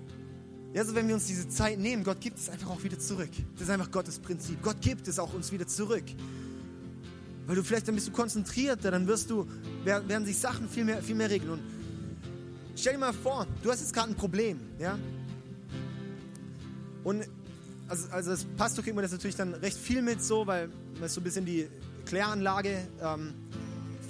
ja, 0.72 0.84
so 0.84 0.94
wenn 0.94 1.08
wir 1.08 1.14
uns 1.14 1.26
diese 1.26 1.48
Zeit 1.48 1.78
nehmen, 1.78 2.04
Gott 2.04 2.20
gibt 2.20 2.38
es 2.38 2.48
einfach 2.48 2.70
auch 2.70 2.82
wieder 2.84 2.98
zurück. 2.98 3.30
Das 3.54 3.62
ist 3.62 3.70
einfach 3.70 3.90
Gottes 3.90 4.18
Prinzip. 4.18 4.62
Gott 4.62 4.80
gibt 4.80 5.08
es 5.08 5.18
auch 5.18 5.32
uns 5.32 5.50
wieder 5.50 5.66
zurück. 5.66 6.04
Weil 7.46 7.56
du 7.56 7.64
vielleicht 7.64 7.88
dann 7.88 7.96
bist 7.96 8.06
du 8.06 8.12
konzentrierter, 8.12 8.92
dann 8.92 9.08
wirst 9.08 9.30
du, 9.30 9.48
werden 9.84 10.24
sich 10.24 10.38
Sachen 10.38 10.68
viel 10.68 10.84
mehr, 10.84 11.02
viel 11.02 11.16
mehr 11.16 11.28
regeln. 11.28 11.50
Und 11.50 11.60
stell 12.76 12.92
dir 12.92 13.00
mal 13.00 13.12
vor, 13.12 13.46
du 13.62 13.70
hast 13.70 13.80
jetzt 13.80 13.92
gerade 13.92 14.10
ein 14.10 14.14
Problem, 14.14 14.60
ja? 14.78 14.96
Und 17.02 17.24
also, 17.88 18.08
also 18.10 18.30
das 18.30 18.44
Pastor 18.56 18.84
kriegt 18.84 18.94
man 18.94 19.02
das 19.02 19.10
natürlich 19.10 19.34
dann 19.34 19.54
recht 19.54 19.76
viel 19.76 20.02
mit 20.02 20.22
so, 20.22 20.46
weil 20.46 20.68
das 21.00 21.14
so 21.14 21.20
ein 21.20 21.24
bisschen 21.24 21.44
die 21.44 21.66
Kläranlage 22.06 22.86
ähm, 23.02 23.34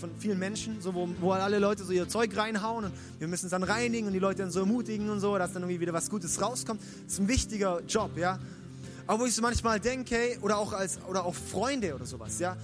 von 0.00 0.10
vielen 0.18 0.38
Menschen, 0.38 0.80
so 0.80 0.94
wo, 0.94 1.08
wo 1.20 1.32
alle 1.32 1.58
Leute 1.58 1.84
so 1.84 1.92
ihr 1.92 2.08
Zeug 2.08 2.36
reinhauen 2.36 2.86
und 2.86 2.92
wir 3.18 3.28
müssen 3.28 3.46
es 3.46 3.50
dann 3.50 3.62
reinigen 3.62 4.06
und 4.06 4.12
die 4.12 4.18
Leute 4.18 4.42
dann 4.42 4.50
so 4.50 4.60
ermutigen 4.60 5.10
und 5.10 5.20
so, 5.20 5.38
dass 5.38 5.52
dann 5.52 5.62
irgendwie 5.62 5.80
wieder 5.80 5.92
was 5.92 6.10
Gutes 6.10 6.40
rauskommt. 6.40 6.80
Das 7.04 7.14
ist 7.14 7.20
ein 7.20 7.28
wichtiger 7.28 7.82
Job, 7.86 8.16
ja. 8.16 8.38
Aber 9.06 9.20
wo 9.20 9.26
ich 9.26 9.34
so 9.34 9.42
manchmal 9.42 9.78
denke, 9.78 10.38
oder 10.40 10.58
auch 10.58 10.72
als 10.72 10.98
oder 11.08 11.24
auch 11.24 11.34
Freunde 11.34 11.94
oder 11.94 12.06
sowas, 12.06 12.38
ja. 12.38 12.56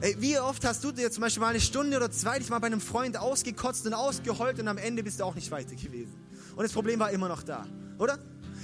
Ey, 0.00 0.16
wie 0.18 0.38
oft 0.38 0.64
hast 0.64 0.82
du 0.84 0.92
dir 0.92 1.10
zum 1.10 1.22
Beispiel 1.22 1.40
mal 1.40 1.48
eine 1.48 1.60
Stunde 1.60 1.96
oder 1.96 2.10
zwei 2.10 2.38
dich 2.38 2.48
mal 2.48 2.58
bei 2.58 2.68
einem 2.68 2.80
Freund 2.80 3.16
ausgekotzt 3.16 3.86
und 3.86 3.94
ausgeheult 3.94 4.58
und 4.60 4.68
am 4.68 4.78
Ende 4.78 5.02
bist 5.02 5.20
du 5.20 5.24
auch 5.24 5.34
nicht 5.34 5.50
weiter 5.50 5.74
gewesen. 5.74 6.14
Und 6.56 6.62
das 6.62 6.72
Problem 6.72 7.00
war 7.00 7.10
immer 7.10 7.28
noch 7.28 7.42
da, 7.42 7.66
oder? 7.98 8.18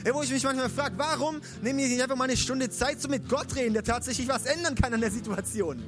Ey, 0.05 0.15
wo 0.15 0.23
ich 0.23 0.31
mich 0.31 0.43
manchmal 0.45 0.71
frage, 0.71 0.97
warum 0.97 1.41
nehme 1.61 1.83
ich 1.83 1.91
nicht 1.91 2.03
einfach 2.03 2.17
mal 2.17 2.25
eine 2.25 2.37
Stunde 2.37 2.71
Zeit 2.71 3.03
zum 3.03 3.11
mit 3.11 3.29
Gott 3.29 3.55
reden, 3.55 3.75
der 3.75 3.85
tatsächlich 3.85 4.29
was 4.29 4.47
ändern 4.47 4.75
kann 4.75 4.95
an 4.95 5.01
der 5.01 5.11
Situation? 5.11 5.83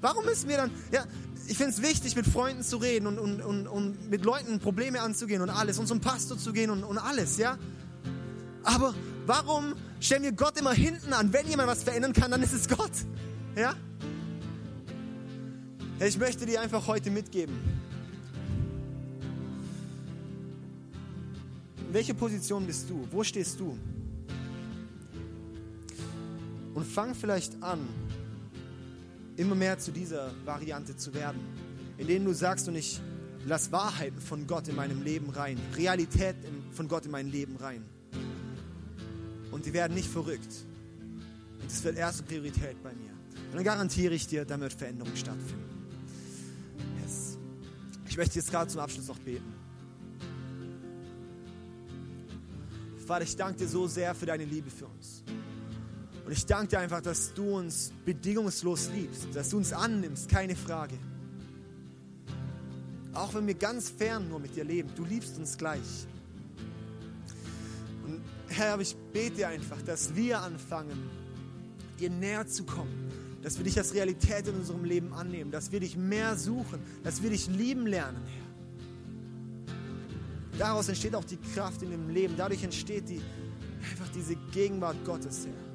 Warum 0.00 0.24
müssen 0.24 0.48
wir 0.48 0.56
dann, 0.56 0.70
ja, 0.92 1.04
ich 1.48 1.56
finde 1.56 1.72
es 1.72 1.82
wichtig, 1.82 2.16
mit 2.16 2.26
Freunden 2.26 2.62
zu 2.62 2.76
reden 2.76 3.06
und, 3.06 3.18
und, 3.18 3.40
und, 3.40 3.66
und 3.66 4.10
mit 4.10 4.24
Leuten 4.24 4.58
Probleme 4.58 5.00
anzugehen 5.00 5.42
und 5.42 5.50
alles 5.50 5.78
und 5.78 5.86
zum 5.86 6.00
Pastor 6.00 6.38
zu 6.38 6.52
gehen 6.52 6.70
und, 6.70 6.84
und 6.84 6.98
alles, 6.98 7.38
ja? 7.38 7.58
Aber 8.62 8.94
warum 9.26 9.74
stellen 10.00 10.24
wir 10.24 10.32
Gott 10.32 10.58
immer 10.58 10.72
hinten 10.72 11.12
an? 11.12 11.32
Wenn 11.32 11.48
jemand 11.48 11.68
was 11.68 11.82
verändern 11.84 12.12
kann, 12.12 12.30
dann 12.30 12.42
ist 12.42 12.52
es 12.52 12.68
Gott, 12.68 12.90
ja? 13.56 13.74
Ich 16.00 16.18
möchte 16.18 16.44
dir 16.44 16.60
einfach 16.60 16.86
heute 16.86 17.10
mitgeben. 17.10 17.56
In 21.88 21.94
welcher 21.94 22.14
Position 22.14 22.66
bist 22.66 22.90
du? 22.90 23.06
Wo 23.10 23.22
stehst 23.22 23.58
du? 23.60 23.78
Und 26.74 26.84
fang 26.84 27.14
vielleicht 27.14 27.62
an, 27.62 27.88
immer 29.36 29.54
mehr 29.54 29.78
zu 29.78 29.92
dieser 29.92 30.32
Variante 30.44 30.96
zu 30.96 31.14
werden, 31.14 31.40
in 31.98 32.06
denen 32.06 32.24
du 32.24 32.32
sagst 32.32 32.68
und 32.68 32.74
ich 32.74 33.00
lass 33.46 33.70
Wahrheiten 33.72 34.20
von 34.20 34.46
Gott 34.46 34.68
in 34.68 34.76
meinem 34.76 35.02
Leben 35.02 35.30
rein, 35.30 35.58
Realität 35.76 36.36
von 36.72 36.88
Gott 36.88 37.04
in 37.06 37.10
mein 37.10 37.28
Leben 37.28 37.56
rein. 37.56 37.84
Und 39.50 39.66
die 39.66 39.72
werden 39.72 39.94
nicht 39.94 40.08
verrückt. 40.08 40.52
Und 41.60 41.70
das 41.70 41.82
wird 41.84 41.96
erste 41.96 42.22
Priorität 42.22 42.82
bei 42.82 42.92
mir. 42.92 43.10
Und 43.50 43.54
dann 43.54 43.64
garantiere 43.64 44.14
ich 44.14 44.26
dir, 44.26 44.44
da 44.44 44.58
wird 44.60 44.72
Veränderung 44.72 45.14
stattfinden. 45.14 45.64
Yes. 47.02 47.38
Ich 48.08 48.16
möchte 48.16 48.36
jetzt 48.36 48.50
gerade 48.50 48.70
zum 48.70 48.80
Abschluss 48.80 49.06
noch 49.06 49.18
beten. 49.18 49.54
Vater, 53.06 53.24
ich 53.24 53.36
danke 53.36 53.60
dir 53.60 53.68
so 53.68 53.86
sehr 53.86 54.14
für 54.14 54.26
deine 54.26 54.44
Liebe 54.44 54.68
für 54.68 54.86
uns. 54.86 55.22
Und 56.26 56.32
ich 56.32 56.44
danke 56.44 56.68
dir 56.68 56.80
einfach, 56.80 57.00
dass 57.00 57.32
du 57.34 57.56
uns 57.56 57.92
bedingungslos 58.04 58.90
liebst, 58.92 59.28
dass 59.32 59.50
du 59.50 59.58
uns 59.58 59.72
annimmst, 59.72 60.28
keine 60.28 60.56
Frage. 60.56 60.98
Auch 63.14 63.32
wenn 63.34 63.46
wir 63.46 63.54
ganz 63.54 63.88
fern 63.88 64.28
nur 64.28 64.40
mit 64.40 64.56
dir 64.56 64.64
leben, 64.64 64.90
du 64.96 65.04
liebst 65.04 65.38
uns 65.38 65.56
gleich. 65.56 66.06
Und 68.04 68.20
Herr, 68.48 68.78
ich 68.80 68.96
bete 69.12 69.46
einfach, 69.46 69.80
dass 69.82 70.16
wir 70.16 70.40
anfangen, 70.40 71.08
dir 72.00 72.10
näher 72.10 72.46
zu 72.46 72.64
kommen, 72.64 73.08
dass 73.42 73.56
wir 73.56 73.64
dich 73.64 73.78
als 73.78 73.94
Realität 73.94 74.48
in 74.48 74.56
unserem 74.56 74.84
Leben 74.84 75.12
annehmen, 75.12 75.52
dass 75.52 75.70
wir 75.70 75.78
dich 75.80 75.96
mehr 75.96 76.36
suchen, 76.36 76.80
dass 77.04 77.22
wir 77.22 77.30
dich 77.30 77.46
lieben 77.46 77.86
lernen, 77.86 78.20
Herr. 78.26 78.42
Daraus 80.58 80.88
entsteht 80.88 81.14
auch 81.14 81.24
die 81.24 81.38
Kraft 81.54 81.82
in 81.82 81.90
dem 81.90 82.10
Leben, 82.10 82.34
dadurch 82.36 82.64
entsteht 82.64 83.08
die, 83.08 83.20
Einfach 83.90 84.08
diese 84.14 84.36
Gegenwart 84.52 84.96
Gottes, 85.04 85.46
Herr. 85.46 85.65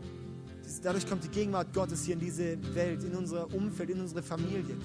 Dadurch 0.82 1.08
kommt 1.08 1.24
die 1.24 1.30
Gegenwart 1.30 1.74
Gottes 1.74 2.06
hier 2.06 2.14
in 2.14 2.20
diese 2.20 2.58
Welt, 2.74 3.04
in 3.04 3.16
unser 3.16 3.54
Umfeld, 3.54 3.90
in 3.90 4.00
unsere 4.00 4.24
Familie. 4.24 4.78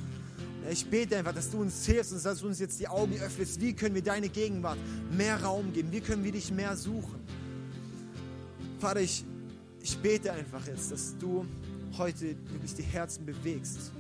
Ich 0.70 0.84
bete 0.86 1.16
einfach, 1.16 1.34
dass 1.34 1.50
du 1.50 1.60
uns 1.60 1.86
hilfst 1.86 2.12
und 2.12 2.24
dass 2.24 2.40
du 2.40 2.48
uns 2.48 2.58
jetzt 2.58 2.80
die 2.80 2.88
Augen 2.88 3.14
öffnest. 3.20 3.60
Wie 3.60 3.72
können 3.72 3.94
wir 3.94 4.02
deine 4.02 4.28
Gegenwart 4.28 4.78
mehr 5.16 5.40
Raum 5.42 5.72
geben? 5.72 5.92
Wie 5.92 6.00
können 6.00 6.24
wir 6.24 6.32
dich 6.32 6.50
mehr 6.50 6.76
suchen? 6.76 7.20
Vater, 8.80 9.00
ich, 9.00 9.24
ich 9.80 9.96
bete 9.98 10.32
einfach 10.32 10.66
jetzt, 10.66 10.90
dass 10.90 11.16
du 11.18 11.46
heute 11.96 12.34
wirklich 12.50 12.74
die 12.74 12.82
Herzen 12.82 13.24
bewegst. 13.24 13.92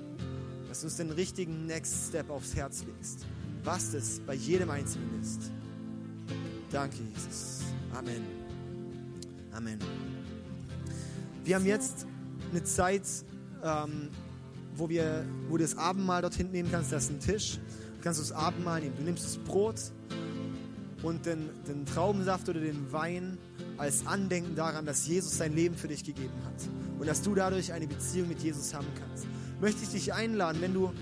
Dass 0.68 0.80
du 0.80 0.86
uns 0.86 0.96
den 0.96 1.10
richtigen 1.10 1.66
Next 1.66 2.08
Step 2.08 2.30
aufs 2.30 2.54
Herz 2.56 2.84
legst. 2.84 3.26
Was 3.62 3.92
das 3.92 4.20
bei 4.26 4.34
jedem 4.34 4.70
Einzelnen 4.70 5.20
ist. 5.20 5.50
Danke, 6.70 6.96
Jesus. 7.14 7.62
Amen. 7.94 8.22
Amen. 9.52 10.15
Wir 11.46 11.54
haben 11.54 11.64
jetzt 11.64 12.06
eine 12.50 12.64
Zeit, 12.64 13.04
ähm, 13.62 14.08
wo, 14.74 14.88
wir, 14.88 15.24
wo 15.48 15.56
du 15.56 15.62
das 15.62 15.78
Abendmahl 15.78 16.20
dort 16.20 16.34
hinten 16.34 16.50
nehmen 16.50 16.72
kannst. 16.72 16.90
Da 16.90 16.96
ist 16.96 17.08
ein 17.08 17.20
Tisch. 17.20 17.60
Du 17.98 18.02
kannst 18.02 18.20
das 18.20 18.32
Abendmahl 18.32 18.80
nehmen. 18.80 18.96
Du 18.96 19.04
nimmst 19.04 19.24
das 19.24 19.38
Brot 19.38 19.76
und 21.04 21.24
den, 21.24 21.48
den 21.68 21.86
Traubensaft 21.86 22.48
oder 22.48 22.58
den 22.58 22.90
Wein 22.90 23.38
als 23.78 24.08
Andenken 24.08 24.56
daran, 24.56 24.86
dass 24.86 25.06
Jesus 25.06 25.38
sein 25.38 25.54
Leben 25.54 25.76
für 25.76 25.86
dich 25.86 26.02
gegeben 26.02 26.34
hat 26.44 26.68
und 26.98 27.06
dass 27.06 27.22
du 27.22 27.32
dadurch 27.36 27.72
eine 27.72 27.86
Beziehung 27.86 28.26
mit 28.26 28.40
Jesus 28.40 28.74
haben 28.74 28.88
kannst. 28.98 29.28
Möchte 29.60 29.84
ich 29.84 29.90
dich 29.90 30.12
einladen, 30.12 30.60
wenn 30.60 30.74
du, 30.74 30.92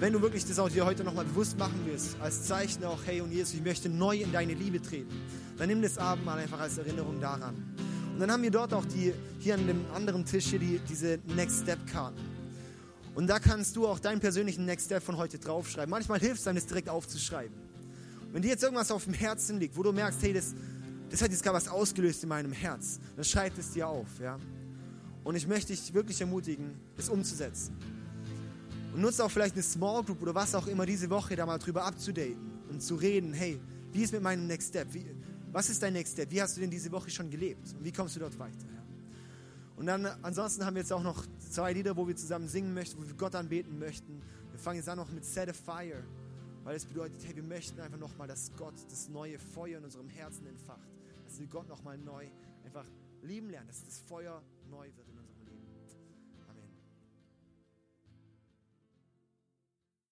wenn 0.00 0.14
du 0.14 0.22
wirklich 0.22 0.46
das 0.46 0.58
auch 0.58 0.70
dir 0.70 0.86
heute 0.86 1.04
nochmal 1.04 1.26
bewusst 1.26 1.58
machen 1.58 1.80
willst, 1.84 2.16
als 2.22 2.44
Zeichen 2.44 2.84
auch, 2.84 3.00
hey 3.04 3.20
und 3.20 3.32
Jesus, 3.32 3.52
ich 3.52 3.62
möchte 3.62 3.90
neu 3.90 4.16
in 4.16 4.32
deine 4.32 4.54
Liebe 4.54 4.80
treten, 4.80 5.12
dann 5.58 5.68
nimm 5.68 5.82
das 5.82 5.98
Abendmahl 5.98 6.38
einfach 6.38 6.60
als 6.60 6.78
Erinnerung 6.78 7.20
daran. 7.20 7.73
Und 8.14 8.20
dann 8.20 8.30
haben 8.30 8.44
wir 8.44 8.50
dort 8.52 8.72
auch 8.72 8.84
die, 8.84 9.12
hier 9.40 9.54
an 9.54 9.66
dem 9.66 9.84
anderen 9.92 10.24
Tisch 10.24 10.46
hier 10.46 10.60
die, 10.60 10.80
diese 10.88 11.18
Next 11.34 11.62
Step 11.62 11.84
Karten. 11.88 12.20
Und 13.16 13.26
da 13.26 13.40
kannst 13.40 13.74
du 13.74 13.88
auch 13.88 13.98
deinen 13.98 14.20
persönlichen 14.20 14.64
Next 14.64 14.86
Step 14.86 15.02
von 15.02 15.16
heute 15.16 15.36
draufschreiben. 15.40 15.90
Manchmal 15.90 16.20
hilft 16.20 16.40
es 16.40 16.46
einem, 16.46 16.56
das 16.56 16.66
direkt 16.66 16.88
aufzuschreiben. 16.88 17.52
Wenn 18.32 18.42
dir 18.42 18.48
jetzt 18.48 18.62
irgendwas 18.62 18.92
auf 18.92 19.04
dem 19.04 19.14
Herzen 19.14 19.58
liegt, 19.58 19.76
wo 19.76 19.82
du 19.82 19.92
merkst, 19.92 20.22
hey, 20.22 20.32
das, 20.32 20.54
das 21.10 21.22
hat 21.22 21.32
jetzt 21.32 21.42
gerade 21.42 21.56
was 21.56 21.66
ausgelöst 21.66 22.22
in 22.22 22.28
meinem 22.28 22.52
Herz, 22.52 23.00
dann 23.16 23.24
schreib 23.24 23.58
es 23.58 23.72
dir 23.72 23.88
auf. 23.88 24.06
Ja? 24.22 24.38
Und 25.24 25.34
ich 25.34 25.48
möchte 25.48 25.72
dich 25.72 25.92
wirklich 25.92 26.20
ermutigen, 26.20 26.76
es 26.96 27.08
umzusetzen. 27.08 27.76
Und 28.94 29.00
nutze 29.00 29.24
auch 29.24 29.30
vielleicht 29.30 29.54
eine 29.54 29.62
Small 29.64 30.04
Group 30.04 30.22
oder 30.22 30.36
was 30.36 30.54
auch 30.54 30.68
immer 30.68 30.86
diese 30.86 31.10
Woche 31.10 31.34
da 31.34 31.46
mal 31.46 31.58
drüber 31.58 31.84
abzudaten 31.84 32.60
und 32.70 32.80
zu 32.80 32.94
reden, 32.94 33.32
hey, 33.32 33.60
wie 33.92 34.02
ist 34.02 34.12
mit 34.12 34.22
meinem 34.22 34.46
Next 34.46 34.68
Step? 34.68 34.92
Wie, 34.94 35.04
was 35.54 35.70
ist 35.70 35.80
dein 35.80 35.92
Next 35.92 36.14
Step? 36.14 36.32
Wie 36.32 36.42
hast 36.42 36.56
du 36.56 36.60
denn 36.60 36.70
diese 36.70 36.90
Woche 36.90 37.10
schon 37.10 37.30
gelebt? 37.30 37.74
Und 37.74 37.84
wie 37.84 37.92
kommst 37.92 38.16
du 38.16 38.20
dort 38.20 38.36
weiter? 38.40 38.66
Und 39.76 39.86
dann, 39.86 40.04
ansonsten 40.22 40.66
haben 40.66 40.74
wir 40.74 40.82
jetzt 40.82 40.92
auch 40.92 41.02
noch 41.02 41.24
zwei 41.38 41.72
Lieder, 41.72 41.96
wo 41.96 42.08
wir 42.08 42.16
zusammen 42.16 42.48
singen 42.48 42.74
möchten, 42.74 43.00
wo 43.00 43.06
wir 43.06 43.14
Gott 43.14 43.36
anbeten 43.36 43.78
möchten. 43.78 44.20
Wir 44.50 44.58
fangen 44.58 44.78
jetzt 44.78 44.88
an 44.88 44.98
noch 44.98 45.10
mit 45.12 45.24
Set 45.24 45.48
a 45.48 45.52
Fire, 45.52 46.02
weil 46.64 46.74
es 46.74 46.84
bedeutet, 46.84 47.24
hey, 47.24 47.36
wir 47.36 47.44
möchten 47.44 47.80
einfach 47.80 47.98
nochmal, 47.98 48.26
dass 48.26 48.50
Gott 48.56 48.74
das 48.90 49.08
neue 49.08 49.38
Feuer 49.38 49.78
in 49.78 49.84
unserem 49.84 50.08
Herzen 50.08 50.44
entfacht. 50.46 50.88
Dass 51.24 51.38
wir 51.38 51.46
Gott 51.46 51.68
nochmal 51.68 51.98
neu 51.98 52.26
einfach 52.64 52.86
lieben 53.22 53.48
lernen, 53.48 53.68
dass 53.68 53.84
das 53.84 54.00
Feuer 54.00 54.42
neu 54.68 54.86
wird 54.96 55.13